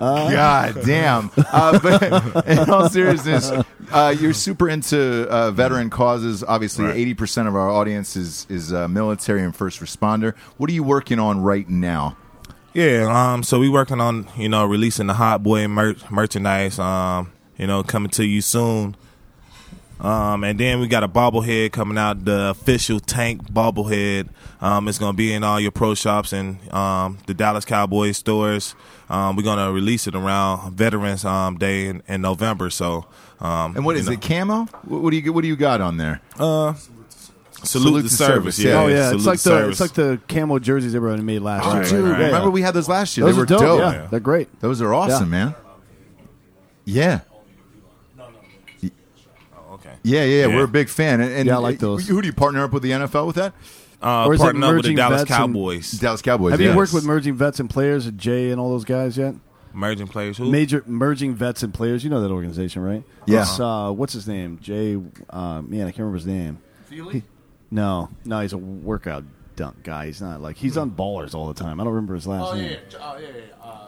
god 0.00 0.76
damn. 0.84 1.30
Uh, 1.36 1.78
but 1.80 2.46
in 2.46 2.58
all 2.70 2.88
seriousness, 2.88 3.50
uh, 3.92 4.14
you're 4.18 4.32
super 4.32 4.68
into 4.68 5.28
uh, 5.28 5.50
veteran 5.50 5.90
causes. 5.90 6.44
Obviously, 6.44 6.86
eighty 6.90 7.14
percent 7.14 7.48
of 7.48 7.56
our 7.56 7.68
audience 7.68 8.16
is 8.16 8.46
is 8.48 8.72
uh, 8.72 8.86
military 8.88 9.42
and 9.42 9.54
first 9.54 9.80
responder. 9.80 10.36
What 10.56 10.70
are 10.70 10.74
you 10.74 10.84
working 10.84 11.18
on 11.18 11.40
right 11.42 11.68
now? 11.68 12.16
Yeah, 12.72 13.32
um, 13.32 13.42
so 13.42 13.58
we 13.58 13.68
working 13.68 14.00
on 14.00 14.28
you 14.36 14.48
know 14.48 14.64
releasing 14.64 15.06
the 15.08 15.14
Hot 15.14 15.42
Boy 15.42 15.66
mer- 15.68 15.96
merchandise. 16.10 16.78
Um, 16.78 17.32
you 17.58 17.66
know, 17.66 17.82
coming 17.82 18.10
to 18.12 18.24
you 18.24 18.40
soon. 18.40 18.96
Um, 20.00 20.44
and 20.44 20.58
then 20.58 20.80
we 20.80 20.88
got 20.88 21.04
a 21.04 21.08
bobblehead 21.08 21.72
coming 21.72 21.98
out, 21.98 22.24
the 22.24 22.48
official 22.48 23.00
Tank 23.00 23.52
bobblehead. 23.52 24.30
Um, 24.62 24.88
it's 24.88 24.98
gonna 24.98 25.12
be 25.12 25.34
in 25.34 25.44
all 25.44 25.60
your 25.60 25.72
pro 25.72 25.94
shops 25.94 26.32
and 26.32 26.56
um, 26.72 27.18
the 27.26 27.34
Dallas 27.34 27.66
Cowboys 27.66 28.16
stores. 28.16 28.74
Um, 29.10 29.36
we're 29.36 29.42
gonna 29.42 29.70
release 29.72 30.06
it 30.06 30.14
around 30.14 30.72
Veterans 30.72 31.26
um, 31.26 31.58
Day 31.58 31.88
in, 31.88 32.02
in 32.08 32.22
November. 32.22 32.70
So, 32.70 33.04
um, 33.40 33.76
And 33.76 33.84
what 33.84 33.96
is 33.96 34.06
know, 34.06 34.12
it? 34.12 34.22
Camo? 34.22 34.64
What, 34.84 35.02
what 35.02 35.10
do 35.10 35.18
you 35.18 35.32
what 35.34 35.42
do 35.42 35.48
you 35.48 35.56
got 35.56 35.82
on 35.82 35.98
there? 35.98 36.22
Salute, 37.64 38.02
the 38.02 38.08
service. 38.08 38.58
Yeah, 38.58 38.80
Oh 38.82 38.86
yeah, 38.86 39.04
salute 39.06 39.16
it's 39.16 39.26
like 39.26 39.38
the 39.38 39.42
service. 39.42 39.72
it's 39.72 39.80
like 39.80 39.92
the 39.92 40.20
camo 40.28 40.58
jerseys 40.58 40.94
everyone 40.94 41.24
made 41.24 41.40
last 41.42 41.64
Oh, 41.66 41.74
year. 41.74 41.82
dude, 41.84 41.92
Yeah, 42.12 42.18
yeah. 42.18 42.26
remember 42.26 42.50
we 42.50 42.62
had 42.62 42.74
those 42.74 42.88
last 42.88 43.16
year? 43.16 43.26
Those 43.26 43.34
they 43.36 43.40
were 43.40 43.46
dope. 43.46 43.60
dope. 43.60 43.80
Yeah, 43.80 44.06
they're 44.10 44.20
great. 44.20 44.60
Those 44.60 44.80
are 44.80 44.92
awesome, 44.94 45.32
Yeah. 45.32 45.44
man. 45.46 45.54
Yeah. 46.84 47.20
Oh, 48.82 49.74
okay. 49.74 49.92
Yeah, 50.02 50.24
yeah, 50.24 50.46
Yeah. 50.46 50.56
we're 50.56 50.64
a 50.64 50.68
big 50.68 50.88
fan. 50.88 51.20
And, 51.20 51.32
and 51.32 51.46
Yeah, 51.46 51.56
I 51.56 51.58
like 51.58 51.78
those. 51.78 52.08
Who 52.08 52.20
do 52.20 52.26
you 52.26 52.32
partner 52.32 52.64
up 52.64 52.72
with 52.72 52.82
the 52.82 52.92
NFL 52.92 53.26
with 53.26 53.36
that? 53.36 53.52
Uh, 54.02 54.24
Or 54.26 54.34
is 54.34 54.40
it 54.40 54.44
partner 54.44 54.66
up 54.66 54.74
with 54.74 54.82
the 54.84 54.88
merging 54.88 54.96
Dallas 54.96 55.20
vets 55.20 55.30
and- 55.30 55.38
Cowboys. 55.38 55.90
Dallas 55.92 56.22
Cowboys. 56.22 56.52
Have 56.52 56.60
yeah. 56.60 56.70
you 56.70 56.76
worked 56.76 56.92
with 56.94 57.04
merging 57.04 57.34
vets 57.34 57.60
and 57.60 57.68
players, 57.68 58.10
Jay 58.12 58.50
and 58.50 58.60
all 58.60 58.70
those 58.70 58.84
guys 58.84 59.16
yet? 59.18 59.34
Merging 59.72 60.08
players. 60.08 60.38
Who? 60.38 60.50
Major 60.50 60.82
merging 60.86 61.34
vets 61.34 61.62
and 61.62 61.72
players. 61.72 62.02
You 62.02 62.10
know 62.10 62.20
that 62.22 62.30
organization, 62.30 62.82
right? 62.82 63.04
Yeah. 63.26 63.42
It's, 63.42 63.60
uh, 63.60 63.92
what's 63.92 64.12
his 64.14 64.26
name? 64.26 64.58
Jay. 64.60 64.96
Uh, 65.28 65.62
man, 65.62 65.82
I 65.82 65.90
can't 65.90 65.98
remember 65.98 66.16
his 66.16 66.26
name. 66.26 66.58
He- 66.90 67.22
no, 67.70 68.08
no, 68.24 68.40
he's 68.40 68.52
a 68.52 68.58
workout 68.58 69.24
dunk 69.56 69.82
guy. 69.82 70.06
He's 70.06 70.20
not 70.22 70.40
like 70.40 70.56
he's 70.56 70.76
on 70.76 70.90
ballers 70.90 71.34
all 71.34 71.48
the 71.52 71.60
time. 71.62 71.80
I 71.80 71.84
don't 71.84 71.92
remember 71.92 72.14
his 72.14 72.26
last 72.26 72.56
name. 72.56 72.78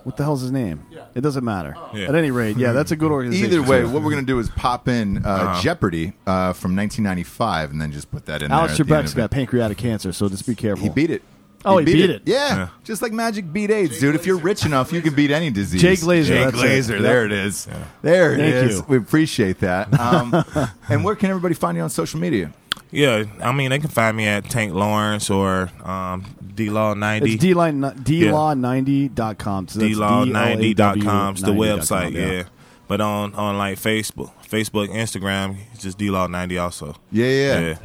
What 0.04 0.16
the 0.16 0.24
hell's 0.24 0.42
his 0.42 0.50
name? 0.50 0.84
It 1.14 1.20
doesn't 1.20 1.44
matter. 1.44 1.76
Yeah. 1.94 2.08
At 2.08 2.14
any 2.16 2.30
rate, 2.32 2.56
yeah, 2.56 2.72
that's 2.72 2.90
a 2.90 2.96
good 2.96 3.12
organization. 3.12 3.52
Either 3.52 3.62
way, 3.62 3.84
what 3.84 4.02
we're 4.02 4.10
going 4.10 4.24
to 4.24 4.32
do 4.32 4.38
is 4.40 4.50
pop 4.50 4.88
in 4.88 5.24
uh, 5.24 5.28
Uh-huh. 5.28 5.62
Jeopardy 5.62 6.08
uh, 6.26 6.52
from 6.52 6.74
1995 6.76 7.70
and 7.70 7.80
then 7.80 7.92
just 7.92 8.10
put 8.10 8.26
that 8.26 8.42
in 8.42 8.50
Alex 8.50 8.76
there. 8.76 8.82
at 8.82 8.88
the 8.88 8.94
end 8.96 9.04
Trebek's 9.04 9.12
of 9.12 9.18
it. 9.18 9.20
got 9.22 9.30
pancreatic 9.30 9.78
cancer, 9.78 10.12
so 10.12 10.28
just 10.28 10.46
be 10.46 10.54
careful. 10.56 10.82
He 10.82 10.90
beat 10.90 11.10
it. 11.10 11.22
Oh, 11.64 11.78
he 11.78 11.84
beat 11.84 12.10
it. 12.10 12.22
Yeah. 12.26 12.48
Yeah. 12.56 12.68
just 12.82 13.00
like 13.02 13.12
Magic 13.12 13.52
beat 13.52 13.70
AIDS, 13.70 14.00
dude. 14.00 14.16
If 14.16 14.26
you're 14.26 14.38
rich 14.38 14.66
enough, 14.66 14.92
you 14.92 15.00
can 15.00 15.14
beat 15.14 15.30
any 15.30 15.50
disease. 15.50 15.80
Jay 15.80 15.92
Glazer, 15.94 16.26
Jay 16.26 16.44
that's 16.44 16.56
it. 16.56 16.58
Glazer. 16.96 17.00
There 17.00 17.24
it 17.24 17.30
is. 17.32 17.68
There 18.02 18.32
it 18.32 18.38
Thank 18.38 18.70
is. 18.70 18.76
you. 18.78 18.84
We 18.88 18.96
appreciate 18.96 19.60
that. 19.60 19.98
Um, 20.00 20.44
and 20.88 21.04
where 21.04 21.14
can 21.14 21.30
everybody 21.30 21.54
find 21.54 21.76
you 21.76 21.84
on 21.84 21.90
social 21.90 22.18
media? 22.18 22.52
Yeah, 22.92 23.24
I 23.42 23.52
mean 23.52 23.70
they 23.70 23.78
can 23.78 23.88
find 23.88 24.16
me 24.16 24.26
at 24.26 24.44
Tank 24.50 24.74
Lawrence 24.74 25.30
or 25.30 25.70
um, 25.82 26.26
D 26.54 26.68
Law 26.68 26.92
ninety. 26.94 27.34
It's 27.34 27.42
dline 27.42 27.80
dlaw90.com. 27.80 29.68
So 29.68 29.78
that's 29.80 29.94
dlaw90.com 29.94 31.36
is 31.36 31.42
the 31.42 31.52
website. 31.52 32.12
Yeah. 32.12 32.44
But 32.88 33.00
on 33.00 33.34
on 33.34 33.56
like 33.56 33.78
Facebook, 33.78 34.30
Facebook, 34.46 34.88
Instagram, 34.88 35.56
it's 35.72 35.82
just 35.82 35.98
dlaw90 35.98 36.62
also. 36.62 36.94
Yeah, 37.10 37.26
yeah. 37.26 37.60
Yeah. 37.60 37.78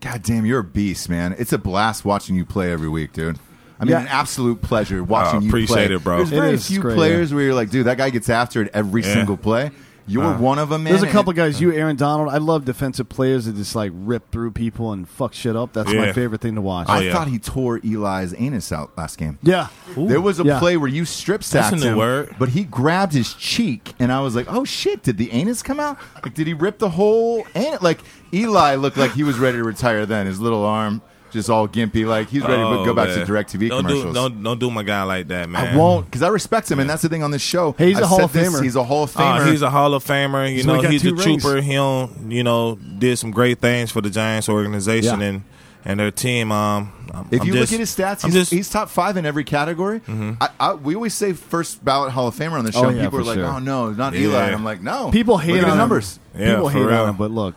God 0.00 0.22
damn, 0.22 0.46
you're 0.46 0.60
a 0.60 0.64
beast, 0.64 1.08
man. 1.08 1.34
It's 1.38 1.52
a 1.52 1.58
blast 1.58 2.04
watching 2.04 2.36
you 2.36 2.44
play 2.44 2.72
every 2.72 2.88
week, 2.88 3.12
dude. 3.12 3.38
I 3.80 3.84
mean, 3.84 3.92
Yeah. 3.92 4.02
an 4.02 4.08
absolute 4.08 4.62
pleasure 4.62 5.02
watching 5.02 5.38
Oh, 5.40 5.42
you 5.42 5.48
appreciate 5.48 5.90
it, 5.90 6.04
bro. 6.04 6.18
There's 6.18 6.28
very 6.30 6.56
few 6.56 6.80
great, 6.80 6.94
players 6.94 7.34
where 7.34 7.42
you're 7.42 7.54
like, 7.54 7.70
dude, 7.70 7.86
that 7.86 7.98
guy 7.98 8.10
gets 8.10 8.28
after 8.28 8.62
it 8.62 8.70
every 8.74 9.02
Yeah. 9.02 9.14
single 9.14 9.36
play. 9.36 9.72
You're 10.06 10.24
Uh, 10.24 10.38
one 10.38 10.58
of 10.58 10.68
them. 10.68 10.84
There's 10.84 11.02
a 11.02 11.06
couple 11.06 11.30
and- 11.30 11.36
guys, 11.36 11.60
you, 11.60 11.72
Aaron 11.72 11.96
Donald. 11.96 12.28
I 12.28 12.38
love 12.38 12.64
defensive 12.64 13.08
players 13.08 13.44
that 13.46 13.56
just 13.56 13.74
like 13.74 13.92
rip 13.94 14.30
through 14.32 14.50
people 14.52 14.92
and 14.92 15.08
fuck 15.08 15.32
shit 15.32 15.54
up. 15.56 15.72
That's 15.72 15.92
my 15.92 16.12
favorite 16.12 16.40
thing 16.40 16.54
to 16.56 16.60
watch. 16.60 16.88
I 16.88 16.96
Oh, 16.98 17.00
yeah. 17.00 17.12
thought 17.12 17.28
he 17.28 17.38
tore 17.38 17.78
Eli's 17.84 18.34
anus 18.36 18.72
out 18.72 18.90
last 18.96 19.18
game. 19.18 19.38
yeah. 19.42 19.68
There 19.96 20.20
was 20.20 20.40
a 20.40 20.44
Yeah. 20.44 20.58
play 20.58 20.76
where 20.76 20.88
you 20.88 21.04
strip 21.04 21.44
sacked 21.44 21.70
That's 21.72 21.82
a 21.82 21.86
new 21.86 21.92
him, 21.92 21.98
word. 21.98 22.34
but 22.38 22.50
he 22.50 22.64
grabbed 22.64 23.12
his 23.12 23.34
cheek, 23.34 23.94
and 23.98 24.10
I 24.12 24.20
was 24.20 24.34
like, 24.34 24.46
"Oh 24.48 24.64
shit! 24.64 25.02
Did 25.02 25.18
the 25.18 25.30
anus 25.32 25.62
come 25.62 25.78
out? 25.80 25.98
Like, 26.24 26.34
did 26.34 26.46
he 26.46 26.54
rip 26.54 26.78
the 26.78 26.90
whole 26.90 27.46
anus? 27.54 27.82
Like 27.82 28.00
Eli 28.34 28.74
looked 28.76 28.96
like 28.96 29.12
he 29.12 29.22
was 29.22 29.38
ready 29.38 29.58
to 29.58 29.64
retire. 29.64 30.06
Then 30.06 30.26
his 30.26 30.40
little 30.40 30.64
arm 30.64 31.02
just 31.32 31.50
all 31.50 31.66
gimpy, 31.68 32.06
like 32.06 32.28
he's 32.28 32.42
ready 32.42 32.56
to 32.56 32.62
Oh, 32.62 32.84
go 32.84 32.94
back 32.94 33.08
man. 33.08 33.26
to 33.26 33.32
Directv 33.32 33.68
don't 33.68 33.84
commercials. 33.84 34.04
Do, 34.04 34.12
don't 34.14 34.42
don't 34.42 34.58
do 34.60 34.70
my 34.70 34.82
guy 34.82 35.02
like 35.02 35.28
that, 35.28 35.48
man. 35.48 35.74
I 35.74 35.76
won't 35.76 36.06
because 36.06 36.22
I 36.22 36.28
respect 36.28 36.70
him, 36.70 36.78
and 36.80 36.88
that's 36.88 37.02
the 37.02 37.08
thing 37.08 37.22
on 37.22 37.30
this 37.30 37.42
show. 37.42 37.72
Hey, 37.78 37.88
he's 37.88 37.98
a 37.98 38.02
I've 38.02 38.08
Hall 38.08 38.18
said 38.18 38.24
of 38.26 38.32
this, 38.32 38.48
Famer. 38.54 38.62
He's 38.62 38.76
a 38.76 38.84
Hall 38.84 39.02
of 39.04 39.16
Uh, 39.16 39.20
Famer. 39.20 39.50
he's 39.50 39.62
a 39.62 39.70
Hall 39.70 39.94
of 39.94 40.04
Famer. 40.04 40.48
You 40.48 40.56
He's 40.56 40.66
know, 40.66 40.80
he's 40.82 41.04
a 41.04 41.10
rings. 41.14 41.22
trooper. 41.42 41.60
He 41.60 41.74
don't, 41.74 42.30
you 42.30 42.44
know, 42.44 42.76
did 42.98 43.18
some 43.18 43.30
great 43.30 43.58
things 43.60 43.90
for 43.90 44.00
the 44.00 44.10
Giants 44.10 44.48
organization 44.48 45.20
Yeah. 45.20 45.26
and 45.26 45.42
and 45.84 45.98
their 45.98 46.12
team. 46.12 46.52
Um, 46.52 46.92
I'm- 47.12 47.26
if 47.32 47.40
I'm 47.40 47.46
you 47.48 47.54
just- 47.54 47.72
look 47.72 47.76
at 47.76 47.80
his 47.80 47.90
stats, 47.96 48.24
he's, 48.24 48.34
just- 48.34 48.52
he's 48.52 48.70
top 48.70 48.88
five 48.88 49.16
in 49.16 49.26
every 49.26 49.42
category. 49.42 50.00
I, 50.40 50.48
I, 50.60 50.74
we 50.74 50.94
always 50.94 51.12
say 51.12 51.32
first 51.32 51.84
ballot 51.84 52.12
Hall 52.12 52.28
of 52.28 52.36
Famer 52.36 52.52
on 52.52 52.64
the 52.64 52.70
show. 52.70 52.84
Oh, 52.84 52.88
and 52.88 52.98
yeah, 52.98 53.04
people 53.04 53.18
are 53.18 53.24
like, 53.24 53.34
sure. 53.34 53.46
"Oh 53.46 53.58
no, 53.58 53.90
not 53.90 54.12
Yeah. 54.12 54.20
Eli." 54.28 54.44
And 54.46 54.54
I'm 54.54 54.64
like, 54.64 54.80
"No." 54.80 55.10
People 55.10 55.38
hate 55.38 55.54
look 55.54 55.62
at 55.62 55.64
on 55.64 55.70
his 55.70 55.78
numbers. 55.78 56.18
Yeah, 56.38 56.54
People 56.54 56.68
for 56.70 56.78
hate 56.78 56.84
real. 56.84 56.98
on 57.00 57.08
him, 57.10 57.16
but 57.16 57.32
look, 57.32 57.56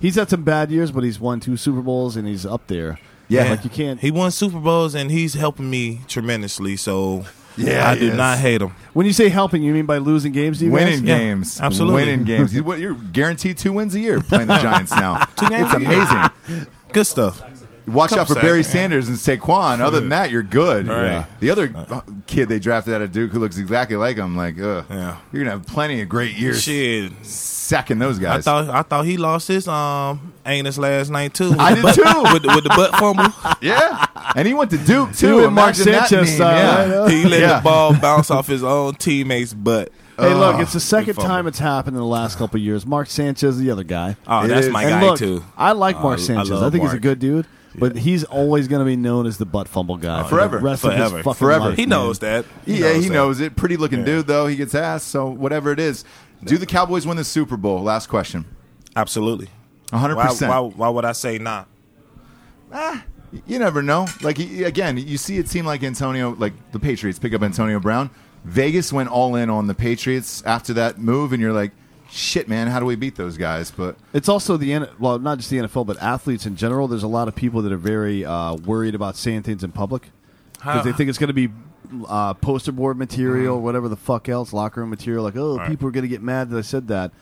he's 0.00 0.14
had 0.14 0.30
some 0.30 0.42
bad 0.42 0.70
years, 0.70 0.90
but 0.90 1.04
he's 1.04 1.20
won 1.20 1.38
two 1.38 1.58
Super 1.58 1.82
Bowls 1.82 2.16
and 2.16 2.26
he's 2.26 2.46
up 2.46 2.66
there. 2.68 2.98
Yeah. 3.28 3.50
like 3.50 3.64
you 3.64 3.70
can't. 3.70 3.98
He 4.00 4.10
won 4.10 4.30
Super 4.30 4.58
Bowls 4.60 4.94
and 4.94 5.10
he's 5.10 5.34
helping 5.34 5.68
me 5.68 6.00
tremendously. 6.08 6.76
So 6.76 7.24
Yeah, 7.56 7.90
I 7.90 7.98
do 7.98 8.08
is. 8.10 8.16
not 8.16 8.38
hate 8.38 8.60
him. 8.62 8.70
when 8.92 9.06
you 9.06 9.12
say 9.12 9.28
helping, 9.28 9.62
you 9.62 9.72
mean 9.72 9.86
by 9.86 9.98
losing 9.98 10.32
games? 10.32 10.58
Do 10.58 10.66
you 10.66 10.70
winning 10.72 11.00
guys? 11.00 11.08
Yeah, 11.08 11.18
games, 11.18 11.60
absolutely. 11.60 12.02
winning 12.04 12.24
games. 12.24 12.54
You- 12.54 12.64
what- 12.64 12.78
You're 12.78 12.94
guaranteed 12.94 13.58
two 13.58 13.72
wins 13.72 13.94
a 13.94 14.00
year 14.00 14.20
playing 14.20 14.46
the 14.48 14.58
Giants 14.58 14.92
now. 14.92 15.24
games 15.48 15.72
it's 15.72 15.74
amazing. 15.74 16.66
Good 16.92 17.06
stuff. 17.06 17.42
Watch 17.86 18.12
out 18.12 18.26
for 18.26 18.34
Couple 18.34 18.48
Barry 18.48 18.58
yeah. 18.58 18.64
Sanders 18.64 19.08
and 19.08 19.16
Saquon. 19.16 19.80
Other 19.80 20.00
than 20.00 20.08
that, 20.08 20.30
you're 20.30 20.42
good. 20.42 20.88
Right. 20.88 21.04
Yeah. 21.04 21.24
The 21.40 21.50
other 21.50 21.72
uh, 21.74 22.00
kid 22.26 22.48
they 22.48 22.58
drafted 22.58 22.94
out 22.94 23.02
of 23.02 23.12
Duke 23.12 23.30
who 23.30 23.38
looks 23.38 23.58
exactly 23.58 23.96
like 23.96 24.16
him, 24.16 24.36
like, 24.36 24.58
ugh, 24.60 24.84
Yeah. 24.90 25.18
you're 25.32 25.44
gonna 25.44 25.56
have 25.56 25.66
plenty 25.66 26.00
of 26.02 26.08
great 26.08 26.34
years 26.36 26.62
Shit, 26.62 27.12
sacking 27.24 27.98
those 27.98 28.18
guys. 28.18 28.30
I 28.30 28.36
guys. 28.36 28.44
thought 28.44 28.68
I 28.70 28.82
thought 28.82 29.04
he 29.06 29.16
lost 29.16 29.48
his 29.48 29.68
um 29.68 30.32
anus 30.44 30.78
last 30.78 31.10
night 31.10 31.34
too. 31.34 31.50
With 31.50 31.60
I 31.60 31.70
the 31.70 31.76
did 31.76 31.82
butt- 31.82 31.94
too. 31.94 32.32
with 32.32 32.42
the, 32.42 32.48
with 32.54 32.64
the 32.64 32.70
butt 32.70 32.96
fumble. 32.96 33.26
yeah, 33.60 34.06
and 34.34 34.46
he 34.48 34.54
went 34.54 34.70
to 34.72 34.78
Duke 34.78 35.12
too. 35.14 35.36
went 35.42 35.52
Mark 35.52 35.76
Imagine 35.76 35.92
that 35.92 36.08
Sanchez 36.08 36.28
meme, 36.30 36.36
style, 36.36 36.88
yeah. 36.88 37.08
He 37.08 37.24
let 37.24 37.40
Yeah. 37.40 37.56
the 37.58 37.62
ball 37.64 37.94
bounce 37.94 38.30
off 38.30 38.46
his 38.46 38.62
own 38.64 38.94
teammate's 38.94 39.54
butt. 39.54 39.92
Hey, 40.18 40.32
look, 40.32 40.58
it's 40.60 40.72
the 40.72 40.80
second 40.80 41.14
time 41.16 41.46
it's 41.46 41.58
happened 41.58 41.94
in 41.94 42.00
the 42.00 42.06
last 42.08 42.38
couple 42.38 42.56
of 42.56 42.62
years. 42.62 42.86
Mark 42.86 43.06
Sanchez, 43.08 43.58
the 43.58 43.70
other 43.70 43.84
guy. 43.84 44.16
Oh, 44.26 44.44
It 44.44 44.48
that's 44.48 44.66
is. 44.66 44.72
my 44.72 44.82
and 44.84 44.90
guy 44.92 45.02
look, 45.02 45.18
too. 45.18 45.44
I 45.58 45.72
like 45.72 45.96
Oh, 45.96 46.04
Mark 46.04 46.18
I 46.18 46.22
Sanchez. 46.22 46.50
I, 46.52 46.54
love 46.54 46.72
think 46.72 46.84
he's 46.84 46.94
a 46.94 46.98
good 46.98 47.18
dude, 47.18 47.46
but 47.78 47.96
he's 47.96 48.24
always 48.24 48.68
going 48.68 48.80
to 48.80 48.84
be 48.86 48.96
known 48.96 49.26
as 49.26 49.38
the 49.38 49.46
butt 49.46 49.68
fumble 49.68 49.96
guy 49.96 50.22
for 50.24 50.30
Forever. 50.30 50.58
The 50.58 50.64
rest 50.64 50.82
Forever. 50.82 51.02
Of 51.04 51.12
his 51.12 51.24
fucking 51.24 51.34
Forever. 51.38 51.68
life, 51.70 51.76
He 51.76 51.82
man. 51.86 51.88
knows 51.90 52.18
that. 52.20 52.44
yeah, 52.64 52.94
he 52.94 53.08
that. 53.08 53.12
knows 53.14 53.40
it. 53.40 53.56
Pretty 53.56 53.76
looking 53.76 54.00
Yeah. 54.00 54.04
dude 54.06 54.26
though. 54.26 54.46
He 54.46 54.56
gets 54.56 54.74
asked. 54.74 55.08
So 55.08 55.26
whatever 55.28 55.72
it 55.72 55.80
is, 55.80 56.04
do 56.44 56.56
the 56.58 56.66
Cowboys 56.66 57.06
win 57.06 57.16
the 57.16 57.24
Super 57.24 57.56
Bowl? 57.56 57.82
Last 57.82 58.08
question. 58.08 58.44
Absolutely. 58.94 59.48
hundred 59.92 60.16
Why, 60.16 60.26
percent. 60.28 60.50
why, 60.50 60.58
why 60.60 60.88
would 60.88 61.04
I 61.04 61.12
say 61.12 61.38
nah? 61.38 61.64
Ah, 62.72 63.04
you 63.46 63.58
never 63.58 63.82
know. 63.82 64.06
Like 64.22 64.38
he- 64.38 64.64
again, 64.64 64.96
you 64.98 65.16
see 65.18 65.38
a 65.38 65.42
team 65.42 65.66
like 65.66 65.82
Antonio, 65.82 66.34
like 66.38 66.52
the 66.72 66.78
Patriots 66.80 67.18
pick 67.18 67.32
up 67.34 67.42
Antonio 67.42 67.78
Brown. 67.80 68.10
Vegas 68.44 68.92
went 68.92 69.08
all 69.08 69.34
in 69.36 69.50
on 69.50 69.66
the 69.66 69.74
Patriots 69.74 70.42
after 70.46 70.72
that 70.74 70.98
move, 70.98 71.32
and 71.32 71.40
you're 71.42 71.52
like, 71.52 71.72
shit, 72.16 72.48
man, 72.48 72.66
how 72.68 72.80
do 72.80 72.86
we 72.86 72.96
beat 72.96 73.16
those 73.16 73.36
guys? 73.36 73.70
But 73.70 73.96
It's 74.12 74.28
also 74.28 74.56
the 74.56 74.72
N- 74.72 74.88
well, 74.98 75.18
not 75.18 75.38
just 75.38 75.50
the 75.50 75.58
NFL, 75.58 75.86
but 75.86 76.00
athletes 76.02 76.46
in 76.46 76.56
general. 76.56 76.88
There's 76.88 77.02
a 77.02 77.08
lot 77.08 77.28
of 77.28 77.34
people 77.36 77.62
that 77.62 77.72
are 77.72 77.76
very 77.76 78.24
uh, 78.24 78.54
worried 78.54 78.94
about 78.94 79.16
saying 79.16 79.42
things 79.42 79.62
in 79.62 79.72
public 79.72 80.10
because 80.54 80.84
they 80.84 80.92
think 80.92 81.08
it's 81.10 81.18
going 81.18 81.28
to 81.28 81.34
be 81.34 81.50
uh, 82.08 82.34
poster 82.34 82.72
board 82.72 82.98
material, 82.98 83.60
whatever 83.60 83.88
the 83.88 83.96
fuck 83.96 84.28
else, 84.28 84.52
locker 84.52 84.80
room 84.80 84.90
material. 84.90 85.22
Like, 85.22 85.36
oh, 85.36 85.58
Right. 85.58 85.68
people 85.68 85.86
are 85.88 85.92
going 85.92 86.02
to 86.02 86.08
get 86.08 86.22
mad 86.22 86.50
that 86.50 86.58
I 86.58 86.62
said 86.62 86.88
that. 86.88 87.12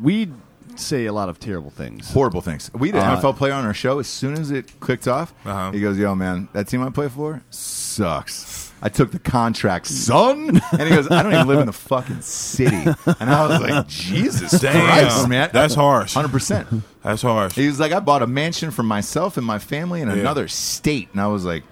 We 0.00 0.30
say 0.74 1.06
a 1.06 1.12
lot 1.12 1.28
of 1.30 1.38
terrible 1.40 1.70
things. 1.70 2.12
horrible 2.12 2.42
things. 2.42 2.70
We 2.74 2.88
had 2.90 2.96
an 2.96 3.02
Uh, 3.02 3.16
NFL 3.20 3.36
player 3.36 3.54
on 3.54 3.64
our 3.64 3.72
show. 3.72 3.98
As 3.98 4.06
soon 4.08 4.34
as 4.34 4.50
it 4.50 4.78
clicked 4.80 5.08
off, 5.08 5.32
Uh-huh. 5.46 5.70
he 5.72 5.80
goes, 5.80 5.96
"Yo, 5.98 6.14
man, 6.14 6.48
that 6.52 6.68
team 6.68 6.82
I 6.82 6.90
play 6.90 7.08
for 7.08 7.40
sucks." 7.50 8.65
I 8.82 8.88
took 8.90 9.10
the 9.10 9.18
contract, 9.18 9.86
son. 9.86 10.60
And 10.72 10.82
he 10.82 10.90
goes, 10.90 11.10
"I 11.10 11.22
don't 11.22 11.32
even 11.32 11.46
live 11.48 11.60
in 11.60 11.66
the 11.66 11.72
fucking 11.72 12.20
city." 12.20 12.76
And 12.76 13.30
I 13.30 13.46
was 13.48 13.60
like, 13.60 13.88
"Jesus 13.88 14.60
Damn. 14.60 14.84
Christ, 14.84 15.28
man, 15.28 15.50
That's 15.52 15.74
harsh. 15.74 16.14
Hundred 16.14 16.30
percent. 16.32 16.68
That's 17.02 17.22
harsh. 17.22 17.54
He 17.54 17.66
was 17.66 17.80
like, 17.80 17.92
I 17.92 18.00
bought 18.00 18.22
a 18.22 18.26
mansion 18.26 18.70
for 18.70 18.82
myself 18.82 19.36
and 19.36 19.46
my 19.46 19.58
family 19.58 20.02
in 20.02 20.08
Yeah. 20.08 20.14
another 20.16 20.46
state. 20.48 21.08
And 21.12 21.20
I 21.20 21.28
was 21.28 21.44
like, 21.44 21.62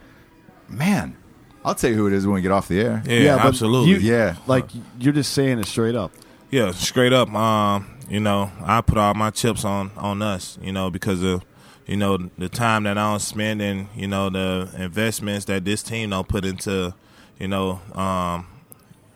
man, 0.69 1.17
I'll 1.65 1.75
tell 1.75 1.91
you 1.91 1.97
who 1.97 2.07
it 2.07 2.13
is 2.13 2.27
when 2.27 2.35
we 2.37 2.43
get 2.43 2.53
off 2.53 2.69
the 2.69 2.81
air. 2.81 3.03
Yeah, 3.07 3.37
but 3.37 3.47
absolutely. 3.47 3.91
you- 3.93 3.99
Yeah. 3.99 4.37
Like 4.47 4.67
you're 4.99 5.13
just 5.13 5.33
saying 5.33 5.59
it 5.59 5.67
straight 5.67 5.95
up. 5.95 6.13
Yeah, 6.51 6.71
straight 6.73 7.13
up. 7.13 7.33
Um, 7.35 7.87
you 8.09 8.21
know, 8.21 8.51
I 8.65 8.81
put 8.81 8.97
all 8.99 9.15
my 9.15 9.31
chips 9.31 9.65
on 9.65 9.91
on 9.97 10.23
us. 10.23 10.59
You 10.63 10.73
know, 10.73 10.91
because 10.91 11.23
of 11.23 11.43
you 11.87 11.97
know 11.97 12.17
the 12.39 12.49
time 12.49 12.85
that 12.85 12.97
I 12.99 13.11
don't 13.11 13.21
spend 13.21 13.61
and 13.63 13.89
you 13.95 14.07
know 14.07 14.31
the 14.31 14.71
investments 14.79 15.45
that 15.47 15.65
this 15.65 15.83
team 15.83 16.11
don't 16.11 16.27
put 16.29 16.45
into 16.45 16.95
you 17.39 17.49
know 17.49 17.81
um, 17.95 18.47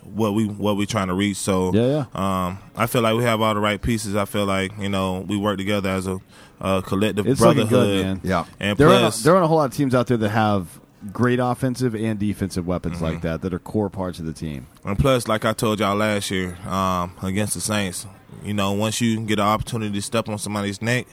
what 0.02 0.34
we 0.34 0.46
what 0.46 0.76
we 0.76 0.86
trying 0.86 1.08
to 1.08 1.14
reach. 1.14 1.36
So 1.36 1.72
Yeah, 1.74 2.04
Um, 2.14 2.58
I 2.76 2.86
feel 2.86 3.02
like 3.02 3.16
we 3.16 3.24
have 3.24 3.40
all 3.40 3.54
the 3.54 3.60
right 3.60 3.80
pieces. 3.80 4.16
I 4.16 4.24
feel 4.24 4.44
like 4.46 4.72
you 4.78 4.88
know 4.88 5.20
we 5.28 5.36
work 5.36 5.58
together 5.58 5.88
as 5.90 6.06
a, 6.06 6.18
a 6.60 6.82
collective 6.82 7.26
It's 7.26 7.40
brotherhood. 7.40 7.68
good, 7.70 8.04
man. 8.06 8.20
Yeah. 8.24 8.44
and 8.60 8.76
There 8.78 8.88
are, 8.88 8.98
plus 8.98 9.22
there 9.22 9.34
are 9.36 9.42
a 9.42 9.46
whole 9.46 9.58
lot 9.58 9.70
of 9.70 9.76
teams 9.76 9.94
out 9.94 10.06
there 10.06 10.16
that 10.16 10.30
have 10.30 10.80
great 11.12 11.38
offensive 11.38 11.94
and 11.94 12.18
defensive 12.18 12.66
weapons 12.66 12.96
Mm-hmm. 12.96 13.04
like 13.04 13.20
that 13.22 13.42
that 13.42 13.54
are 13.54 13.58
core 13.60 13.88
parts 13.88 14.18
of 14.18 14.26
the 14.26 14.32
team. 14.32 14.66
And 14.84 14.98
plus, 14.98 15.28
like 15.28 15.44
I 15.44 15.52
told 15.52 15.78
y'all 15.78 15.94
last 15.96 16.30
year, 16.30 16.56
um, 16.66 17.12
against 17.22 17.54
the 17.54 17.60
Saints, 17.60 18.04
you 18.42 18.52
know, 18.52 18.72
once 18.72 19.00
you 19.00 19.20
get 19.20 19.38
an 19.38 19.44
opportunity 19.46 19.92
to 19.92 20.02
step 20.02 20.28
on 20.28 20.38
somebody's 20.38 20.82
neck, 20.82 21.06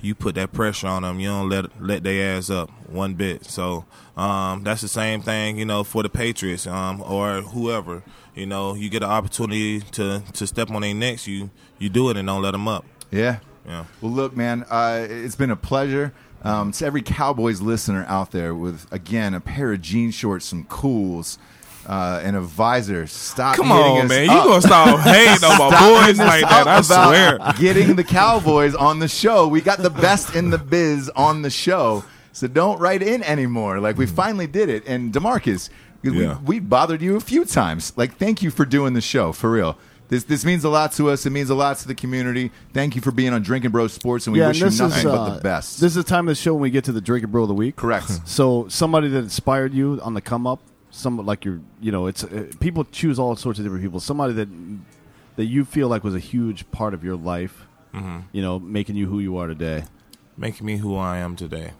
you 0.00 0.14
put 0.14 0.34
that 0.34 0.52
pressure 0.52 0.86
on 0.86 1.02
them. 1.02 1.18
You 1.20 1.28
don't 1.28 1.48
let 1.48 1.80
let 1.80 2.02
their 2.02 2.36
ass 2.36 2.50
up 2.50 2.70
one 2.88 3.14
bit. 3.14 3.46
So 3.46 3.86
um, 4.16 4.62
that's 4.64 4.82
the 4.82 4.88
same 4.88 5.22
thing, 5.22 5.58
you 5.58 5.64
know, 5.64 5.84
for 5.84 6.02
the 6.02 6.08
Patriots 6.08 6.66
um, 6.66 7.02
or 7.02 7.40
whoever. 7.40 8.02
You 8.34 8.46
know, 8.46 8.74
you 8.74 8.90
get 8.90 9.02
an 9.02 9.10
opportunity 9.10 9.80
to 9.80 10.22
to 10.32 10.46
step 10.46 10.70
on 10.70 10.82
their 10.82 10.94
necks, 10.94 11.26
you 11.26 11.50
you 11.78 11.88
do 11.88 12.10
it 12.10 12.16
and 12.16 12.26
don't 12.26 12.42
let 12.42 12.52
them 12.52 12.68
up. 12.68 12.84
Yeah. 13.10 13.38
Yeah. 13.66 13.84
Well, 14.00 14.12
look, 14.12 14.36
man, 14.36 14.64
uh, 14.68 15.06
it's 15.08 15.36
been 15.36 15.50
a 15.50 15.56
pleasure. 15.56 16.12
Um, 16.42 16.72
to 16.72 16.84
every 16.84 17.00
Cowboys 17.00 17.62
listener 17.62 18.04
out 18.06 18.30
there 18.30 18.54
with, 18.54 18.86
again, 18.92 19.32
a 19.32 19.40
pair 19.40 19.72
of 19.72 19.80
jean 19.80 20.10
shorts, 20.10 20.44
some 20.44 20.64
cools, 20.64 21.38
uh, 21.86 22.20
and 22.22 22.36
a 22.36 22.40
visor, 22.40 23.06
stop 23.06 23.56
Come 23.56 23.70
on, 23.72 24.02
us 24.02 24.08
man. 24.08 24.24
You 24.26 24.32
up. 24.32 24.44
gonna 24.46 24.62
stop 24.62 25.00
hating 25.06 25.44
on 25.44 25.58
my 25.58 26.04
boys 26.06 26.18
like 26.18 26.42
that? 26.42 26.66
I 26.66 26.78
about 26.78 26.84
swear. 26.84 27.38
Getting 27.58 27.96
the 27.96 28.04
Cowboys 28.20 28.74
on 28.74 28.98
the 28.98 29.08
show. 29.08 29.46
We 29.48 29.60
got 29.60 29.78
the 29.78 29.90
best 29.90 30.34
in 30.34 30.50
the 30.50 30.58
biz 30.58 31.10
on 31.10 31.42
the 31.42 31.50
show. 31.50 32.04
So 32.32 32.48
don't 32.48 32.80
write 32.80 33.02
in 33.02 33.22
anymore. 33.22 33.78
Like, 33.80 33.96
we 33.96 34.06
finally 34.06 34.46
did 34.48 34.68
it. 34.68 34.84
And 34.88 35.12
Demarcus, 35.12 35.70
we, 36.02 36.22
Yeah. 36.22 36.38
we 36.44 36.58
bothered 36.58 37.00
you 37.00 37.16
a 37.16 37.20
few 37.20 37.44
times. 37.44 37.92
Like, 37.96 38.16
thank 38.16 38.42
you 38.42 38.50
for 38.50 38.64
doing 38.64 38.94
the 38.94 39.00
show, 39.00 39.32
for 39.32 39.50
real. 39.52 39.78
This, 40.08 40.24
this 40.24 40.44
means 40.44 40.64
a 40.64 40.68
lot 40.68 40.92
to 40.94 41.10
us. 41.10 41.24
It 41.26 41.30
means 41.30 41.48
a 41.50 41.54
lot 41.54 41.78
to 41.78 41.88
the 41.88 41.94
community. 41.94 42.50
Thank 42.72 42.94
you 42.96 43.00
for 43.02 43.10
being 43.10 43.32
on 43.32 43.42
Drinking 43.42 43.70
Bros 43.70 43.92
Sports, 43.92 44.26
and 44.26 44.34
we 44.34 44.40
yeah, 44.40 44.48
wish 44.48 44.60
and 44.60 44.72
you 44.72 44.78
nothing 44.78 44.98
is 44.98 45.04
but 45.04 45.14
uh, 45.14 45.34
the 45.36 45.40
best. 45.40 45.80
This 45.80 45.90
is 45.90 45.94
the 45.94 46.02
time 46.02 46.26
of 46.28 46.32
the 46.32 46.34
show 46.40 46.52
when 46.54 46.62
we 46.62 46.70
get 46.70 46.84
to 46.84 46.92
the 46.92 47.00
Drink 47.00 47.22
and 47.22 47.32
Bro 47.32 47.42
of 47.42 47.48
the 47.48 47.54
week. 47.54 47.76
Correct. 47.76 48.10
So 48.28 48.66
somebody 48.68 49.08
that 49.08 49.18
inspired 49.18 49.72
you 49.72 49.98
on 50.02 50.14
the 50.14 50.20
come 50.20 50.46
up, 50.46 50.60
some 50.96 51.16
like 51.26 51.44
your, 51.44 51.60
you 51.80 51.90
know, 51.92 52.06
it's 52.06 52.22
uh, 52.24 52.50
people 52.60 52.84
choose 52.84 53.18
all 53.18 53.34
sorts 53.36 53.58
of 53.58 53.64
different 53.64 53.82
people. 53.82 54.00
Somebody 54.00 54.32
that 54.34 54.48
that 55.36 55.44
you 55.46 55.64
feel 55.64 55.88
like 55.88 56.04
was 56.04 56.14
a 56.14 56.18
huge 56.20 56.70
part 56.70 56.94
of 56.94 57.02
your 57.04 57.16
life, 57.16 57.66
Mm-hmm. 57.92 58.20
you 58.32 58.42
know, 58.42 58.58
making 58.58 58.96
you 58.96 59.06
who 59.06 59.20
you 59.20 59.36
are 59.36 59.46
today. 59.46 59.84
Making 60.36 60.66
me 60.66 60.76
who 60.78 60.96
I 60.96 61.18
am 61.18 61.36
today. 61.36 61.72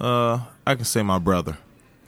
Uh, 0.00 0.40
I 0.66 0.74
can 0.74 0.84
say 0.84 1.02
my 1.02 1.18
brother. 1.18 1.56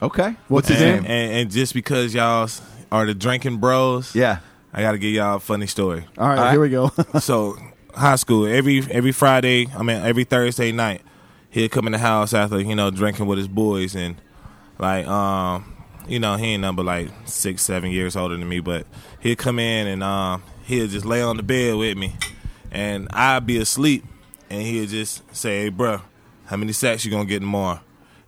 okay. 0.01 0.35
What's 0.47 0.67
his 0.67 0.81
and, 0.81 1.01
name? 1.03 1.11
And, 1.11 1.33
and 1.33 1.51
just 1.51 1.73
because 1.73 2.13
y'all 2.13 2.47
are 2.91 3.05
the 3.05 3.13
drinking 3.15 3.57
bros, 3.57 4.15
Yeah. 4.15 4.39
I 4.73 4.81
got 4.81 4.91
to 4.93 4.97
give 4.99 5.11
y'all 5.13 5.35
a 5.35 5.39
funny 5.39 5.67
story. 5.67 6.05
All 6.17 6.29
right, 6.29 6.37
All 6.37 6.43
right. 6.45 6.51
here 6.51 6.61
we 6.61 6.69
go. 6.69 6.91
so, 7.19 7.57
high 7.93 8.15
school 8.15 8.45
every 8.45 8.79
every 8.89 9.11
Friday, 9.11 9.67
I 9.75 9.83
mean 9.83 9.97
every 10.01 10.23
Thursday 10.23 10.71
night, 10.71 11.01
he'd 11.49 11.71
come 11.71 11.87
in 11.87 11.91
the 11.91 11.97
house 11.97 12.33
after 12.33 12.57
you 12.61 12.73
know 12.75 12.89
drinking 12.89 13.25
with 13.25 13.37
his 13.37 13.49
boys 13.49 13.95
and 13.97 14.15
like 14.79 15.05
um 15.07 15.75
you 16.07 16.19
know 16.19 16.35
he 16.35 16.47
ain't 16.47 16.61
number 16.61 16.83
like 16.83 17.09
six 17.25 17.61
seven 17.61 17.91
years 17.91 18.15
older 18.15 18.37
than 18.37 18.47
me, 18.47 18.59
but 18.59 18.85
he'd 19.19 19.37
come 19.37 19.59
in 19.59 19.87
and 19.87 20.03
um 20.03 20.43
he'd 20.65 20.89
just 20.89 21.05
lay 21.05 21.21
on 21.21 21.37
the 21.37 21.43
bed 21.43 21.75
with 21.75 21.97
me, 21.97 22.15
and 22.71 23.07
I'd 23.11 23.45
be 23.45 23.57
asleep, 23.57 24.03
and 24.49 24.61
he'd 24.61 24.89
just 24.89 25.23
say, 25.35 25.63
"Hey, 25.63 25.71
bruh, 25.71 26.01
how 26.45 26.57
many 26.57 26.73
sacks 26.73 27.05
you 27.05 27.11
gonna 27.11 27.25
get 27.25 27.39
tomorrow?" 27.39 27.79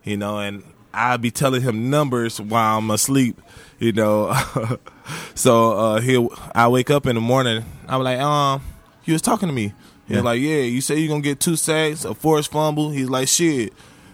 You 0.03 0.17
know, 0.17 0.39
and 0.39 0.63
I'd 0.93 1.21
be 1.21 1.31
telling 1.31 1.61
him 1.61 1.89
numbers 1.89 2.39
while 2.39 2.77
I'm 2.77 2.91
asleep, 2.91 3.41
you 3.79 3.91
know. 3.91 4.33
so 5.35 5.71
uh 5.71 6.01
he 6.01 6.27
I 6.53 6.67
wake 6.67 6.89
up 6.89 7.05
in 7.07 7.15
the 7.15 7.21
morning, 7.21 7.65
I'm 7.87 8.03
like, 8.03 8.19
um, 8.19 8.61
he 9.01 9.11
was 9.11 9.21
talking 9.21 9.47
to 9.47 9.53
me. 9.53 9.73
He 10.07 10.15
was 10.15 10.23
like, 10.23 10.41
Yeah, 10.41 10.59
you 10.61 10.81
say 10.81 10.97
you're 10.97 11.09
gonna 11.09 11.21
get 11.21 11.39
two 11.39 11.55
sacks, 11.55 12.05
a 12.05 12.13
forced 12.13 12.51
fumble. 12.51 12.91
He's 12.91 13.09
like, 13.09 13.27
Shit. 13.27 13.73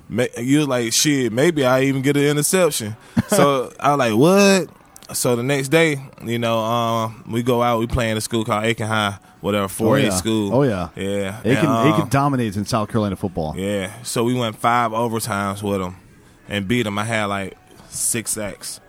You 0.10 0.60
was 0.60 0.67
like, 0.67 0.91
shit, 0.93 1.32
maybe 1.32 1.65
I 1.65 1.84
even 1.84 2.02
get 2.02 2.17
an 2.17 2.24
interception. 2.24 2.95
so 3.28 3.72
I 3.80 3.95
was 3.95 4.00
like, 4.00 4.15
what? 4.15 5.15
So 5.15 5.36
the 5.36 5.43
next 5.43 5.69
day, 5.69 6.02
you 6.24 6.38
know, 6.39 6.60
um, 6.60 7.24
we 7.30 7.41
go 7.43 7.62
out, 7.63 7.80
we 7.80 7.88
play 7.88 8.10
in 8.12 8.17
a 8.17 8.22
school 8.22 8.45
called 8.45 8.63
Aiken 8.63 8.88
High, 8.88 9.17
whatever, 9.41 9.67
4 9.67 10.00
yeah. 10.00 10.10
school. 10.12 10.54
Oh, 10.54 10.63
yeah. 10.63 10.89
Yeah. 10.95 11.39
Aiken, 11.39 11.58
And, 11.58 11.67
um, 11.67 11.88
Aiken 11.93 12.10
dominates 12.10 12.58
in 12.58 12.65
South 12.65 12.89
Carolina 12.89 13.15
football. 13.15 13.56
yeah. 13.58 13.91
So 14.04 14.24
we 14.24 14.34
went 14.36 14.56
five 14.56 14.91
overtimes 14.91 15.63
with 15.63 15.80
them 15.82 15.95
and 16.48 16.67
beat 16.67 16.84
them. 16.84 16.98
I 17.00 17.06
had 17.06 17.26
like 17.26 17.58
six 17.89 18.32
sacks. 18.32 18.80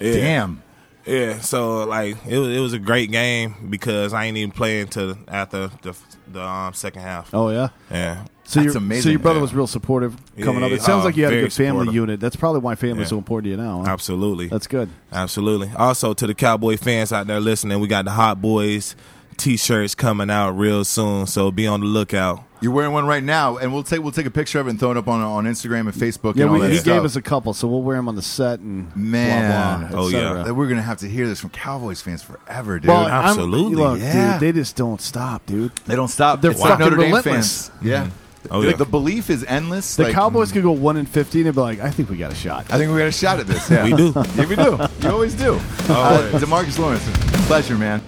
Yeah. 0.00 0.12
Damn. 0.14 0.62
Yeah. 1.06 1.38
So 1.40 1.84
like 1.84 2.16
it 2.26 2.38
was 2.38 2.48
it 2.56 2.60
was 2.60 2.72
a 2.72 2.78
great 2.78 3.10
game 3.10 3.54
because 3.70 4.12
I 4.12 4.24
ain't 4.24 4.36
even 4.36 4.50
playing 4.52 4.82
until 4.82 5.18
after 5.28 5.68
the 5.82 5.94
the 6.28 6.42
um, 6.42 6.72
second 6.74 7.02
half. 7.02 7.32
Oh 7.34 7.50
yeah. 7.50 7.68
Yeah. 7.90 8.24
So 8.46 8.60
That's 8.60 8.74
your, 8.74 8.82
amazing. 8.82 9.02
So 9.02 9.08
your 9.10 9.18
brother 9.20 9.38
Yeah. 9.38 9.42
was 9.42 9.54
real 9.54 9.66
supportive 9.66 10.16
coming 10.40 10.60
Yeah, 10.60 10.66
up. 10.66 10.72
It 10.72 10.82
sounds 10.82 11.02
uh, 11.02 11.06
like 11.06 11.16
you 11.16 11.24
had 11.24 11.32
a 11.32 11.40
good 11.40 11.52
family 11.52 11.80
supportive. 11.80 11.94
unit. 11.94 12.20
That's 12.20 12.36
probably 12.36 12.60
why 12.60 12.74
family's 12.74 13.06
Yeah. 13.06 13.10
so 13.10 13.18
important 13.18 13.44
to 13.46 13.50
you 13.52 13.56
now. 13.56 13.82
huh? 13.84 13.90
Absolutely. 13.90 14.48
That's 14.48 14.66
good. 14.66 14.90
Absolutely. 15.12 15.70
Also, 15.76 16.12
to 16.12 16.26
the 16.26 16.34
Cowboy 16.34 16.76
fans 16.76 17.10
out 17.12 17.26
there 17.26 17.40
listening, 17.40 17.80
we 17.80 17.88
got 17.88 18.04
the 18.04 18.10
Hot 18.10 18.42
Boys 18.42 18.96
t-shirts 19.36 19.94
coming 19.94 20.30
out 20.30 20.50
real 20.52 20.84
soon, 20.84 21.26
so 21.26 21.50
be 21.50 21.66
on 21.66 21.80
the 21.80 21.86
lookout. 21.86 22.44
You're 22.60 22.72
wearing 22.72 22.92
one 22.92 23.06
right 23.06 23.22
now, 23.22 23.58
and 23.58 23.74
we'll 23.74 23.82
take 23.82 24.00
we'll 24.02 24.12
take 24.12 24.24
a 24.24 24.30
picture 24.30 24.58
of 24.58 24.66
it 24.66 24.70
and 24.70 24.80
throw 24.80 24.90
it 24.90 24.96
up 24.96 25.06
on 25.06 25.20
on 25.20 25.44
Instagram 25.44 25.80
and 25.80 25.92
Facebook. 25.92 26.34
Yeah, 26.36 26.44
and 26.44 26.50
all 26.50 26.54
we, 26.54 26.60
that 26.62 26.70
he 26.70 26.76
stuff. 26.78 26.86
gave 26.94 27.04
us 27.04 27.14
a 27.14 27.20
couple, 27.20 27.52
so 27.52 27.68
we'll 27.68 27.82
wear 27.82 27.96
them 27.96 28.08
on 28.08 28.14
the 28.14 28.22
set 28.22 28.60
and 28.60 28.94
Man. 28.96 29.80
blah 29.80 29.88
blah. 29.90 30.00
Oh, 30.00 30.08
yeah. 30.08 30.50
we're 30.50 30.68
gonna 30.68 30.80
have 30.80 30.98
to 30.98 31.08
hear 31.08 31.26
this 31.26 31.40
from 31.40 31.50
Cowboys 31.50 32.00
fans 32.00 32.22
forever, 32.22 32.78
dude. 32.78 32.88
Well, 32.88 33.06
Absolutely. 33.06 33.74
look, 33.74 34.00
Yeah. 34.00 34.38
dude, 34.38 34.40
they 34.40 34.58
just 34.58 34.76
don't 34.76 35.00
stop, 35.00 35.44
dude. 35.44 35.76
they 35.86 35.94
don't 35.94 36.08
stop. 36.08 36.40
They're 36.40 36.52
It's 36.52 36.60
like 36.60 36.70
fucking 36.70 36.84
Notre 36.86 36.96
Dame 36.96 37.06
relentless. 37.14 37.68
fans. 37.68 37.84
Yeah. 37.86 38.08
Oh, 38.50 38.60
the, 38.62 38.70
yeah. 38.70 38.76
the 38.76 38.84
belief 38.84 39.28
is 39.30 39.42
endless. 39.44 39.96
The 39.96 40.04
like, 40.04 40.14
Cowboys 40.14 40.52
could 40.52 40.62
go 40.62 40.72
one 40.72 40.96
and 40.96 41.08
fifteen 41.08 41.46
and 41.46 41.54
be 41.54 41.60
like, 41.60 41.80
I 41.80 41.90
think 41.90 42.08
we 42.08 42.16
got 42.16 42.32
a 42.32 42.34
shot. 42.34 42.66
I 42.70 42.78
think 42.78 42.90
we 42.92 42.98
got 42.98 43.08
a 43.08 43.12
shot 43.12 43.40
at 43.40 43.46
this. 43.46 43.70
Yeah, 43.70 43.84
We 43.90 43.92
do. 43.94 44.12
Yeah, 44.14 44.46
we 44.46 44.56
do. 44.56 44.78
You 45.06 45.10
always 45.12 45.34
do. 45.34 45.54
Uh, 45.88 46.30
Demarcus 46.38 46.78
Lawrence, 46.78 47.04
pleasure, 47.46 47.76
man. 47.76 48.02